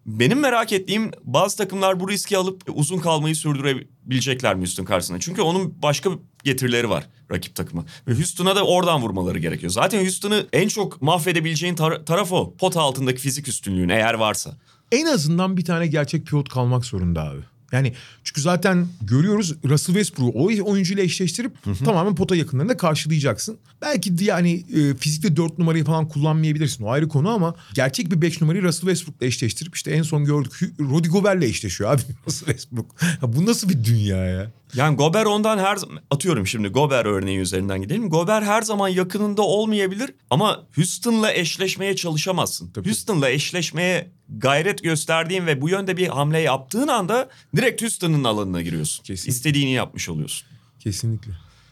Benim 0.06 0.40
merak 0.40 0.74
ettiğim 0.74 1.12
bazı 1.24 1.58
takımlar 1.58 2.00
bu 2.00 2.10
riski 2.10 2.38
alıp 2.38 2.64
uzun 2.74 2.98
kalmayı 3.00 3.36
sürdürebilecekler 3.36 4.56
mi 4.56 4.60
Houston 4.60 4.86
karşısında? 4.86 5.20
Çünkü 5.20 5.42
onun 5.42 5.82
başka 5.82 6.10
getirileri 6.44 6.90
var 6.90 7.08
rakip 7.32 7.56
takıma. 7.56 7.86
Ve 8.08 8.14
Houston'a 8.14 8.56
da 8.56 8.66
oradan 8.66 9.02
vurmaları 9.02 9.40
gerekiyor. 9.40 9.72
Zaten 9.72 10.00
Houston'ı 10.00 10.46
en 10.54 10.68
çok 10.68 11.02
mahvedebileceğin 11.02 11.76
tar- 11.76 12.06
taraf 12.06 12.32
o. 12.32 12.56
Pot 12.58 12.78
altındaki 12.78 13.22
fizik 13.22 13.48
üstünlüğün 13.48 13.90
eğer 13.90 14.14
varsa. 14.14 14.58
En 14.92 15.06
azından 15.06 15.58
bir 15.58 15.66
tane 15.66 15.88
gerçek 15.88 16.26
pivot 16.26 16.50
kalmak 16.50 16.86
zorunda 16.86 17.24
abi. 17.24 17.42
Yani 17.72 17.94
çünkü 18.24 18.42
zaten 18.42 18.88
görüyoruz 19.02 19.56
Russell 19.66 19.96
Westbrook'u 19.96 20.40
o 20.40 20.72
oyuncuyla 20.72 21.04
eşleştirip 21.04 21.66
hı 21.66 21.72
hı. 21.72 21.84
tamamen 21.84 22.16
pota 22.16 22.36
yakınlarında 22.36 22.78
karşılayacaksın. 22.78 23.58
Belki 23.82 24.18
de 24.18 24.24
yani 24.24 24.66
e, 24.76 24.96
fizikte 24.96 25.36
dört 25.36 25.58
numarayı 25.58 25.84
falan 25.84 26.08
kullanmayabilirsin 26.08 26.84
o 26.84 26.90
ayrı 26.90 27.08
konu 27.08 27.30
ama 27.30 27.56
gerçek 27.74 28.12
bir 28.12 28.22
beş 28.22 28.42
numarayı 28.42 28.64
Russell 28.64 28.90
Westbrook'la 28.90 29.26
eşleştirip 29.26 29.76
işte 29.76 29.92
en 29.92 30.04
son 30.04 30.26
gördük 30.26 30.60
Rudy 30.80 31.08
Gobert'le 31.08 31.44
eşleşiyor 31.44 31.94
abi 31.94 32.02
Russell 32.28 32.48
Westbrook. 32.48 32.96
Ya 33.22 33.34
bu 33.34 33.46
nasıl 33.46 33.70
bir 33.70 33.84
dünya 33.84 34.26
ya? 34.26 34.52
Yani 34.76 34.98
Gober 34.98 35.26
ondan 35.26 35.58
her 35.58 35.78
atıyorum 36.12 36.48
şimdi 36.48 36.68
Gober 36.68 37.06
örneği 37.06 37.40
üzerinden 37.40 37.82
gidelim. 37.82 38.10
Gober 38.10 38.42
her 38.42 38.62
zaman 38.62 38.88
yakınında 38.88 39.42
olmayabilir 39.42 40.14
ama 40.30 40.64
Houston'la 40.76 41.34
eşleşmeye 41.34 41.96
çalışamazsın. 41.96 42.72
Tabii. 42.72 42.88
Houston'la 42.88 43.30
eşleşmeye 43.30 44.12
gayret 44.30 44.84
gösterdiğin 44.84 45.46
ve 45.48 45.62
bu 45.62 45.70
yönde 45.70 45.98
bir 45.98 46.08
hamle 46.08 46.40
yaptığın 46.40 46.88
anda 46.88 47.30
direkt 47.56 47.82
Houston'ın 47.82 48.24
alanına 48.24 48.62
giriyorsun. 48.62 49.04
Kesinlikle. 49.04 49.30
İstediğini 49.32 49.72
yapmış 49.72 50.10
oluyorsun. 50.10 50.48
Kesinlikle. 50.80 51.32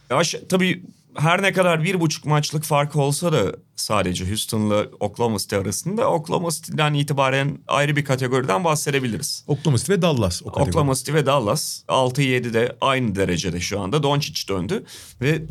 Yavaş 0.09 0.35
tabii 0.49 0.83
her 1.19 1.41
ne 1.41 1.53
kadar 1.53 1.83
bir 1.83 1.99
buçuk 1.99 2.25
maçlık 2.25 2.63
fark 2.63 2.95
olsa 2.95 3.33
da 3.33 3.55
sadece 3.75 4.27
Houston'la 4.27 4.85
Oklahoma 4.99 5.37
City 5.37 5.55
arasında 5.55 6.11
Oklahoma 6.11 6.49
City'den 6.51 6.93
itibaren 6.93 7.57
ayrı 7.67 7.95
bir 7.95 8.05
kategoriden 8.05 8.63
bahsedebiliriz. 8.63 9.43
Oklahoma 9.47 9.77
City 9.77 9.91
ve 9.91 10.01
Dallas. 10.01 10.41
O 10.41 10.45
kategori. 10.45 10.69
Oklahoma 10.69 10.95
City 10.95 11.13
ve 11.13 11.25
Dallas 11.25 11.83
6-7'de 11.87 12.77
aynı 12.81 13.15
derecede 13.15 13.59
şu 13.59 13.79
anda. 13.79 14.03
Doncic 14.03 14.47
döndü 14.47 14.83
ve 15.21 15.41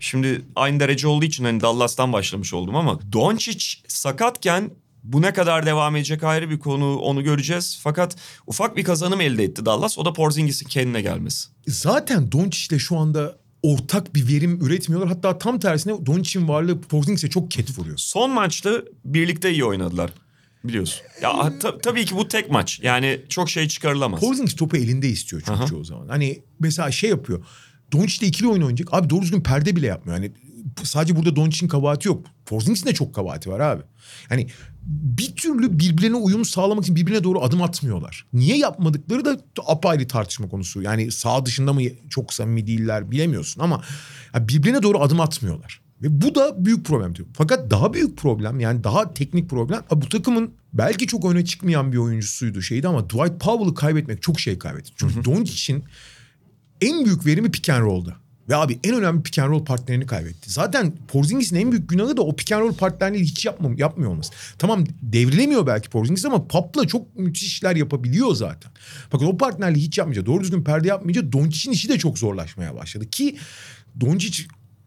şimdi 0.00 0.42
aynı 0.56 0.80
derece 0.80 1.08
olduğu 1.08 1.24
için 1.24 1.44
hani 1.44 1.60
Dallas'tan 1.60 2.12
başlamış 2.12 2.54
oldum 2.54 2.76
ama 2.76 2.98
Doncic 3.12 3.64
sakatken 3.88 4.70
bu 5.02 5.22
ne 5.22 5.32
kadar 5.32 5.66
devam 5.66 5.96
edecek 5.96 6.24
ayrı 6.24 6.50
bir 6.50 6.58
konu 6.58 6.98
onu 6.98 7.24
göreceğiz. 7.24 7.78
Fakat 7.82 8.16
ufak 8.46 8.76
bir 8.76 8.84
kazanım 8.84 9.20
elde 9.20 9.44
etti 9.44 9.66
Dallas. 9.66 9.98
O 9.98 10.04
da 10.04 10.12
Porzingis'in 10.12 10.68
kendine 10.68 11.02
gelmesi. 11.02 11.48
Zaten 11.66 12.32
Doncic'le 12.32 12.78
şu 12.78 12.96
anda 12.96 13.38
ortak 13.66 14.14
bir 14.14 14.28
verim 14.28 14.58
üretmiyorlar. 14.66 15.08
Hatta 15.08 15.38
tam 15.38 15.58
tersine 15.58 16.06
Doncic'in 16.06 16.48
varlığı 16.48 16.80
Porzingis'e 16.80 17.30
çok 17.30 17.50
ket 17.50 17.78
vuruyor. 17.78 17.96
Son 17.98 18.30
maçta 18.30 18.82
birlikte 19.04 19.50
iyi 19.52 19.64
oynadılar. 19.64 20.10
Biliyorsun. 20.64 21.00
Ya 21.22 21.58
ta- 21.58 21.78
tabii 21.78 22.04
ki 22.04 22.16
bu 22.16 22.28
tek 22.28 22.50
maç. 22.50 22.80
Yani 22.82 23.20
çok 23.28 23.50
şey 23.50 23.68
çıkarılamaz. 23.68 24.20
Porzingis 24.20 24.56
topu 24.56 24.76
elinde 24.76 25.08
istiyor 25.08 25.42
çünkü 25.46 25.58
Aha. 25.58 25.66
çoğu 25.66 25.84
zaman. 25.84 26.08
Hani 26.08 26.42
mesela 26.60 26.90
şey 26.90 27.10
yapıyor. 27.10 27.44
Doncic 27.92 28.20
de 28.20 28.26
ikili 28.26 28.48
oyun 28.48 28.62
oynayacak. 28.62 28.94
Abi 28.94 29.10
doğru 29.10 29.22
düzgün 29.22 29.40
perde 29.40 29.76
bile 29.76 29.86
yapmıyor. 29.86 30.18
Yani 30.18 30.32
sadece 30.82 31.16
burada 31.16 31.36
Doncic'in 31.36 31.68
kabahati 31.68 32.08
yok. 32.08 32.26
Porzingis'in 32.46 32.86
de 32.86 32.94
çok 32.94 33.14
kabahati 33.14 33.50
var 33.50 33.60
abi. 33.60 33.82
Yani 34.30 34.48
bir 34.86 35.36
türlü 35.36 35.78
birbirine 35.78 36.16
uyum 36.16 36.44
sağlamak 36.44 36.84
için 36.84 36.96
birbirine 36.96 37.24
doğru 37.24 37.42
adım 37.42 37.62
atmıyorlar. 37.62 38.26
Niye 38.32 38.58
yapmadıkları 38.58 39.24
da 39.24 39.38
apayrı 39.66 40.08
tartışma 40.08 40.48
konusu. 40.48 40.82
Yani 40.82 41.12
sağ 41.12 41.46
dışında 41.46 41.72
mı 41.72 41.82
çok 42.10 42.34
samimi 42.34 42.66
değiller 42.66 43.10
bilemiyorsun 43.10 43.60
ama 43.60 43.82
birbirine 44.34 44.82
doğru 44.82 45.00
adım 45.00 45.20
atmıyorlar. 45.20 45.80
Ve 46.02 46.22
bu 46.22 46.34
da 46.34 46.64
büyük 46.64 46.86
problem 46.86 47.14
diyor. 47.14 47.28
Fakat 47.32 47.70
daha 47.70 47.94
büyük 47.94 48.18
problem 48.18 48.60
yani 48.60 48.84
daha 48.84 49.14
teknik 49.14 49.50
problem 49.50 49.82
bu 49.90 50.08
takımın 50.08 50.54
belki 50.72 51.06
çok 51.06 51.24
öne 51.24 51.44
çıkmayan 51.44 51.92
bir 51.92 51.96
oyuncusuydu 51.96 52.62
şeydi 52.62 52.88
ama 52.88 53.10
Dwight 53.10 53.40
Powell'ı 53.40 53.74
kaybetmek 53.74 54.22
çok 54.22 54.40
şey 54.40 54.58
kaybetti. 54.58 54.90
Çünkü 54.96 55.24
Doncic'in 55.24 55.84
en 56.80 57.04
büyük 57.04 57.26
verimi 57.26 57.50
pick 57.50 57.70
and 57.70 57.82
roll'da. 57.82 58.16
Ve 58.48 58.56
abi 58.56 58.78
en 58.84 58.94
önemli 58.94 59.22
pick 59.22 59.38
and 59.38 59.50
roll 59.50 59.64
partnerini 59.64 60.06
kaybetti. 60.06 60.50
Zaten 60.50 60.92
Porzingis'in 61.08 61.56
en 61.56 61.72
büyük 61.72 61.88
günahı 61.88 62.16
da 62.16 62.22
o 62.22 62.36
pick 62.36 62.52
and 62.52 62.60
roll 62.60 62.72
partnerliği 62.72 63.24
hiç 63.24 63.44
yapmam, 63.44 63.78
yapmıyor 63.78 64.10
olması. 64.10 64.32
Tamam 64.58 64.84
devrilemiyor 65.02 65.66
belki 65.66 65.90
Porzingis 65.90 66.24
ama 66.24 66.48
Pap'la 66.48 66.86
çok 66.86 67.18
müthiş 67.18 67.46
işler 67.46 67.76
yapabiliyor 67.76 68.34
zaten. 68.34 68.72
Fakat 69.10 69.28
o 69.28 69.36
partnerliği 69.36 69.86
hiç 69.86 69.98
yapmayınca, 69.98 70.26
doğru 70.26 70.40
düzgün 70.40 70.64
perde 70.64 70.88
yapmayınca 70.88 71.32
Doncic'in 71.32 71.72
işi 71.72 71.88
de 71.88 71.98
çok 71.98 72.18
zorlaşmaya 72.18 72.74
başladı. 72.76 73.10
Ki 73.10 73.36
Doncic 74.00 74.44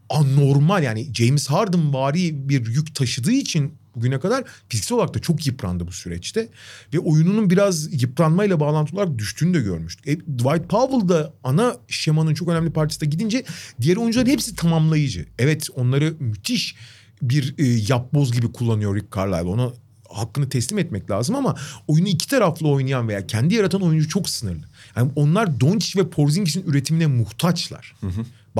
anormal 0.09 0.83
yani 0.83 1.13
James 1.13 1.47
Harden 1.47 1.93
vari 1.93 2.49
bir 2.49 2.67
yük 2.67 2.95
taşıdığı 2.95 3.31
için 3.31 3.78
bugüne 3.95 4.19
kadar 4.19 4.43
fiziksel 4.69 4.95
olarak 4.95 5.13
da 5.13 5.19
çok 5.19 5.47
yıprandı 5.47 5.87
bu 5.87 5.91
süreçte. 5.91 6.49
Ve 6.93 6.99
oyununun 6.99 7.49
biraz 7.49 8.03
yıpranmayla 8.03 8.59
bağlantılı 8.59 8.99
olarak 8.99 9.17
düştüğünü 9.17 9.53
de 9.53 9.59
görmüştük. 9.59 10.07
E, 10.07 10.15
Dwight 10.19 10.69
Powell 10.69 11.09
da 11.09 11.33
ana 11.43 11.75
şemanın 11.87 12.33
çok 12.33 12.47
önemli 12.47 12.71
parçasına 12.71 13.09
gidince 13.09 13.43
diğer 13.81 13.97
oyuncuların 13.97 14.29
hepsi 14.29 14.55
tamamlayıcı. 14.55 15.25
Evet 15.39 15.67
onları 15.75 16.15
müthiş 16.19 16.75
bir 17.21 17.55
e, 17.57 17.65
yapboz 17.65 18.31
gibi 18.31 18.51
kullanıyor 18.51 18.95
Rick 18.95 19.15
Carlisle. 19.15 19.49
Ona 19.49 19.73
hakkını 20.09 20.49
teslim 20.49 20.79
etmek 20.79 21.11
lazım 21.11 21.35
ama 21.35 21.55
oyunu 21.87 22.07
iki 22.07 22.27
taraflı 22.27 22.67
oynayan 22.67 23.07
veya 23.07 23.27
kendi 23.27 23.55
yaratan 23.55 23.81
oyuncu 23.81 24.09
çok 24.09 24.29
sınırlı. 24.29 24.65
Yani 24.95 25.11
onlar 25.15 25.59
Doncic 25.59 25.99
ve 25.99 26.09
Porzingis'in 26.09 26.63
üretimine 26.63 27.07
muhtaçlar. 27.07 27.95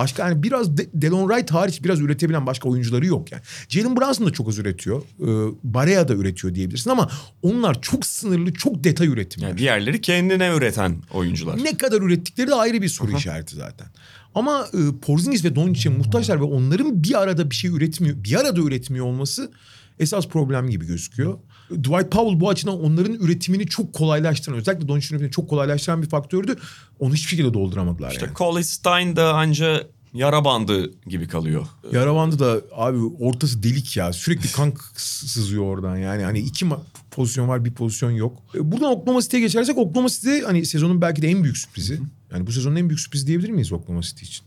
Başka 0.03 0.29
yani 0.29 0.43
biraz 0.43 0.77
De- 0.77 0.89
Delon 0.93 1.29
Wright 1.29 1.51
hariç 1.51 1.83
biraz 1.83 1.99
üretebilen 2.01 2.45
başka 2.45 2.69
oyuncuları 2.69 3.05
yok 3.05 3.31
yani. 3.31 3.41
Jalen 3.69 3.97
Brunson 3.97 4.25
da 4.27 4.31
çok 4.33 4.47
az 4.47 4.57
üretiyor. 4.57 5.01
Ee, 5.21 5.25
Barea 5.63 6.07
da 6.07 6.13
üretiyor 6.13 6.55
diyebilirsin 6.55 6.89
ama 6.89 7.09
onlar 7.41 7.81
çok 7.81 8.05
sınırlı, 8.05 8.53
çok 8.53 8.83
detay 8.83 9.07
üretimler. 9.07 9.47
Yani 9.47 9.57
diğerleri 9.57 10.01
kendine 10.01 10.53
üreten 10.57 10.95
oyuncular. 11.13 11.63
Ne 11.63 11.77
kadar 11.77 12.01
ürettikleri 12.01 12.47
de 12.47 12.55
ayrı 12.55 12.81
bir 12.81 12.89
soru 12.89 13.11
işareti 13.17 13.55
zaten. 13.55 13.87
Ama 14.35 14.67
e, 14.73 14.99
Porzingis 15.01 15.45
ve 15.45 15.55
Doncic'e 15.55 15.89
muhtaçlar 15.89 16.39
ve 16.39 16.43
onların 16.43 17.03
bir 17.03 17.21
arada 17.21 17.49
bir 17.49 17.55
şey 17.55 17.71
üretmiyor, 17.71 18.23
bir 18.23 18.39
arada 18.39 18.61
üretmiyor 18.61 19.05
olması 19.05 19.51
esas 19.99 20.27
problem 20.27 20.69
gibi 20.69 20.85
gözüküyor. 20.87 21.37
Dwight 21.69 22.11
Powell 22.11 22.39
bu 22.39 22.49
açıdan 22.49 22.81
onların 22.83 23.13
üretimini 23.13 23.67
çok 23.67 23.93
kolaylaştıran, 23.93 24.57
özellikle 24.57 24.87
Doncic'in 24.87 25.13
üretimini 25.13 25.31
çok 25.31 25.49
kolaylaştıran 25.49 26.01
bir 26.01 26.09
faktördü. 26.09 26.55
Onu 26.99 27.13
hiçbir 27.13 27.29
şekilde 27.29 27.53
dolduramadılar 27.53 28.11
İşte 28.11 28.25
yani. 28.25 28.35
Colin 28.35 28.61
Stein 28.61 29.15
da 29.15 29.33
anca 29.33 29.87
yara 30.13 30.45
bandı 30.45 30.91
gibi 31.07 31.27
kalıyor. 31.27 31.67
Yaravandı 31.91 32.39
da 32.39 32.61
abi 32.75 32.97
ortası 33.19 33.63
delik 33.63 33.97
ya. 33.97 34.13
Sürekli 34.13 34.51
kan 34.51 34.73
sızıyor 34.95 35.63
oradan 35.63 35.97
yani. 35.97 36.23
Hani 36.23 36.39
iki 36.39 36.65
pozisyon 37.11 37.47
var 37.47 37.65
bir 37.65 37.71
pozisyon 37.71 38.11
yok. 38.11 38.37
E, 38.55 38.71
Buradan 38.71 38.91
Oklahoma 38.91 39.21
City'ye 39.21 39.41
geçersek 39.41 39.77
Oklahoma 39.77 40.09
City 40.09 40.39
hani 40.39 40.65
sezonun 40.65 41.01
belki 41.01 41.21
de 41.21 41.27
en 41.27 41.43
büyük 41.43 41.57
sürprizi. 41.57 41.99
Yani 42.33 42.47
bu 42.47 42.51
sezonun 42.51 42.75
en 42.75 42.89
büyük 42.89 42.99
sürprizi 42.99 43.27
diyebilir 43.27 43.49
miyiz 43.49 43.71
Oklahoma 43.71 44.01
City 44.01 44.25
için? 44.25 44.43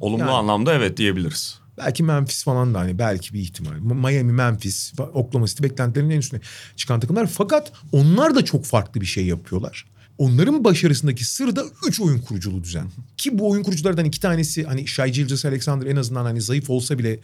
Olumlu 0.00 0.20
Yani. 0.20 0.30
anlamda 0.30 0.74
evet 0.74 0.96
diyebiliriz. 0.96 1.58
Belki 1.78 2.02
Memphis 2.02 2.44
falan 2.44 2.74
da 2.74 2.78
hani 2.78 2.98
belki 2.98 3.34
bir 3.34 3.40
ihtimal. 3.40 3.72
Miami, 3.78 4.32
Memphis, 4.32 4.92
Oklahoma 4.98 5.46
City 5.46 5.62
beklentilerin 5.62 6.10
en 6.10 6.18
üstüne 6.18 6.40
çıkan 6.76 7.00
takımlar. 7.00 7.26
Fakat 7.26 7.72
onlar 7.92 8.34
da 8.34 8.44
çok 8.44 8.64
farklı 8.64 9.00
bir 9.00 9.06
şey 9.06 9.26
yapıyorlar. 9.26 9.84
Onların 10.18 10.64
başarısındaki 10.64 11.24
sır 11.24 11.56
da 11.56 11.64
üç 11.88 12.00
oyun 12.00 12.18
kuruculu 12.18 12.64
düzen. 12.64 12.86
Ki 13.16 13.38
bu 13.38 13.50
oyun 13.50 13.62
kuruculardan 13.62 14.04
iki 14.04 14.20
tanesi 14.20 14.64
hani 14.64 14.86
Shai 14.86 15.12
Gilgeous 15.12 15.44
Alexander 15.44 15.86
en 15.86 15.96
azından 15.96 16.24
hani 16.24 16.40
zayıf 16.40 16.70
olsa 16.70 16.98
bile 16.98 17.18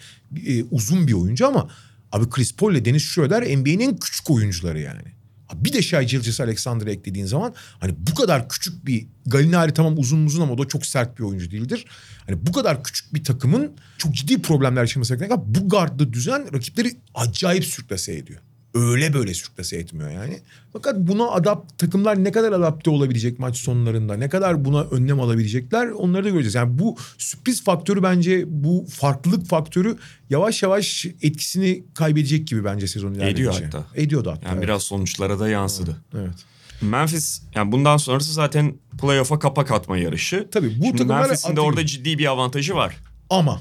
e, 0.47 0.65
uzun 0.71 1.07
bir 1.07 1.13
oyuncu 1.13 1.47
ama 1.47 1.69
abi 2.13 2.31
Chris 2.31 2.55
Paul 2.55 2.73
ile 2.73 2.85
Dennis 2.85 3.03
Schroeder 3.03 3.43
NBA'nin 3.59 3.81
en 3.81 3.97
küçük 3.97 4.31
oyuncuları 4.31 4.81
yani. 4.81 5.01
Bir 5.65 5.73
de 5.73 6.05
Gilgeous 6.05 6.41
Alexander'ı 6.41 6.91
eklediğin 6.91 7.27
zaman 7.27 7.55
hani 7.81 7.95
bu 7.99 8.15
kadar 8.15 8.49
küçük 8.49 8.87
bir 8.87 9.07
Galinari 9.27 9.75
tamam 9.75 9.99
uzun 9.99 10.27
uzun 10.27 10.43
ama 10.43 10.53
o 10.53 10.59
da 10.59 10.69
çok 10.69 10.87
sert 10.87 11.19
bir 11.19 11.25
oyuncu 11.25 11.51
değildir. 11.51 11.85
Hani 12.27 12.47
bu 12.47 12.53
kadar 12.53 12.85
küçük 12.85 13.15
bir 13.15 13.25
takımın 13.25 13.73
çok 13.99 14.15
ciddi 14.15 14.43
problemler 14.43 14.81
yaşaması 14.81 15.15
gerekiyor. 15.15 15.41
Bu 15.45 15.69
gardlı 15.69 16.13
düzen 16.13 16.55
rakipleri 16.55 16.97
acayip 17.15 17.65
sürklase 17.65 18.15
ediyor. 18.15 18.41
Öyle 18.75 19.15
böyle 19.15 19.35
sürklase 19.35 19.77
etmiyor 19.77 20.11
yani. 20.11 20.41
Fakat 20.73 20.99
buna 20.99 21.31
adapt 21.31 21.79
takımlar 21.79 22.25
ne 22.25 22.33
kadar 22.33 22.53
adapte 22.53 22.91
olabilecek 22.91 23.39
maç 23.39 23.57
sonlarında, 23.57 24.17
ne 24.17 24.29
kadar 24.29 24.65
buna 24.65 24.83
önlem 24.83 25.21
alabilecekler 25.21 25.87
onları 25.87 26.25
da 26.25 26.29
göreceğiz. 26.29 26.55
Yani 26.55 26.79
bu 26.79 26.97
sürpriz 27.19 27.65
faktörü 27.65 28.03
bence 28.03 28.45
bu 28.47 28.87
farklılık 28.91 29.47
faktörü 29.47 29.97
yavaş 30.31 30.63
yavaş 30.63 31.07
etkisini 31.23 31.85
kaybedecek 31.95 32.49
gibi 32.49 32.65
bence 32.65 32.87
sezon 32.87 33.15
ilerledikçe. 33.15 33.43
Ediyor 33.43 33.55
hatta. 33.65 33.87
Ediyordu 33.95 34.31
hatta. 34.31 34.49
Yani 34.49 34.57
evet. 34.57 34.65
biraz 34.65 34.83
sonuçlara 34.83 35.39
da 35.39 35.49
yansıdı. 35.49 35.97
Evet. 36.15 36.35
Memphis 36.83 37.43
yani 37.55 37.73
bundan 37.73 37.97
sonrası 37.97 38.33
zaten 38.33 38.75
playoff'a 39.01 39.39
kapak 39.39 39.71
atma 39.71 39.99
yarışı. 39.99 40.49
Tabii 40.51 40.69
bu 40.69 40.85
Şimdi 40.85 40.93
takımlar 40.93 41.21
Memphis'in 41.21 41.57
de 41.57 41.61
orada 41.61 41.87
ciddi 41.87 42.19
bir 42.19 42.27
avantajı 42.27 42.75
var. 42.75 42.97
Ama 43.31 43.61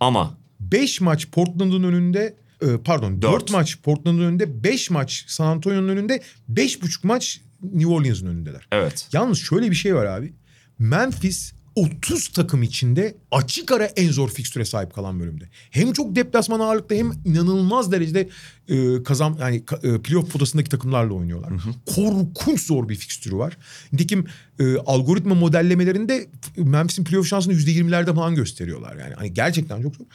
Ama 0.00 0.38
5 0.60 1.00
maç 1.00 1.28
Portland'ın 1.30 1.82
önünde 1.82 2.43
e, 2.62 2.66
pardon 2.84 3.22
4 3.22 3.32
Dört. 3.32 3.50
maç 3.50 3.78
Portland'ın 3.82 4.22
önünde 4.22 4.64
5 4.64 4.90
maç 4.90 5.24
San 5.28 5.46
Antonio'nun 5.46 5.88
önünde 5.88 6.22
5,5 6.52 6.98
maç 7.02 7.40
New 7.62 7.92
Orleans'ın 7.92 8.26
önündeler. 8.26 8.68
evet. 8.72 9.08
Yalnız 9.12 9.38
şöyle 9.38 9.70
bir 9.70 9.76
şey 9.76 9.94
var 9.94 10.06
abi. 10.06 10.32
Memphis 10.78 11.52
30 11.76 12.28
takım 12.28 12.62
içinde 12.62 13.14
açık 13.30 13.72
ara 13.72 13.84
en 13.84 14.10
zor 14.10 14.28
fikstüre 14.28 14.64
sahip 14.64 14.94
kalan 14.94 15.20
bölümde. 15.20 15.44
Hem 15.70 15.92
çok 15.92 16.16
deplasman 16.16 16.60
ağırlıkta 16.60 16.94
hem 16.94 17.12
inanılmaz 17.24 17.92
derecede 17.92 18.28
e, 18.68 19.02
kazan 19.02 19.36
yani 19.40 19.56
e, 19.82 19.98
playoff 19.98 20.32
potasındaki 20.32 20.70
takımlarla 20.70 21.14
oynuyorlar. 21.14 21.52
Korkunç 21.86 22.60
zor 22.66 22.88
bir 22.88 22.96
fikstürü 22.96 23.36
var. 23.36 23.56
Nitekim 23.92 24.26
e, 24.58 24.76
algoritma 24.76 25.34
modellemelerinde 25.34 26.26
Memphis'in 26.56 27.04
playoff 27.04 27.26
şansını 27.26 27.54
%20'lerde 27.54 28.14
falan 28.14 28.34
gösteriyorlar. 28.34 28.96
Yani 28.96 29.14
hani 29.14 29.32
gerçekten 29.32 29.82
çok 29.82 29.96
zor. 29.96 30.06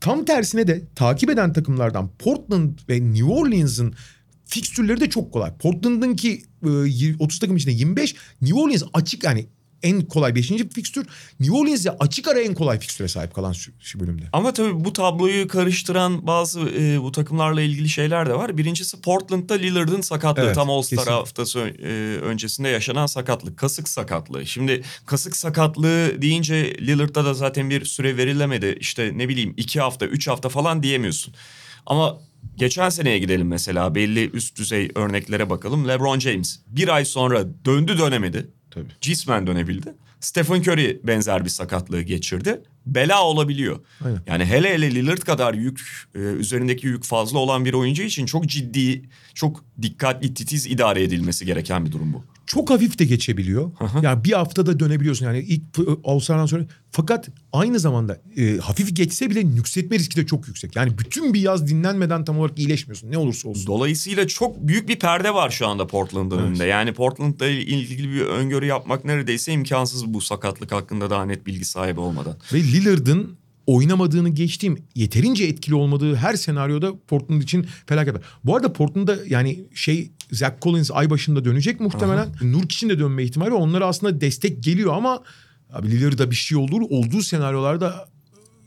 Tam 0.00 0.24
tersine 0.24 0.66
de 0.66 0.82
takip 0.94 1.30
eden 1.30 1.52
takımlardan 1.52 2.10
Portland 2.18 2.78
ve 2.88 3.00
New 3.12 3.24
Orleans'ın 3.24 3.94
fikstürleri 4.44 5.00
de 5.00 5.10
çok 5.10 5.32
kolay. 5.32 5.56
Portland'ınki 5.56 6.42
e, 6.62 6.68
yir- 6.68 7.16
30 7.18 7.38
takım 7.38 7.56
içinde 7.56 7.72
25. 7.72 8.14
New 8.42 8.60
Orleans 8.60 8.82
açık 8.92 9.24
yani 9.24 9.46
en 9.84 10.02
kolay 10.02 10.34
5. 10.34 10.52
fikstür. 10.74 11.06
New 11.40 11.56
Orleans 11.56 11.86
ya 11.86 11.96
açık 12.00 12.28
ara 12.28 12.40
en 12.40 12.54
kolay 12.54 12.78
fikstüre 12.80 13.08
sahip 13.08 13.34
kalan 13.34 13.52
şu, 13.52 13.72
şu 13.80 14.00
bölümde. 14.00 14.22
Ama 14.32 14.52
tabii 14.52 14.84
bu 14.84 14.92
tabloyu 14.92 15.48
karıştıran 15.48 16.26
bazı 16.26 16.60
e, 16.60 17.02
bu 17.02 17.12
takımlarla 17.12 17.62
ilgili 17.62 17.88
şeyler 17.88 18.28
de 18.28 18.34
var. 18.34 18.58
Birincisi 18.58 19.00
Portland'da 19.00 19.54
Lillard'ın 19.54 20.00
sakatlığı. 20.00 20.42
Evet, 20.42 20.54
Tam 20.54 20.70
All-Star 20.70 21.08
haftası 21.08 21.58
e, 21.58 22.18
öncesinde 22.22 22.68
yaşanan 22.68 23.06
sakatlık. 23.06 23.56
Kasık 23.56 23.88
sakatlığı. 23.88 24.46
Şimdi 24.46 24.82
kasık 25.06 25.36
sakatlığı 25.36 26.22
deyince 26.22 26.76
Lillard'da 26.80 27.24
da 27.24 27.34
zaten 27.34 27.70
bir 27.70 27.84
süre 27.84 28.16
verilemedi. 28.16 28.76
İşte 28.80 29.12
ne 29.14 29.28
bileyim 29.28 29.54
iki 29.56 29.80
hafta, 29.80 30.06
üç 30.06 30.28
hafta 30.28 30.48
falan 30.48 30.82
diyemiyorsun. 30.82 31.34
Ama 31.86 32.18
geçen 32.56 32.88
seneye 32.88 33.18
gidelim 33.18 33.48
mesela. 33.48 33.94
Belli 33.94 34.30
üst 34.30 34.58
düzey 34.58 34.90
örneklere 34.94 35.50
bakalım. 35.50 35.88
LeBron 35.88 36.18
James 36.18 36.60
bir 36.66 36.88
ay 36.88 37.04
sonra 37.04 37.44
döndü 37.64 37.98
dönemedi. 37.98 38.50
Tabii. 38.74 38.92
Cismen 39.00 39.46
dönebildi. 39.46 39.94
Stephen 40.20 40.60
Curry 40.60 41.00
benzer 41.04 41.44
bir 41.44 41.50
sakatlığı 41.50 42.02
geçirdi. 42.02 42.62
Bela 42.86 43.24
olabiliyor. 43.24 43.80
Aynen. 44.04 44.20
Yani 44.26 44.44
hele 44.44 44.74
hele 44.74 44.94
Lillard 44.94 45.18
kadar 45.18 45.54
yük 45.54 45.80
e, 46.14 46.18
üzerindeki 46.18 46.86
yük 46.86 47.04
fazla 47.04 47.38
olan 47.38 47.64
bir 47.64 47.72
oyuncu 47.72 48.02
için 48.02 48.26
çok 48.26 48.46
ciddi, 48.46 49.02
çok 49.34 49.64
dikkatli, 49.82 50.34
titiz 50.34 50.66
idare 50.66 51.02
edilmesi 51.02 51.46
gereken 51.46 51.86
bir 51.86 51.92
durum 51.92 52.12
bu. 52.12 52.24
Çok 52.46 52.70
hafif 52.70 52.98
de 52.98 53.04
geçebiliyor. 53.04 53.70
Yani 54.02 54.24
bir 54.24 54.32
haftada 54.32 54.80
dönebiliyorsun 54.80 55.26
yani 55.26 55.38
ilk 55.38 55.62
Avustralya'dan 56.04 56.46
sonra. 56.46 56.66
Fakat 56.90 57.28
aynı 57.52 57.78
zamanda 57.78 58.20
e, 58.36 58.56
hafif 58.56 58.96
geçse 58.96 59.30
bile 59.30 59.54
nüksetme 59.54 59.98
riski 59.98 60.16
de 60.16 60.26
çok 60.26 60.48
yüksek. 60.48 60.76
Yani 60.76 60.98
bütün 60.98 61.34
bir 61.34 61.40
yaz 61.40 61.68
dinlenmeden 61.68 62.24
tam 62.24 62.38
olarak 62.38 62.58
iyileşmiyorsun 62.58 63.10
ne 63.10 63.18
olursa 63.18 63.48
olsun. 63.48 63.66
Dolayısıyla 63.66 64.28
çok 64.28 64.68
büyük 64.68 64.88
bir 64.88 64.98
perde 64.98 65.34
var 65.34 65.50
şu 65.50 65.66
anda 65.66 65.86
Portland'ın 65.86 66.38
önünde. 66.38 66.64
Yani 66.64 66.92
Portland'la 66.92 67.46
ilgili 67.46 68.12
bir 68.12 68.20
öngörü 68.20 68.66
yapmak 68.66 69.04
neredeyse 69.04 69.52
imkansız 69.52 70.14
bu 70.14 70.20
sakatlık 70.20 70.72
hakkında 70.72 71.10
daha 71.10 71.24
net 71.24 71.46
bilgi 71.46 71.64
sahibi 71.64 72.00
olmadan. 72.00 72.36
Ve 72.52 72.58
Lillard'ın 72.58 73.43
oynamadığını 73.66 74.28
geçtiğim 74.28 74.78
yeterince 74.94 75.44
etkili 75.44 75.74
olmadığı 75.74 76.14
her 76.14 76.34
senaryoda 76.34 76.92
Portland 77.06 77.42
için 77.42 77.66
felaket. 77.86 78.16
Bu 78.44 78.56
arada 78.56 78.72
Portland'da 78.72 79.16
yani 79.26 79.64
şey 79.74 80.12
Zach 80.32 80.52
Collins 80.62 80.90
ay 80.90 81.10
başında 81.10 81.44
dönecek 81.44 81.80
muhtemelen. 81.80 82.28
Nurkic'in 82.42 82.90
de 82.90 82.98
dönme 82.98 83.24
ihtimali. 83.24 83.52
Onlara 83.52 83.86
aslında 83.86 84.20
destek 84.20 84.62
geliyor 84.62 84.94
ama 84.94 85.22
abi 85.72 85.90
Lillard'da 85.90 86.30
bir 86.30 86.36
şey 86.36 86.58
olur. 86.58 86.82
Olduğu 86.90 87.22
senaryolarda 87.22 88.08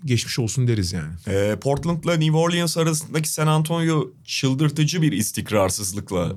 geçmiş 0.06 0.40
olsun 0.40 0.68
deriz 0.68 0.94
yani. 0.94 1.14
Ee, 1.28 1.56
Portland'la 1.62 2.14
New 2.14 2.38
Orleans 2.38 2.78
arasındaki 2.78 3.30
San 3.30 3.48
Antonio 3.48 4.12
çıldırtıcı 4.26 5.02
bir 5.02 5.12
istikrarsızlıkla 5.12 6.36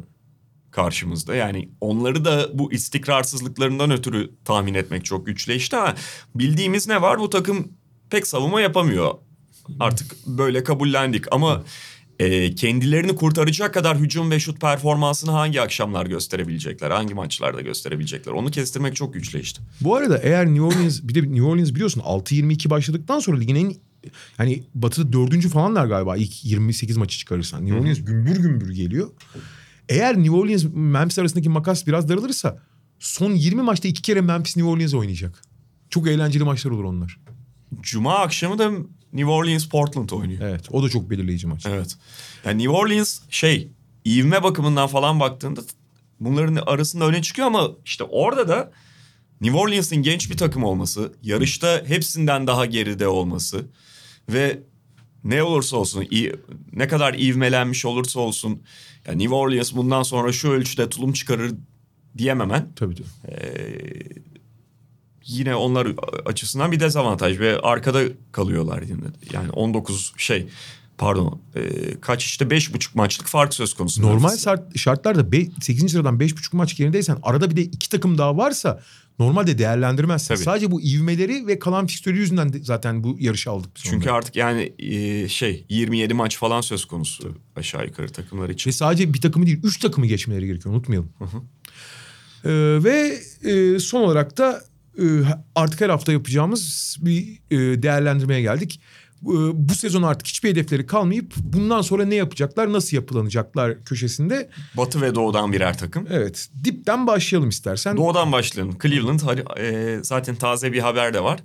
karşımızda. 0.70 1.34
Yani 1.34 1.68
onları 1.80 2.24
da 2.24 2.58
bu 2.58 2.72
istikrarsızlıklarından 2.72 3.90
ötürü 3.90 4.30
tahmin 4.44 4.74
etmek 4.74 5.04
çok 5.04 5.26
güçleşti 5.26 5.76
ama 5.76 5.94
bildiğimiz 6.34 6.88
ne 6.88 7.02
var? 7.02 7.18
Bu 7.18 7.30
takım 7.30 7.72
pek 8.10 8.26
savunma 8.26 8.60
yapamıyor. 8.60 9.14
Artık 9.80 10.26
böyle 10.26 10.64
kabullendik 10.64 11.24
ama 11.32 11.64
e, 12.18 12.54
kendilerini 12.54 13.14
kurtaracak 13.14 13.74
kadar 13.74 13.98
hücum 13.98 14.30
ve 14.30 14.40
şut 14.40 14.60
performansını 14.60 15.30
hangi 15.30 15.60
akşamlar 15.60 16.06
gösterebilecekler? 16.06 16.90
Hangi 16.90 17.14
maçlarda 17.14 17.60
gösterebilecekler? 17.60 18.32
Onu 18.32 18.50
kestirmek 18.50 18.96
çok 18.96 19.14
güçleşti. 19.14 19.62
Bu 19.80 19.96
arada 19.96 20.18
eğer 20.18 20.46
New 20.46 20.62
Orleans 20.62 21.00
bir 21.02 21.14
de 21.14 21.22
New 21.22 21.42
Orleans 21.42 21.70
biliyorsun 21.74 22.00
6-22 22.00 22.70
başladıktan 22.70 23.18
sonra 23.18 23.38
ligin 23.38 23.54
en 23.54 23.74
hani 24.36 24.62
batıda 24.74 25.12
dördüncü 25.12 25.48
falanlar 25.48 25.86
galiba 25.86 26.16
ilk 26.16 26.44
28 26.44 26.96
maçı 26.96 27.18
çıkarırsan. 27.18 27.66
New 27.66 27.80
Orleans 27.80 28.04
gümbür 28.04 28.36
gümbür 28.36 28.70
geliyor. 28.74 29.10
Eğer 29.88 30.16
New 30.16 30.36
Orleans 30.36 30.64
Memphis 30.74 31.18
arasındaki 31.18 31.48
makas 31.48 31.86
biraz 31.86 32.08
daralırsa 32.08 32.62
son 32.98 33.32
20 33.32 33.62
maçta 33.62 33.88
iki 33.88 34.02
kere 34.02 34.20
Memphis 34.20 34.56
New 34.56 34.70
Orleans 34.70 34.94
oynayacak. 34.94 35.42
Çok 35.90 36.08
eğlenceli 36.08 36.44
maçlar 36.44 36.70
olur 36.70 36.84
onlar. 36.84 37.18
Cuma 37.80 38.18
akşamı 38.18 38.58
da 38.58 38.70
New 39.12 39.30
Orleans 39.30 39.66
Portland 39.66 40.10
oynuyor. 40.10 40.40
Evet 40.42 40.66
o 40.70 40.82
da 40.82 40.88
çok 40.88 41.10
belirleyici 41.10 41.46
maç. 41.46 41.66
Evet. 41.66 41.96
Yani 42.44 42.58
New 42.58 42.76
Orleans 42.76 43.20
şey 43.30 43.68
ivme 44.06 44.42
bakımından 44.42 44.86
falan 44.86 45.20
baktığında 45.20 45.60
bunların 46.20 46.56
arasında 46.56 47.06
öne 47.06 47.22
çıkıyor 47.22 47.46
ama 47.46 47.70
işte 47.84 48.04
orada 48.04 48.48
da 48.48 48.72
New 49.40 49.58
Orleans'ın 49.58 50.02
genç 50.02 50.30
bir 50.30 50.36
takım 50.36 50.64
olması, 50.64 51.12
yarışta 51.22 51.82
hepsinden 51.86 52.46
daha 52.46 52.66
geride 52.66 53.08
olması 53.08 53.64
ve 54.28 54.58
ne 55.24 55.42
olursa 55.42 55.76
olsun 55.76 56.06
ne 56.72 56.88
kadar 56.88 57.14
ivmelenmiş 57.14 57.84
olursa 57.84 58.20
olsun 58.20 58.62
yani 59.06 59.18
New 59.18 59.34
Orleans 59.34 59.74
bundan 59.74 60.02
sonra 60.02 60.32
şu 60.32 60.50
ölçüde 60.50 60.88
tulum 60.88 61.12
çıkarır 61.12 61.54
diyememen. 62.18 62.72
Tabii 62.76 62.94
tabii. 62.94 63.34
Ee, 63.34 64.29
yine 65.30 65.54
onlar 65.54 65.88
açısından 66.26 66.72
bir 66.72 66.80
dezavantaj 66.80 67.38
ve 67.38 67.60
arkada 67.60 68.02
kalıyorlar 68.32 68.82
yine. 68.82 69.04
Yani 69.32 69.50
19 69.50 70.12
şey 70.16 70.46
pardon 70.98 71.40
e, 71.54 71.60
kaç 72.00 72.24
işte 72.24 72.44
5,5 72.44 72.88
maçlık 72.94 73.26
fark 73.26 73.54
söz 73.54 73.74
konusu. 73.74 74.02
Normal 74.02 74.36
şart, 74.36 74.78
şartlarda 74.78 75.32
be, 75.32 75.46
8. 75.60 75.92
sıradan 75.92 76.18
5,5 76.18 76.56
maç 76.56 76.76
gerindeysen 76.76 77.18
arada 77.22 77.50
bir 77.50 77.56
de 77.56 77.62
iki 77.62 77.88
takım 77.88 78.18
daha 78.18 78.36
varsa 78.36 78.80
normalde 79.18 79.58
değerlendirmezsin. 79.58 80.34
Tabii. 80.34 80.44
Sadece 80.44 80.70
bu 80.70 80.80
ivmeleri 80.82 81.46
ve 81.46 81.58
kalan 81.58 81.86
fikstürü 81.86 82.18
yüzünden 82.18 82.52
de 82.52 82.58
zaten 82.62 83.04
bu 83.04 83.16
yarışı 83.20 83.50
aldık 83.50 83.70
biz. 83.76 83.82
Çünkü 83.82 84.10
artık 84.10 84.36
yani 84.36 84.72
e, 84.78 85.28
şey 85.28 85.64
27 85.68 86.14
maç 86.14 86.38
falan 86.38 86.60
söz 86.60 86.84
konusu 86.84 87.34
aşağı 87.56 87.86
yukarı 87.86 88.08
takımlar 88.08 88.48
için. 88.48 88.70
Ve 88.70 88.72
sadece 88.72 89.14
bir 89.14 89.20
takımı 89.20 89.46
değil 89.46 89.60
3 89.62 89.78
takımı 89.78 90.06
geçmeleri 90.06 90.46
gerekiyor 90.46 90.74
unutmayalım. 90.74 91.10
Ee, 92.44 92.50
ve 92.84 93.20
e, 93.44 93.78
son 93.78 94.02
olarak 94.02 94.38
da 94.38 94.62
e, 94.62 94.69
artık 95.54 95.80
her 95.80 95.88
hafta 95.88 96.12
yapacağımız 96.12 96.96
bir 97.00 97.40
e, 97.50 97.82
değerlendirmeye 97.82 98.40
geldik. 98.40 98.80
E, 99.22 99.34
bu 99.68 99.74
sezon 99.74 100.02
artık 100.02 100.26
hiçbir 100.26 100.48
hedefleri 100.50 100.86
kalmayıp 100.86 101.34
bundan 101.36 101.82
sonra 101.82 102.04
ne 102.04 102.14
yapacaklar, 102.14 102.72
nasıl 102.72 102.96
yapılanacaklar 102.96 103.84
köşesinde. 103.84 104.50
Batı 104.76 105.00
ve 105.00 105.14
doğudan 105.14 105.52
birer 105.52 105.78
takım. 105.78 106.06
Evet, 106.10 106.48
dipten 106.64 107.06
başlayalım 107.06 107.48
istersen. 107.48 107.96
Doğudan 107.96 108.32
başlayalım. 108.32 108.78
Cleveland 108.82 109.20
e, 109.58 109.98
zaten 110.02 110.34
taze 110.34 110.72
bir 110.72 110.80
haber 110.80 111.14
de 111.14 111.22
var. 111.22 111.40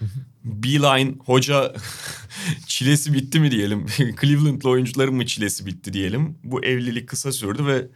Beeline 0.44 1.14
hoca 1.24 1.74
çilesi 2.66 3.14
bitti 3.14 3.40
mi 3.40 3.50
diyelim. 3.50 3.86
Cleveland'lı 4.20 4.70
oyuncuların 4.70 5.14
mı 5.14 5.26
çilesi 5.26 5.66
bitti 5.66 5.92
diyelim. 5.92 6.38
Bu 6.44 6.64
evlilik 6.64 7.08
kısa 7.08 7.32
sürdü 7.32 7.66
ve 7.66 7.88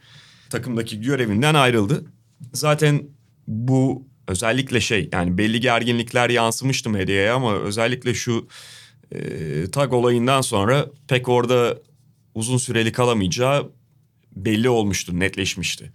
takımdaki 0.49 1.01
görevinden 1.01 1.53
ayrıldı. 1.53 2.05
Zaten 2.53 3.03
bu 3.47 4.07
özellikle 4.27 4.81
şey 4.81 5.09
yani 5.11 5.37
belli 5.37 5.59
gerginlikler 5.59 6.29
yansımıştı 6.29 6.89
medyaya 6.89 7.35
ama 7.35 7.53
özellikle 7.53 8.13
şu 8.13 8.47
e, 9.11 9.17
tag 9.71 9.93
olayından 9.93 10.41
sonra 10.41 10.85
pek 11.07 11.29
orada 11.29 11.77
uzun 12.35 12.57
süreli 12.57 12.91
kalamayacağı 12.91 13.71
belli 14.35 14.69
olmuştu, 14.69 15.19
netleşmişti. 15.19 15.91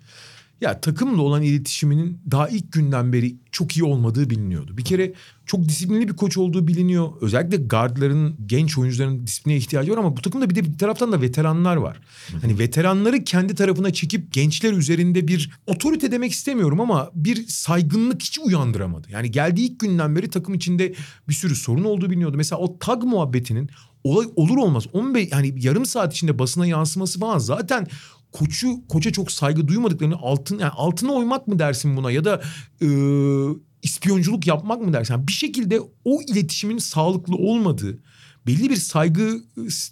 Ya 0.61 0.81
takımla 0.81 1.23
olan 1.23 1.43
iletişiminin 1.43 2.19
daha 2.31 2.49
ilk 2.49 2.73
günden 2.73 3.13
beri 3.13 3.37
çok 3.53 3.77
iyi 3.77 3.85
olmadığı 3.85 4.31
biliniyordu. 4.31 4.77
Bir 4.77 4.85
kere 4.85 5.13
çok 5.47 5.69
disiplinli 5.69 6.09
bir 6.09 6.17
koç 6.17 6.39
olduğu 6.39 6.69
biliniyor. 6.69 7.13
Özellikle 7.21 7.57
guardların, 7.57 8.37
genç 8.47 8.79
oyuncuların 8.79 9.27
disipline 9.27 9.57
ihtiyacı 9.57 9.93
var 9.93 9.99
ama 9.99 10.17
bu 10.17 10.23
takımda 10.23 10.51
bir 10.51 10.55
de 10.55 10.65
bir 10.65 10.79
taraftan 10.79 11.13
da 11.13 11.21
veteranlar 11.21 11.77
var. 11.77 12.01
Hani 12.43 12.59
veteranları 12.59 13.25
kendi 13.25 13.55
tarafına 13.55 13.93
çekip 13.93 14.33
gençler 14.33 14.73
üzerinde 14.73 15.29
bir 15.29 15.51
otorite 15.67 16.13
demek 16.13 16.33
istemiyorum 16.33 16.81
ama 16.81 17.11
bir 17.15 17.47
saygınlık 17.47 18.23
hiç 18.23 18.39
uyandıramadı. 18.39 19.09
Yani 19.11 19.31
geldiği 19.31 19.71
ilk 19.71 19.81
günden 19.81 20.17
beri 20.17 20.31
takım 20.31 20.55
içinde 20.55 20.95
bir 21.29 21.35
sürü 21.35 21.55
sorun 21.55 21.85
olduğu 21.85 22.11
biliniyordu. 22.11 22.37
Mesela 22.37 22.61
o 22.61 22.79
tag 22.79 23.05
muhabbetinin 23.05 23.71
olay 24.05 24.27
olur 24.37 24.57
olmaz 24.57 24.85
15 24.93 25.33
yani 25.33 25.55
yarım 25.57 25.87
saat 25.87 26.13
içinde 26.13 26.39
basına 26.39 26.67
yansıması 26.67 27.21
falan 27.21 27.39
zaten 27.39 27.87
koçu 28.33 28.87
koça 28.89 29.13
çok 29.13 29.33
saygı 29.33 29.69
duymadıklarını 29.69 30.17
altın 30.17 30.59
yani 30.59 30.71
altına 30.71 31.13
oymak 31.13 31.49
mı 31.49 31.59
dersin 31.59 31.97
buna 31.97 32.11
ya 32.11 32.25
da 32.25 32.43
e, 32.83 32.89
ispiyonculuk 33.83 34.47
yapmak 34.47 34.81
mı 34.81 34.93
dersin? 34.93 35.15
Yani 35.15 35.29
bir 35.29 35.33
şekilde 35.33 35.81
o 36.05 36.23
iletişimin 36.23 36.79
sağlıklı 36.79 37.37
olmadığı 37.37 37.99
belli 38.47 38.71
bir 38.71 38.77
saygı 38.77 39.43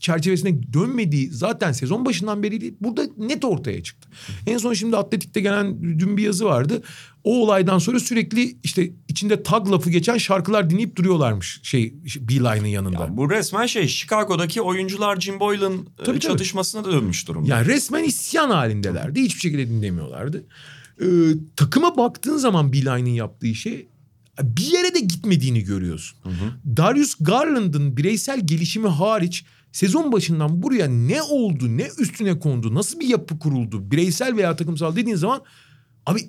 çerçevesine 0.00 0.72
dönmediği 0.72 1.30
zaten 1.30 1.72
sezon 1.72 2.04
başından 2.04 2.42
beri 2.42 2.74
burada 2.80 3.02
net 3.16 3.44
ortaya 3.44 3.82
çıktı. 3.82 4.08
En 4.46 4.58
son 4.58 4.72
şimdi 4.72 4.96
Atletik'te 4.96 5.40
gelen 5.40 5.82
dün 5.82 6.16
bir 6.16 6.22
yazı 6.22 6.44
vardı. 6.44 6.82
O 7.24 7.42
olaydan 7.42 7.78
sonra 7.78 8.00
sürekli 8.00 8.56
işte 8.62 8.92
içinde 9.08 9.42
tag 9.42 9.70
lafı 9.70 9.90
geçen 9.90 10.18
şarkılar 10.18 10.70
dinleyip 10.70 10.96
duruyorlarmış 10.96 11.60
şey 11.62 11.94
Beeline'ın 12.20 12.66
yanında. 12.66 13.04
Ya 13.04 13.16
bu 13.16 13.30
resmen 13.30 13.66
şey 13.66 13.86
Chicago'daki 13.86 14.62
oyuncular 14.62 15.20
Jim 15.20 15.40
Boylan 15.40 15.86
tabii, 16.04 16.20
çatışmasına 16.20 16.84
da 16.84 16.92
dönmüş 16.92 17.28
durumda. 17.28 17.48
Yani 17.50 17.66
resmen 17.66 18.04
isyan 18.04 18.50
halindelerdi. 18.50 19.22
Hiçbir 19.22 19.40
şekilde 19.40 19.68
dinlemiyorlardı. 19.68 20.44
Ee, 21.00 21.06
takıma 21.56 21.96
baktığın 21.96 22.36
zaman 22.36 22.72
Beeline'ın 22.72 23.14
yaptığı 23.14 23.54
şey 23.54 23.88
bir 24.42 24.72
yere 24.72 24.94
de 24.94 25.00
gitmediğini 25.00 25.64
görüyorsun. 25.64 26.18
Hı 26.22 26.28
hı. 26.28 26.76
Darius 26.76 27.14
Garland'ın 27.20 27.96
bireysel 27.96 28.46
gelişimi 28.46 28.88
hariç 28.88 29.44
sezon 29.72 30.12
başından 30.12 30.62
buraya 30.62 30.88
ne 30.88 31.22
oldu, 31.22 31.76
ne 31.76 31.88
üstüne 31.98 32.38
kondu, 32.38 32.74
nasıl 32.74 33.00
bir 33.00 33.08
yapı 33.08 33.38
kuruldu, 33.38 33.90
bireysel 33.90 34.36
veya 34.36 34.56
takımsal 34.56 34.96
dediğin 34.96 35.16
zaman 35.16 35.42
abi 36.06 36.20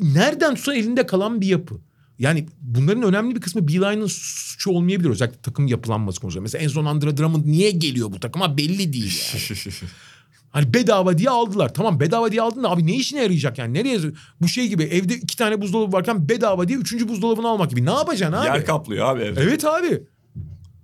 nereden 0.00 0.54
tutsan 0.54 0.74
elinde 0.74 1.06
kalan 1.06 1.40
bir 1.40 1.46
yapı. 1.46 1.80
Yani 2.18 2.46
bunların 2.60 3.02
önemli 3.02 3.34
bir 3.36 3.40
kısmı 3.40 3.68
Beeline'ın 3.68 4.06
suçu 4.06 4.70
olmayabilir 4.70 5.10
özellikle 5.10 5.40
takım 5.40 5.66
yapılanması 5.66 6.20
konusunda. 6.20 6.42
Mesela 6.42 6.64
en 6.64 6.68
son 6.68 6.84
Andre 6.84 7.16
Drummond 7.16 7.46
niye 7.46 7.70
geliyor 7.70 8.12
bu 8.12 8.20
takıma 8.20 8.56
belli 8.56 8.92
değil 8.92 9.20
yani. 9.34 9.58
Hani 10.54 10.74
bedava 10.74 11.18
diye 11.18 11.30
aldılar. 11.30 11.74
Tamam 11.74 12.00
bedava 12.00 12.32
diye 12.32 12.42
aldın 12.42 12.62
da 12.62 12.70
abi 12.70 12.86
ne 12.86 12.94
işine 12.94 13.22
yarayacak 13.22 13.58
yani? 13.58 13.74
Nereye? 13.74 14.00
Bu 14.40 14.48
şey 14.48 14.68
gibi 14.68 14.82
evde 14.82 15.14
iki 15.14 15.36
tane 15.36 15.60
buzdolabı 15.60 15.92
varken 15.92 16.28
bedava 16.28 16.68
diye 16.68 16.78
üçüncü 16.78 17.08
buzdolabını 17.08 17.48
almak 17.48 17.70
gibi. 17.70 17.86
Ne 17.86 17.90
yapacaksın 17.90 18.36
abi? 18.36 18.46
Yer 18.46 18.66
kaplıyor 18.66 19.06
abi 19.06 19.22
evde. 19.22 19.40
Evet 19.40 19.64
abi. 19.64 20.02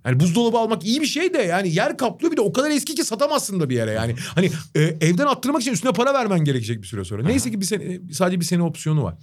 Yani 0.05 0.19
buzdolabı 0.19 0.57
almak 0.57 0.85
iyi 0.85 1.01
bir 1.01 1.05
şey 1.05 1.33
de 1.33 1.37
yani 1.37 1.73
yer 1.73 1.97
kaplıyor 1.97 2.31
bir 2.31 2.37
de 2.37 2.41
o 2.41 2.53
kadar 2.53 2.71
eski 2.71 2.95
ki 2.95 3.03
satamazsın 3.03 3.59
da 3.59 3.69
bir 3.69 3.75
yere 3.75 3.91
yani. 3.91 4.15
Hani 4.35 4.51
e, 4.75 4.81
evden 4.81 5.25
attırmak 5.25 5.61
için 5.61 5.71
üstüne 5.71 5.91
para 5.91 6.13
vermen 6.13 6.43
gerekecek 6.43 6.81
bir 6.81 6.87
süre 6.87 7.05
sonra. 7.05 7.23
Neyse 7.23 7.51
ki 7.51 7.61
bir 7.61 7.65
sene, 7.65 7.99
sadece 8.13 8.39
bir 8.39 8.45
sene 8.45 8.63
opsiyonu 8.63 9.03
var. 9.03 9.15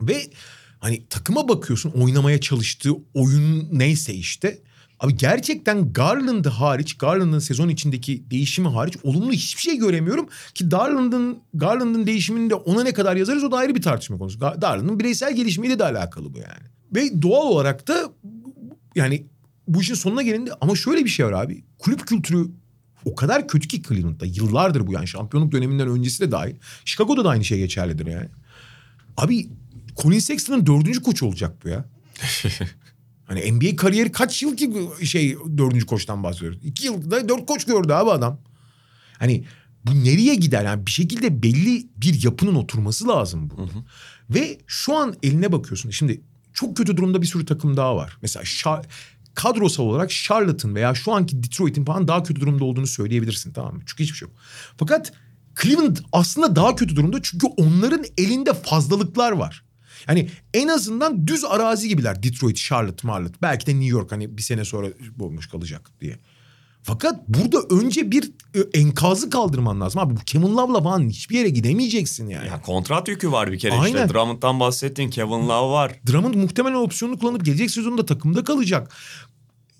Ve 0.00 0.30
hani 0.80 1.06
takıma 1.06 1.48
bakıyorsun 1.48 1.90
oynamaya 1.90 2.40
çalıştığı 2.40 2.92
oyun 3.14 3.68
neyse 3.72 4.14
işte. 4.14 4.58
Abi 5.02 5.16
gerçekten 5.16 5.92
Garland'ı 5.92 6.48
hariç, 6.48 6.94
Garland'ın 6.94 7.38
sezon 7.38 7.68
içindeki 7.68 8.30
değişimi 8.30 8.68
hariç 8.68 8.96
olumlu 9.02 9.32
hiçbir 9.32 9.62
şey 9.62 9.76
göremiyorum. 9.76 10.28
Ki 10.54 10.68
Garland'ın 10.68 11.38
Garland'ın 11.54 12.06
değişimini 12.06 12.50
de 12.50 12.54
ona 12.54 12.82
ne 12.82 12.92
kadar 12.92 13.16
yazarız 13.16 13.44
o 13.44 13.52
da 13.52 13.56
ayrı 13.56 13.74
bir 13.74 13.82
tartışma 13.82 14.18
konusu. 14.18 14.38
Garland'ın 14.38 15.00
bireysel 15.00 15.36
gelişimiyle 15.36 15.78
de 15.78 15.84
alakalı 15.84 16.34
bu 16.34 16.38
yani. 16.38 16.66
Ve 16.94 17.22
doğal 17.22 17.46
olarak 17.46 17.88
da 17.88 18.12
yani 18.94 19.26
bu 19.68 19.80
işin 19.80 19.94
sonuna 19.94 20.22
gelindi 20.22 20.52
ama 20.60 20.76
şöyle 20.76 21.04
bir 21.04 21.10
şey 21.10 21.26
var 21.26 21.32
abi. 21.32 21.64
Kulüp 21.78 22.06
kültürü 22.06 22.50
o 23.04 23.14
kadar 23.14 23.48
kötü 23.48 23.68
ki 23.68 23.82
Cleveland'da. 23.82 24.26
Yıllardır 24.26 24.86
bu 24.86 24.92
yani 24.92 25.08
şampiyonluk 25.08 25.52
döneminden 25.52 25.88
öncesi 25.88 26.20
de 26.20 26.30
dahil. 26.30 26.54
Chicago'da 26.84 27.24
da 27.24 27.28
aynı 27.28 27.44
şey 27.44 27.58
geçerlidir 27.58 28.06
yani. 28.06 28.28
Abi 29.16 29.48
Colin 30.02 30.18
Sexton'ın 30.18 30.66
dördüncü 30.66 31.02
koçu 31.02 31.26
olacak 31.26 31.64
bu 31.64 31.68
ya. 31.68 31.84
hani 33.32 33.52
NBA 33.52 33.76
kariyeri 33.76 34.12
kaç 34.12 34.42
yıl 34.42 34.56
ki 34.56 34.70
şey 35.06 35.36
dördüncü 35.58 35.86
koçtan 35.86 36.22
bahsediyoruz. 36.22 36.58
İki 36.64 36.86
yılda 36.86 37.28
dört 37.28 37.46
koç 37.46 37.64
gördü 37.64 37.92
abi 37.92 38.10
adam. 38.10 38.40
Hani 39.18 39.44
bu 39.86 40.04
nereye 40.04 40.34
gider? 40.34 40.64
Yani 40.64 40.86
bir 40.86 40.90
şekilde 40.90 41.42
belli 41.42 41.86
bir 41.96 42.24
yapının 42.24 42.54
oturması 42.54 43.08
lazım 43.08 43.50
burada. 43.50 43.62
Hı 43.62 43.78
hı. 43.78 43.82
Ve 44.30 44.58
şu 44.66 44.96
an 44.96 45.14
eline 45.22 45.52
bakıyorsun. 45.52 45.90
Şimdi 45.90 46.20
çok 46.52 46.76
kötü 46.76 46.96
durumda 46.96 47.22
bir 47.22 47.26
sürü 47.26 47.46
takım 47.46 47.76
daha 47.76 47.96
var. 47.96 48.18
Mesela 48.22 48.44
Şar 48.44 48.86
kadrosal 49.34 49.84
olarak 49.84 50.10
Charlotte'ın 50.10 50.74
veya 50.74 50.94
şu 50.94 51.12
anki 51.12 51.42
Detroit'in 51.42 51.84
falan 51.84 52.08
daha 52.08 52.22
kötü 52.22 52.40
durumda 52.40 52.64
olduğunu 52.64 52.86
söyleyebilirsin 52.86 53.52
tamam 53.52 53.74
mı? 53.74 53.82
Çünkü 53.86 54.04
hiçbir 54.04 54.16
şey 54.16 54.28
yok. 54.28 54.36
Fakat 54.76 55.12
Cleveland 55.62 55.96
aslında 56.12 56.56
daha 56.56 56.76
kötü 56.76 56.96
durumda 56.96 57.18
çünkü 57.22 57.46
onların 57.46 58.04
elinde 58.18 58.54
fazlalıklar 58.54 59.32
var. 59.32 59.61
Yani 60.08 60.28
en 60.54 60.68
azından 60.68 61.26
düz 61.26 61.44
arazi 61.44 61.88
gibiler 61.88 62.22
Detroit, 62.22 62.56
Charlotte, 62.56 63.06
Marlotte. 63.06 63.36
Belki 63.42 63.66
de 63.66 63.70
New 63.70 63.86
York 63.86 64.12
hani 64.12 64.36
bir 64.36 64.42
sene 64.42 64.64
sonra 64.64 64.86
bulmuş 65.16 65.46
kalacak 65.46 65.90
diye. 66.00 66.18
Fakat 66.82 67.28
burada 67.28 67.58
önce 67.70 68.10
bir 68.10 68.30
e, 68.54 68.78
enkazı 68.80 69.30
kaldırman 69.30 69.80
lazım. 69.80 70.00
Abi 70.00 70.16
bu 70.16 70.20
Kevin 70.20 70.56
Love'la 70.56 70.82
falan 70.82 71.08
hiçbir 71.08 71.38
yere 71.38 71.48
gidemeyeceksin 71.48 72.28
yani. 72.28 72.46
Ya 72.46 72.62
kontrat 72.62 73.08
yükü 73.08 73.32
var 73.32 73.52
bir 73.52 73.58
kere 73.58 73.72
Aynen. 73.72 74.02
işte. 74.02 74.14
Drummond'dan 74.14 74.60
bahsettin. 74.60 75.10
Kevin 75.10 75.48
Love 75.48 75.72
var. 75.72 75.92
Drummond 76.06 76.34
muhtemelen 76.34 76.74
opsiyonu 76.74 77.18
kullanıp 77.18 77.44
gelecek 77.44 77.70
sezonda 77.70 78.06
takımda 78.06 78.44
kalacak. 78.44 78.92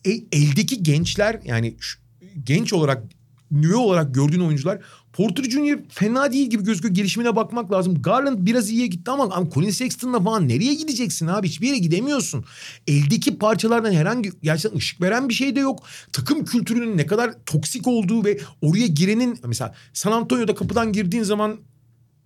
E, 0.04 0.10
eldeki 0.32 0.82
gençler 0.82 1.40
yani 1.44 1.76
şu, 1.80 1.98
genç 2.44 2.72
olarak 2.72 3.02
nüve 3.50 3.76
olarak 3.76 4.14
gördüğün 4.14 4.40
oyuncular 4.40 4.78
Porter 5.12 5.44
Junior 5.44 5.78
fena 5.88 6.32
değil 6.32 6.50
gibi 6.50 6.64
gözüküyor. 6.64 6.94
Gelişimine 6.94 7.36
bakmak 7.36 7.72
lazım. 7.72 8.02
Garland 8.02 8.46
biraz 8.46 8.70
iyiye 8.70 8.86
gitti 8.86 9.10
ama 9.10 9.24
abi 9.24 9.50
Colin 9.50 9.70
Sexton'la 9.70 10.20
falan 10.20 10.48
nereye 10.48 10.74
gideceksin 10.74 11.26
abi? 11.26 11.48
Hiçbir 11.48 11.66
yere 11.66 11.78
gidemiyorsun. 11.78 12.44
Eldeki 12.86 13.38
parçalardan 13.38 13.92
herhangi 13.92 14.32
gerçekten 14.42 14.78
ışık 14.78 15.00
veren 15.00 15.28
bir 15.28 15.34
şey 15.34 15.56
de 15.56 15.60
yok. 15.60 15.82
Takım 16.12 16.44
kültürünün 16.44 16.96
ne 16.96 17.06
kadar 17.06 17.34
toksik 17.46 17.86
olduğu 17.86 18.24
ve 18.24 18.38
oraya 18.62 18.86
girenin 18.86 19.38
mesela 19.46 19.74
San 19.92 20.12
Antonio'da 20.12 20.54
kapıdan 20.54 20.92
girdiğin 20.92 21.22
zaman 21.22 21.58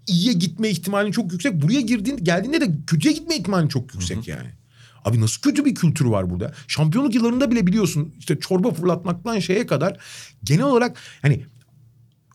iyiye 0.06 0.32
gitme 0.32 0.68
ihtimalin 0.68 1.10
çok 1.10 1.32
yüksek. 1.32 1.62
Buraya 1.62 1.80
girdiğin 1.80 2.16
geldiğinde 2.16 2.60
de 2.60 2.68
kötüye 2.86 3.14
gitme 3.14 3.36
ihtimalin 3.36 3.68
çok 3.68 3.94
yüksek 3.94 4.16
Hı-hı. 4.16 4.30
yani. 4.30 4.48
Abi 5.04 5.20
nasıl 5.20 5.40
kötü 5.40 5.64
bir 5.64 5.74
kültür 5.74 6.04
var 6.04 6.30
burada? 6.30 6.52
Şampiyonluk 6.68 7.14
yıllarında 7.14 7.50
bile 7.50 7.66
biliyorsun 7.66 8.14
işte 8.18 8.38
çorba 8.40 8.70
fırlatmaktan 8.70 9.38
şeye 9.38 9.66
kadar 9.66 9.98
genel 10.44 10.64
olarak 10.64 10.96
hani 11.22 11.46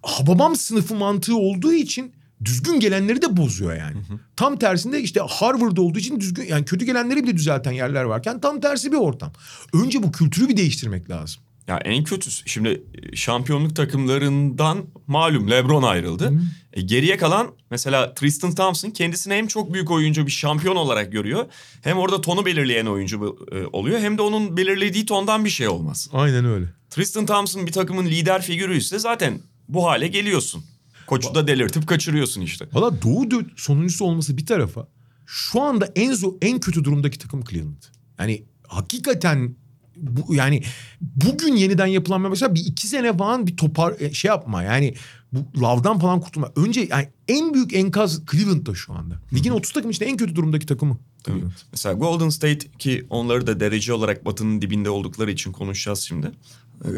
Hababam 0.03 0.55
sınıfı 0.55 0.95
mantığı 0.95 1.35
olduğu 1.35 1.73
için 1.73 2.13
düzgün 2.45 2.79
gelenleri 2.79 3.21
de 3.21 3.37
bozuyor 3.37 3.75
yani. 3.75 3.95
Hı 3.95 4.13
hı. 4.13 4.19
Tam 4.35 4.57
tersinde 4.57 5.01
işte 5.01 5.21
Harvard 5.29 5.77
olduğu 5.77 5.99
için 5.99 6.19
düzgün 6.19 6.43
yani 6.43 6.65
kötü 6.65 6.85
gelenleri 6.85 7.23
bile 7.23 7.37
düzelten 7.37 7.71
yerler 7.71 8.03
varken 8.03 8.41
tam 8.41 8.61
tersi 8.61 8.91
bir 8.91 8.97
ortam. 8.97 9.33
Önce 9.73 10.03
bu 10.03 10.11
kültürü 10.11 10.49
bir 10.49 10.57
değiştirmek 10.57 11.09
lazım. 11.09 11.41
Ya 11.67 11.77
en 11.77 12.03
kötüsü 12.03 12.49
şimdi 12.49 12.83
şampiyonluk 13.13 13.75
takımlarından 13.75 14.85
malum 15.07 15.51
LeBron 15.51 15.83
ayrıldı. 15.83 16.33
E, 16.73 16.81
geriye 16.81 17.17
kalan 17.17 17.47
mesela 17.71 18.13
Tristan 18.13 18.55
Thompson 18.55 18.89
kendisini 18.89 19.33
hem 19.33 19.47
çok 19.47 19.73
büyük 19.73 19.91
oyuncu 19.91 20.25
bir 20.25 20.31
şampiyon 20.31 20.75
olarak 20.75 21.11
görüyor. 21.11 21.45
Hem 21.83 21.97
orada 21.97 22.21
tonu 22.21 22.45
belirleyen 22.45 22.85
oyuncu 22.85 23.37
e, 23.51 23.65
oluyor 23.65 23.99
hem 23.99 24.17
de 24.17 24.21
onun 24.21 24.57
belirlediği 24.57 25.05
tondan 25.05 25.45
bir 25.45 25.49
şey 25.49 25.67
olmaz. 25.67 26.09
Aynen 26.13 26.45
öyle. 26.45 26.65
Tristan 26.89 27.25
Thompson 27.25 27.67
bir 27.67 27.71
takımın 27.71 28.05
lider 28.05 28.41
figürü 28.41 28.77
ise 28.77 28.99
zaten 28.99 29.39
bu 29.73 29.85
hale 29.85 30.07
geliyorsun. 30.07 30.63
Koçu 31.07 31.35
da 31.35 31.47
delirtip 31.47 31.87
kaçırıyorsun 31.87 32.41
işte. 32.41 32.67
Valla 32.73 33.01
Doğu 33.01 33.43
sonuncusu 33.55 34.05
olması 34.05 34.37
bir 34.37 34.45
tarafa 34.45 34.87
şu 35.25 35.61
anda 35.61 35.91
en 35.95 36.13
zor, 36.13 36.33
en 36.41 36.59
kötü 36.59 36.83
durumdaki 36.83 37.19
takım 37.19 37.43
Cleveland. 37.43 37.83
Yani 38.19 38.43
hakikaten 38.67 39.55
bu, 39.97 40.35
yani 40.35 40.63
bugün 41.01 41.55
yeniden 41.55 41.85
yapılan 41.85 42.21
mesela 42.21 42.55
bir 42.55 42.65
iki 42.65 42.87
sene 42.87 43.17
falan 43.17 43.47
bir 43.47 43.57
topar 43.57 43.95
e, 43.99 44.13
şey 44.13 44.29
yapma 44.29 44.63
yani 44.63 44.93
bu 45.33 45.61
lavdan 45.61 45.99
falan 45.99 46.21
kurtulma. 46.21 46.51
Önce 46.55 46.87
yani 46.89 47.09
en 47.27 47.53
büyük 47.53 47.73
enkaz 47.73 48.21
Cleveland'da 48.31 48.75
şu 48.75 48.93
anda. 48.93 49.21
Ligin 49.33 49.51
30 49.51 49.71
takım 49.71 49.91
işte 49.91 50.05
en 50.05 50.17
kötü 50.17 50.35
durumdaki 50.35 50.65
takımı. 50.65 50.97
Cleveland. 51.25 51.51
Mesela 51.71 51.95
Golden 51.95 52.29
State 52.29 52.71
ki 52.79 53.05
onları 53.09 53.47
da 53.47 53.59
derece 53.59 53.93
olarak 53.93 54.25
batının 54.25 54.61
dibinde 54.61 54.89
oldukları 54.89 55.31
için 55.31 55.51
konuşacağız 55.51 55.99
şimdi. 55.99 56.31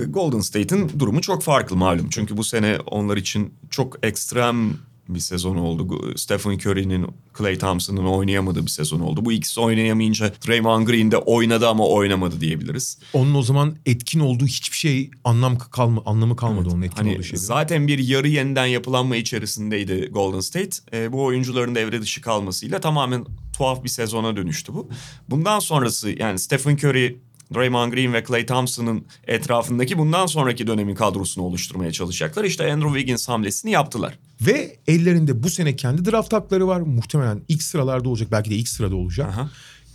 Golden 0.09 0.39
State'in 0.39 0.91
durumu 0.99 1.21
çok 1.21 1.43
farklı 1.43 1.75
malum. 1.75 2.09
Çünkü 2.09 2.37
bu 2.37 2.43
sene 2.43 2.77
onlar 2.85 3.17
için 3.17 3.53
çok 3.69 4.05
ekstrem 4.05 4.73
bir 5.09 5.19
sezon 5.19 5.55
oldu. 5.55 6.13
Stephen 6.15 6.51
Curry'nin, 6.51 7.07
Clay 7.37 7.57
Thompson'ın 7.57 8.05
oynayamadığı 8.05 8.65
bir 8.65 8.71
sezon 8.71 8.99
oldu. 8.99 9.25
Bu 9.25 9.31
ikisi 9.31 9.59
oynayamayınca 9.59 10.33
Draymond 10.47 10.87
Green 10.87 11.11
de 11.11 11.17
oynadı 11.17 11.67
ama 11.67 11.87
oynamadı 11.87 12.41
diyebiliriz. 12.41 12.97
Onun 13.13 13.35
o 13.35 13.41
zaman 13.41 13.75
etkin 13.85 14.19
olduğu 14.19 14.45
hiçbir 14.45 14.77
şey 14.77 15.11
anlam 15.23 15.57
kalma, 15.57 16.01
anlamı 16.05 16.35
kalmadı 16.35 16.63
evet. 16.63 16.73
onun 16.73 16.81
etkin 16.81 16.97
hani 16.97 17.13
olduğu 17.13 17.23
şeyde. 17.23 17.41
Zaten 17.41 17.87
bir 17.87 17.99
yarı 17.99 18.27
yeniden 18.27 18.65
yapılanma 18.65 19.15
içerisindeydi 19.15 20.09
Golden 20.11 20.39
State. 20.39 20.77
E, 20.93 21.11
bu 21.11 21.23
oyuncuların 21.23 21.75
devre 21.75 22.01
dışı 22.01 22.21
kalmasıyla 22.21 22.79
tamamen 22.79 23.25
tuhaf 23.53 23.83
bir 23.83 23.89
sezona 23.89 24.35
dönüştü 24.35 24.73
bu. 24.73 24.89
Bundan 25.29 25.59
sonrası 25.59 26.09
yani 26.19 26.39
Stephen 26.39 26.75
Curry 26.75 27.17
Draymond 27.55 27.93
Green 27.93 28.13
ve 28.13 28.23
Clay 28.27 28.45
Thompson'ın 28.45 29.05
etrafındaki 29.27 29.97
bundan 29.97 30.25
sonraki 30.25 30.67
dönemin 30.67 30.95
kadrosunu 30.95 31.43
oluşturmaya 31.43 31.91
çalışacaklar. 31.91 32.43
İşte 32.43 32.73
Andrew 32.73 32.89
Wiggins 32.99 33.29
hamlesini 33.29 33.71
yaptılar. 33.71 34.19
Ve 34.41 34.77
ellerinde 34.87 35.43
bu 35.43 35.49
sene 35.49 35.75
kendi 35.75 36.11
draft 36.11 36.33
hakları 36.33 36.67
var. 36.67 36.81
Muhtemelen 36.81 37.41
ilk 37.47 37.63
sıralarda 37.63 38.09
olacak. 38.09 38.27
Belki 38.31 38.49
de 38.49 38.55
ilk 38.55 38.67
sırada 38.67 38.95
olacak. 38.95 39.29
Aha. 39.29 39.49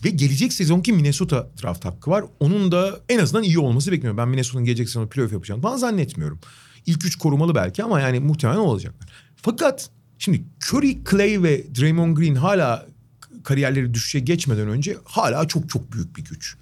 Ve 0.04 0.10
gelecek 0.10 0.52
sezonki 0.52 0.92
Minnesota 0.92 1.50
draft 1.62 1.84
hakkı 1.84 2.10
var. 2.10 2.24
Onun 2.40 2.72
da 2.72 3.00
en 3.08 3.18
azından 3.18 3.42
iyi 3.42 3.58
olması 3.58 3.92
bekleniyor. 3.92 4.16
Ben 4.16 4.28
Minnesota'nın 4.28 4.64
gelecek 4.64 4.88
sezonu 4.88 5.08
playoff 5.08 5.32
yapacağını 5.32 5.62
falan 5.62 5.76
zannetmiyorum. 5.76 6.40
İlk 6.86 7.04
üç 7.04 7.16
korumalı 7.16 7.54
belki 7.54 7.84
ama 7.84 8.00
yani 8.00 8.20
muhtemelen 8.20 8.58
olacaklar. 8.58 9.08
Fakat 9.36 9.90
şimdi 10.18 10.42
Curry, 10.66 10.98
Clay 11.10 11.42
ve 11.42 11.74
Draymond 11.74 12.16
Green 12.16 12.34
hala 12.34 12.86
kariyerleri 13.44 13.94
düşüşe 13.94 14.20
geçmeden 14.20 14.68
önce 14.68 14.96
hala 15.04 15.48
çok 15.48 15.70
çok 15.70 15.92
büyük 15.92 16.16
bir 16.16 16.24
güç. 16.24 16.56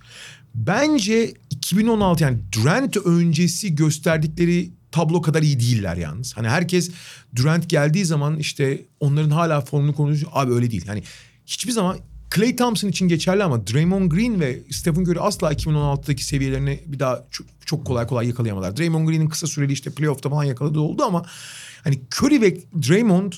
Bence 0.57 1.35
2016 1.51 2.23
yani 2.25 2.39
Durant 2.53 2.97
öncesi 2.97 3.75
gösterdikleri 3.75 4.71
tablo 4.93 5.23
kadar 5.23 5.43
iyi 5.43 5.61
değiller 5.61 5.97
yalnız. 5.97 6.37
Hani 6.37 6.49
herkes 6.49 6.91
Durant 7.37 7.69
geldiği 7.69 8.05
zaman 8.05 8.39
işte 8.39 8.83
onların 9.01 9.31
hala 9.31 9.61
formunu 9.61 9.95
konuşuyor. 9.95 10.33
Abi 10.35 10.53
öyle 10.53 10.71
değil. 10.71 10.85
Yani 10.87 11.03
hiçbir 11.47 11.73
zaman 11.73 11.99
Clay 12.35 12.57
Thompson 12.57 12.89
için 12.89 13.09
geçerli 13.09 13.43
ama 13.43 13.67
Draymond 13.67 14.13
Green 14.13 14.41
ve 14.41 14.59
Stephen 14.71 15.03
Curry 15.03 15.21
asla 15.21 15.53
2016'daki 15.53 16.25
seviyelerini 16.25 16.81
bir 16.87 16.99
daha 16.99 17.25
çok, 17.31 17.47
çok 17.67 17.87
kolay 17.87 18.07
kolay 18.07 18.27
yakalayamadılar. 18.27 18.77
Draymond 18.77 19.09
Green'in 19.09 19.29
kısa 19.29 19.47
süreli 19.47 19.73
işte 19.73 19.91
playoff'ta 19.91 20.31
falan 20.31 20.45
yakaladığı 20.45 20.81
oldu 20.81 21.03
ama 21.03 21.27
hani 21.85 22.01
Curry 22.21 22.41
ve 22.41 22.57
Draymond 22.89 23.33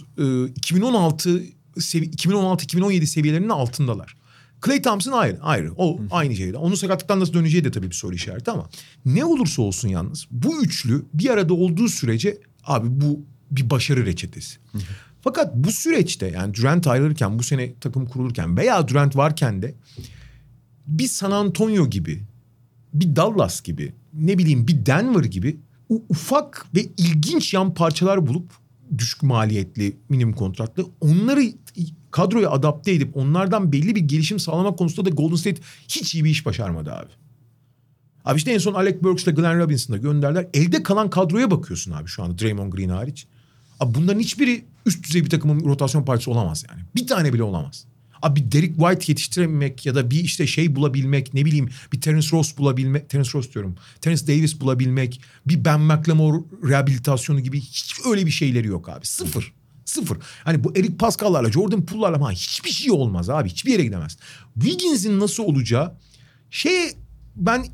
2016 0.56 1.42
2016-2017 1.76 3.06
seviyelerinin 3.06 3.48
altındalar. 3.48 4.17
Clay 4.64 4.82
Thompson 4.82 5.12
ayrı, 5.12 5.38
ayrı. 5.42 5.72
O 5.76 5.98
Hı. 5.98 6.02
aynı 6.10 6.36
şeyde. 6.36 6.56
Onun 6.56 6.74
sakatlıktan 6.74 7.20
nasıl 7.20 7.32
döneceği 7.32 7.64
de 7.64 7.70
tabii 7.70 7.90
bir 7.90 7.94
soru 7.94 8.14
işareti 8.14 8.50
ama 8.50 8.68
ne 9.04 9.24
olursa 9.24 9.62
olsun 9.62 9.88
yalnız 9.88 10.26
bu 10.30 10.62
üçlü 10.62 11.04
bir 11.14 11.30
arada 11.30 11.54
olduğu 11.54 11.88
sürece 11.88 12.38
abi 12.64 13.00
bu 13.00 13.20
bir 13.50 13.70
başarı 13.70 14.06
reçetesi. 14.06 14.58
Hı. 14.72 14.78
Fakat 15.20 15.54
bu 15.54 15.72
süreçte 15.72 16.26
yani 16.26 16.54
Durant 16.54 16.86
ayrılırken 16.86 17.38
bu 17.38 17.42
sene 17.42 17.74
takım 17.80 18.06
kurulurken 18.06 18.56
veya 18.56 18.88
Durant 18.88 19.16
varken 19.16 19.62
de 19.62 19.74
bir 20.86 21.08
San 21.08 21.30
Antonio 21.30 21.90
gibi, 21.90 22.22
bir 22.94 23.16
Dallas 23.16 23.62
gibi, 23.62 23.92
ne 24.12 24.38
bileyim 24.38 24.68
bir 24.68 24.86
Denver 24.86 25.24
gibi 25.24 25.56
ufak 26.08 26.66
ve 26.74 26.82
ilginç 26.96 27.54
yan 27.54 27.74
parçalar 27.74 28.26
bulup 28.26 28.52
düşük 28.98 29.22
maliyetli 29.22 29.96
minimum 30.08 30.34
kontratlı 30.34 30.86
onları 31.00 31.42
kadroya 32.10 32.50
adapte 32.50 32.92
edip 32.92 33.16
onlardan 33.16 33.72
belli 33.72 33.94
bir 33.94 34.00
gelişim 34.00 34.38
sağlamak 34.38 34.78
konusunda 34.78 35.10
da 35.10 35.14
Golden 35.14 35.36
State 35.36 35.62
hiç 35.88 36.14
iyi 36.14 36.24
bir 36.24 36.30
iş 36.30 36.46
başarmadı 36.46 36.92
abi. 36.92 37.10
Abi 38.24 38.38
işte 38.38 38.52
en 38.52 38.58
son 38.58 38.74
Alec 38.74 39.02
Burks'la 39.02 39.32
Glenn 39.32 39.58
Robinson'da 39.58 39.98
gönderdiler. 39.98 40.46
Elde 40.54 40.82
kalan 40.82 41.10
kadroya 41.10 41.50
bakıyorsun 41.50 41.92
abi 41.92 42.08
şu 42.08 42.22
anda 42.22 42.38
Draymond 42.38 42.72
Green 42.72 42.88
hariç. 42.88 43.26
Abi 43.80 43.94
bunların 43.94 44.20
hiçbiri 44.20 44.64
üst 44.86 45.04
düzey 45.04 45.24
bir 45.24 45.30
takımın 45.30 45.64
rotasyon 45.64 46.04
parçası 46.04 46.30
olamaz 46.30 46.64
yani. 46.70 46.82
Bir 46.96 47.06
tane 47.06 47.32
bile 47.32 47.42
olamaz. 47.42 47.84
Abi 48.22 48.40
bir 48.40 48.52
Derek 48.52 48.76
White 48.76 49.04
yetiştirememek 49.12 49.86
ya 49.86 49.94
da 49.94 50.10
bir 50.10 50.20
işte 50.20 50.46
şey 50.46 50.76
bulabilmek 50.76 51.34
ne 51.34 51.44
bileyim 51.44 51.68
bir 51.92 52.00
Terence 52.00 52.28
Ross 52.32 52.58
bulabilmek 52.58 53.10
Terence 53.10 53.30
Ross 53.34 53.54
diyorum. 53.54 53.76
Terence 54.00 54.26
Davis 54.26 54.60
bulabilmek 54.60 55.20
bir 55.46 55.64
Ben 55.64 55.80
McLemore 55.80 56.42
rehabilitasyonu 56.68 57.40
gibi 57.40 57.60
hiç 57.60 57.94
öyle 58.10 58.26
bir 58.26 58.30
şeyleri 58.30 58.66
yok 58.66 58.88
abi. 58.88 59.06
Sıfır. 59.06 59.52
Sıfır. 59.88 60.18
Hani 60.44 60.64
bu 60.64 60.72
Eric 60.76 60.96
Pascal'larla 60.96 61.52
Jordan 61.52 61.86
Poole'larla 61.86 62.18
falan 62.18 62.32
hiçbir 62.32 62.70
şey 62.70 62.92
olmaz 62.92 63.30
abi. 63.30 63.48
Hiçbir 63.48 63.72
yere 63.72 63.84
gidemez. 63.84 64.16
Wiggins'in 64.54 65.20
nasıl 65.20 65.42
olacağı 65.42 65.94
şey 66.50 66.92
ben 67.36 67.66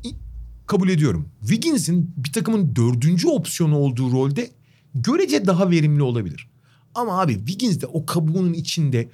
kabul 0.67 0.89
ediyorum. 0.89 1.29
Wiggins'in 1.41 2.13
bir 2.17 2.31
takımın 2.31 2.75
dördüncü 2.75 3.27
opsiyonu 3.27 3.77
olduğu 3.77 4.11
rolde 4.11 4.49
görece 4.95 5.45
daha 5.45 5.71
verimli 5.71 6.03
olabilir. 6.03 6.49
Ama 6.95 7.21
abi 7.21 7.33
Wiggins 7.37 7.81
de 7.81 7.85
o 7.85 8.05
kabuğunun 8.05 8.53
içinde 8.53 9.09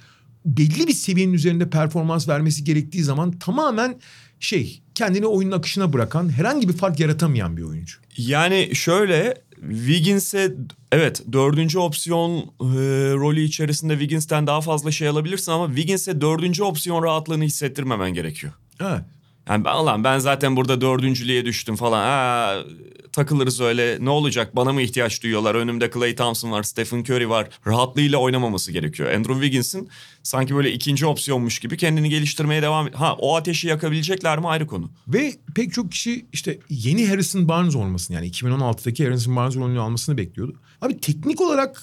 belli 0.46 0.86
bir 0.86 0.92
seviyenin 0.92 1.32
üzerinde 1.32 1.70
performans 1.70 2.28
vermesi 2.28 2.64
gerektiği 2.64 3.02
zaman 3.02 3.38
tamamen 3.38 4.00
şey 4.40 4.82
kendini 4.94 5.26
oyunun 5.26 5.52
akışına 5.52 5.92
bırakan 5.92 6.28
herhangi 6.28 6.68
bir 6.68 6.72
fark 6.72 7.00
yaratamayan 7.00 7.56
bir 7.56 7.62
oyuncu. 7.62 7.98
Yani 8.16 8.70
şöyle 8.74 9.42
Wiggins'e 9.70 10.52
evet 10.92 11.22
dördüncü 11.32 11.78
opsiyon 11.78 12.38
e, 12.40 12.44
rolü 13.14 13.40
içerisinde 13.40 13.92
Wiggins'ten 13.92 14.46
daha 14.46 14.60
fazla 14.60 14.90
şey 14.90 15.08
alabilirsin 15.08 15.52
ama 15.52 15.66
Wiggins'e 15.66 16.20
dördüncü 16.20 16.62
opsiyon 16.62 17.02
rahatlığını 17.02 17.44
hissettirmemen 17.44 18.14
gerekiyor. 18.14 18.52
Evet. 18.80 19.00
Yani 19.48 19.64
ben, 19.64 19.86
lan 19.86 20.04
ben 20.04 20.18
zaten 20.18 20.56
burada 20.56 20.80
dördüncülüğe 20.80 21.44
düştüm 21.44 21.76
falan. 21.76 22.02
Ha, 22.02 22.54
takılırız 23.12 23.60
öyle 23.60 23.98
ne 24.00 24.10
olacak 24.10 24.56
bana 24.56 24.72
mı 24.72 24.82
ihtiyaç 24.82 25.22
duyuyorlar? 25.22 25.54
Önümde 25.54 25.90
Clay 25.94 26.14
Thompson 26.14 26.52
var, 26.52 26.62
Stephen 26.62 27.00
Curry 27.00 27.28
var. 27.28 27.48
Rahatlığıyla 27.66 28.18
oynamaması 28.18 28.72
gerekiyor. 28.72 29.10
Andrew 29.10 29.34
Wiggins'in 29.34 29.88
sanki 30.22 30.54
böyle 30.54 30.72
ikinci 30.72 31.06
opsiyonmuş 31.06 31.58
gibi 31.58 31.76
kendini 31.76 32.10
geliştirmeye 32.10 32.62
devam. 32.62 32.92
Ha 32.92 33.16
o 33.18 33.36
ateşi 33.36 33.68
yakabilecekler 33.68 34.38
mi 34.38 34.48
ayrı 34.48 34.66
konu. 34.66 34.90
Ve 35.08 35.34
pek 35.54 35.72
çok 35.72 35.92
kişi 35.92 36.26
işte 36.32 36.58
yeni 36.68 37.08
Harrison 37.08 37.48
Barnes 37.48 37.76
olmasını 37.76 38.16
yani 38.16 38.30
2016'daki 38.30 39.04
Harrison 39.04 39.36
Barnes 39.36 39.56
rolünü 39.56 39.80
almasını 39.80 40.16
bekliyordu. 40.18 40.56
Abi 40.80 41.00
teknik 41.00 41.40
olarak 41.40 41.82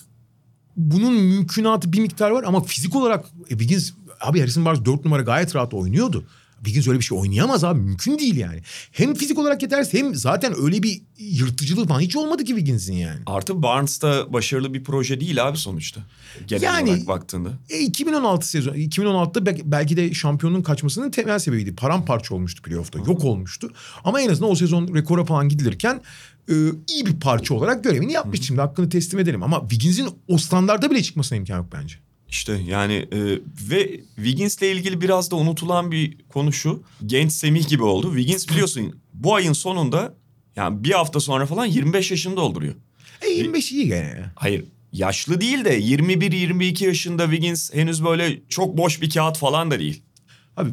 bunun 0.78 1.14
mümkünatı 1.14 1.94
bir 1.94 2.00
miktar 2.00 2.32
var 2.32 2.44
ama 2.44 2.64
fizik 2.64 2.96
olarak 2.96 3.26
e, 3.46 3.50
Wiggins 3.50 3.92
abi 4.22 4.40
Harrison 4.40 4.66
Barnes 4.66 4.86
4 4.86 5.06
numara 5.06 5.22
gayet 5.22 5.56
rahat 5.56 5.74
oynuyordu. 5.74 6.26
Wiggins 6.64 6.88
öyle 6.88 7.00
bir 7.00 7.04
şey 7.04 7.18
oynayamaz 7.18 7.64
abi. 7.64 7.80
Mümkün 7.80 8.20
değil 8.20 8.36
yani. 8.38 8.62
Hem 8.92 9.14
fizik 9.14 9.38
olarak 9.40 9.62
yetersiz 9.62 9.94
hem 9.94 10.16
zaten 10.16 10.54
öyle 10.62 10.84
bir 10.84 11.02
yırtıcılığı 11.18 11.88
falan 11.88 12.00
hiç 12.00 12.16
olmadı 12.16 12.44
ki 12.44 12.48
Wiggins'in 12.48 12.94
yani. 12.94 13.20
Artı 13.26 13.64
Barnes 13.64 14.02
da 14.02 14.34
başarılı 14.34 14.74
bir 14.74 14.84
proje 14.84 15.20
değil 15.22 15.48
abi 15.48 15.58
sonuçta. 15.58 16.02
Genel 16.48 16.64
Yani- 16.64 16.90
olarak 16.90 17.08
baktığında. 17.08 17.50
E, 17.70 17.80
2016 17.80 18.48
sezon 18.48 18.74
2016'da 18.74 19.46
bel- 19.46 19.62
belki 19.66 19.98
de 19.98 20.14
şampiyonun 20.14 20.62
kaçmasının 20.62 21.12
temel 21.12 21.40
sebebiydi. 21.40 21.76
Paramparça 21.76 22.36
olmuştu 22.36 22.62
playoff'ta. 22.62 23.00
Yok 23.00 23.24
olmuştu. 23.24 23.72
Ama 24.04 24.22
en 24.22 24.30
azından 24.30 24.52
o 24.52 24.56
sezon 24.56 24.96
rekora 24.96 25.26
falan 25.26 25.50
gidilirken 25.50 26.02
e, 26.50 26.54
iyi 26.88 27.06
bir 27.06 27.20
parça 27.20 27.54
olarak 27.54 27.84
görevini 27.84 28.12
yapmış. 28.12 28.42
Şimdi 28.42 28.62
hakkını 28.62 28.90
teslim 28.90 29.20
edelim. 29.20 29.44
Ama 29.44 29.60
Wiggins'in 29.62 30.08
o 30.28 30.38
standarda 30.38 30.92
bile 30.92 31.04
çıkmasına 31.04 31.38
imkan 31.38 31.58
yok 31.58 31.68
bence. 31.74 31.96
İşte 32.32 32.62
yani 32.68 32.94
e, 32.94 33.20
ve 33.70 34.00
Wiggins'le 34.16 34.62
ilgili 34.62 35.02
biraz 35.02 35.32
da 35.32 35.36
unutulan 35.36 35.92
bir 35.92 36.18
konu 36.30 36.54
şu. 36.54 36.84
Genç 37.06 37.32
Semih 37.32 37.68
gibi 37.68 37.84
oldu. 37.84 38.08
Wiggins 38.08 38.50
biliyorsun 38.50 39.00
bu 39.14 39.36
ayın 39.36 39.54
sonunda 39.54 40.14
yani 40.56 40.84
bir 40.84 40.92
hafta 40.92 41.20
sonra 41.20 41.46
falan 41.46 41.66
25 41.66 42.12
yaşını 42.12 42.36
dolduruyor. 42.38 42.76
E 43.22 43.30
25 43.30 43.72
iyi 43.72 43.88
gene. 43.88 44.32
Hayır 44.36 44.66
yaşlı 44.94 45.42
değil 45.42 45.66
de 45.66 45.80
21-22 45.80 46.86
yaşında 46.86 47.24
Wiggins 47.24 47.74
henüz 47.74 48.04
böyle 48.04 48.40
çok 48.50 48.78
boş 48.78 49.02
bir 49.02 49.10
kağıt 49.10 49.38
falan 49.38 49.72
da 49.72 49.80
değil. 49.80 50.02
Abi 50.58 50.70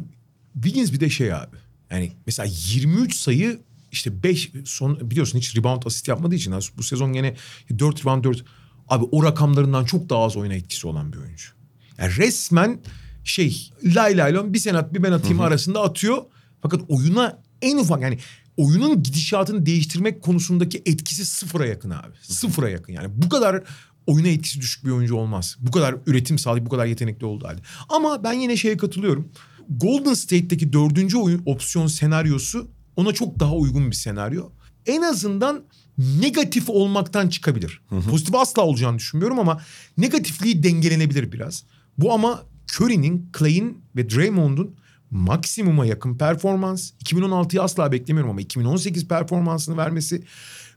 Wiggins 0.53 0.93
bir 0.93 0.99
de 0.99 1.09
şey 1.09 1.33
abi. 1.33 1.55
Yani 1.91 2.11
mesela 2.25 2.49
23 2.73 3.15
sayı 3.15 3.59
işte 3.91 4.23
5 4.23 4.51
son 4.65 5.11
biliyorsun 5.11 5.39
hiç 5.39 5.57
rebound 5.57 5.83
asist 5.85 6.07
yapmadığı 6.07 6.35
için 6.35 6.53
bu 6.77 6.83
sezon 6.83 7.13
gene 7.13 7.35
4 7.79 8.01
rebound 8.01 8.23
4 8.23 8.45
abi 8.87 9.05
o 9.11 9.23
rakamlarından 9.23 9.85
çok 9.85 10.09
daha 10.09 10.23
az 10.23 10.37
oyuna 10.37 10.53
etkisi 10.53 10.87
olan 10.87 11.13
bir 11.13 11.17
oyuncu. 11.17 11.49
Yani 11.97 12.17
resmen 12.17 12.79
şey 13.23 13.71
lay 13.83 14.17
lay 14.17 14.33
lon 14.33 14.53
bir 14.53 14.59
sen 14.59 14.75
at 14.75 14.93
bir 14.93 15.03
ben 15.03 15.11
atayım 15.11 15.39
arasında 15.39 15.81
atıyor. 15.81 16.17
Fakat 16.61 16.81
oyuna 16.87 17.41
en 17.61 17.77
ufak 17.77 18.01
yani 18.01 18.17
oyunun 18.57 19.03
gidişatını 19.03 19.65
değiştirmek 19.65 20.21
konusundaki 20.21 20.83
etkisi 20.85 21.25
sıfıra 21.25 21.65
yakın 21.65 21.89
abi. 21.89 22.13
Sıfıra 22.21 22.69
yakın 22.69 22.93
yani 22.93 23.07
bu 23.11 23.29
kadar 23.29 23.63
oyuna 24.07 24.27
etkisi 24.27 24.61
düşük 24.61 24.85
bir 24.85 24.91
oyuncu 24.91 25.15
olmaz. 25.15 25.57
Bu 25.59 25.71
kadar 25.71 25.95
üretim 26.05 26.39
sağlayıp 26.39 26.65
bu 26.65 26.69
kadar 26.69 26.85
yetenekli 26.85 27.25
olduğu 27.25 27.47
halde. 27.47 27.61
Ama 27.89 28.23
ben 28.23 28.33
yine 28.33 28.57
şeye 28.57 28.77
katılıyorum. 28.77 29.31
Golden 29.69 30.13
State'deki 30.13 30.73
dördüncü 30.73 31.17
oyun 31.17 31.41
opsiyon 31.45 31.87
senaryosu 31.87 32.67
ona 32.95 33.13
çok 33.13 33.39
daha 33.39 33.55
uygun 33.55 33.91
bir 33.91 33.95
senaryo. 33.95 34.49
En 34.87 35.01
azından 35.01 35.63
negatif 35.97 36.69
olmaktan 36.69 37.29
çıkabilir. 37.29 37.81
Pozitif 38.09 38.35
asla 38.35 38.61
olacağını 38.61 38.97
düşünmüyorum 38.97 39.39
ama 39.39 39.61
negatifliği 39.97 40.63
dengelenebilir 40.63 41.31
biraz. 41.31 41.63
Bu 41.97 42.13
ama 42.13 42.43
Curry'nin, 42.75 43.31
Clay'in 43.39 43.81
ve 43.95 44.09
Draymond'un 44.09 44.75
maksimuma 45.11 45.85
yakın 45.85 46.17
performans. 46.17 46.91
2016'yı 47.05 47.61
asla 47.61 47.91
beklemiyorum 47.91 48.31
ama 48.31 48.41
2018 48.41 49.07
performansını 49.07 49.77
vermesi 49.77 50.23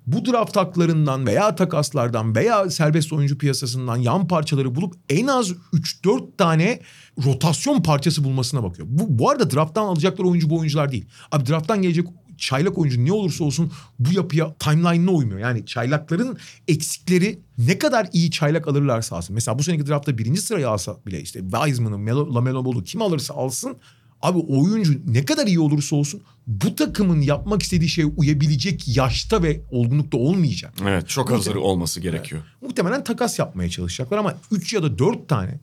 bu 0.07 0.25
draft 0.25 0.57
haklarından 0.57 1.27
veya 1.27 1.55
takaslardan 1.55 2.37
veya 2.37 2.71
serbest 2.71 3.13
oyuncu 3.13 3.39
piyasasından 3.39 3.97
yan 3.97 4.29
parçaları 4.29 4.75
bulup 4.75 4.95
en 5.09 5.27
az 5.27 5.51
3-4 5.51 6.37
tane 6.37 6.81
rotasyon 7.25 7.83
parçası 7.83 8.25
bulmasına 8.25 8.63
bakıyor. 8.63 8.89
Bu, 8.91 9.19
bu 9.19 9.31
arada 9.31 9.51
drafttan 9.51 9.85
alacakları 9.85 10.29
oyuncu 10.29 10.51
bu 10.51 10.59
oyuncular 10.59 10.93
değil. 10.93 11.07
Abi 11.33 11.47
drafttan 11.47 11.83
gelecek 11.83 12.07
çaylak 12.41 12.79
oyuncu 12.79 13.05
ne 13.05 13.13
olursa 13.13 13.45
olsun 13.45 13.73
bu 13.99 14.13
yapıya 14.13 14.55
timeline'ına 14.55 15.11
uymuyor. 15.11 15.39
Yani 15.39 15.67
çaylakların 15.67 16.39
eksikleri 16.69 17.39
ne 17.59 17.79
kadar 17.79 18.09
iyi 18.13 18.31
çaylak 18.31 18.69
alırlarsa 18.69 19.17
alsın. 19.17 19.35
Mesela 19.35 19.59
bu 19.59 19.63
seneki 19.63 19.87
draftta 19.87 20.19
birinci 20.19 20.41
sırayı 20.41 20.69
alsa 20.69 20.97
bile 21.07 21.21
işte 21.21 21.41
Wiseman'ı, 21.41 21.97
Melo- 21.97 22.35
LaMelo 22.35 22.65
Ball'u 22.65 22.85
kim 22.85 23.03
alırsa 23.03 23.35
alsın. 23.35 23.77
Abi 24.23 24.39
oyuncu 24.39 25.01
ne 25.07 25.25
kadar 25.25 25.47
iyi 25.47 25.61
olursa 25.61 25.97
olsun 25.97 26.23
bu 26.47 26.75
takımın 26.75 27.21
yapmak 27.21 27.63
istediği 27.63 27.89
şeye 27.89 28.07
uyabilecek 28.07 28.97
yaşta 28.97 29.43
ve 29.43 29.61
olgunlukta 29.71 30.19
olmayacak. 30.19 30.75
Evet 30.83 31.09
çok 31.09 31.31
hazır 31.31 31.55
olması 31.55 32.01
gerekiyor. 32.01 32.43
Muhtemelen 32.61 33.05
takas 33.05 33.39
yapmaya 33.39 33.71
çalışacaklar 33.71 34.19
ama 34.19 34.35
3 34.51 34.73
ya 34.73 34.83
da 34.83 34.99
4 34.99 35.29
tane 35.29 35.61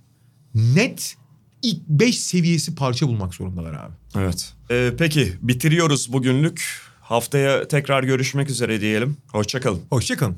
net 0.56 1.16
ilk 1.62 1.82
5 1.88 2.20
seviyesi 2.20 2.76
parça 2.76 3.08
bulmak 3.08 3.34
zorundalar 3.34 3.74
abi. 3.74 3.94
Evet. 4.18 4.54
Ee, 4.72 4.92
peki 4.98 5.34
bitiriyoruz 5.42 6.14
bugünlük. 6.14 6.88
Haftaya 7.02 7.68
tekrar 7.68 8.04
görüşmek 8.04 8.50
üzere 8.50 8.82
diyelim. 8.82 9.18
Hoşçakalın. 9.32 9.82
Hoşçakalın. 9.90 10.38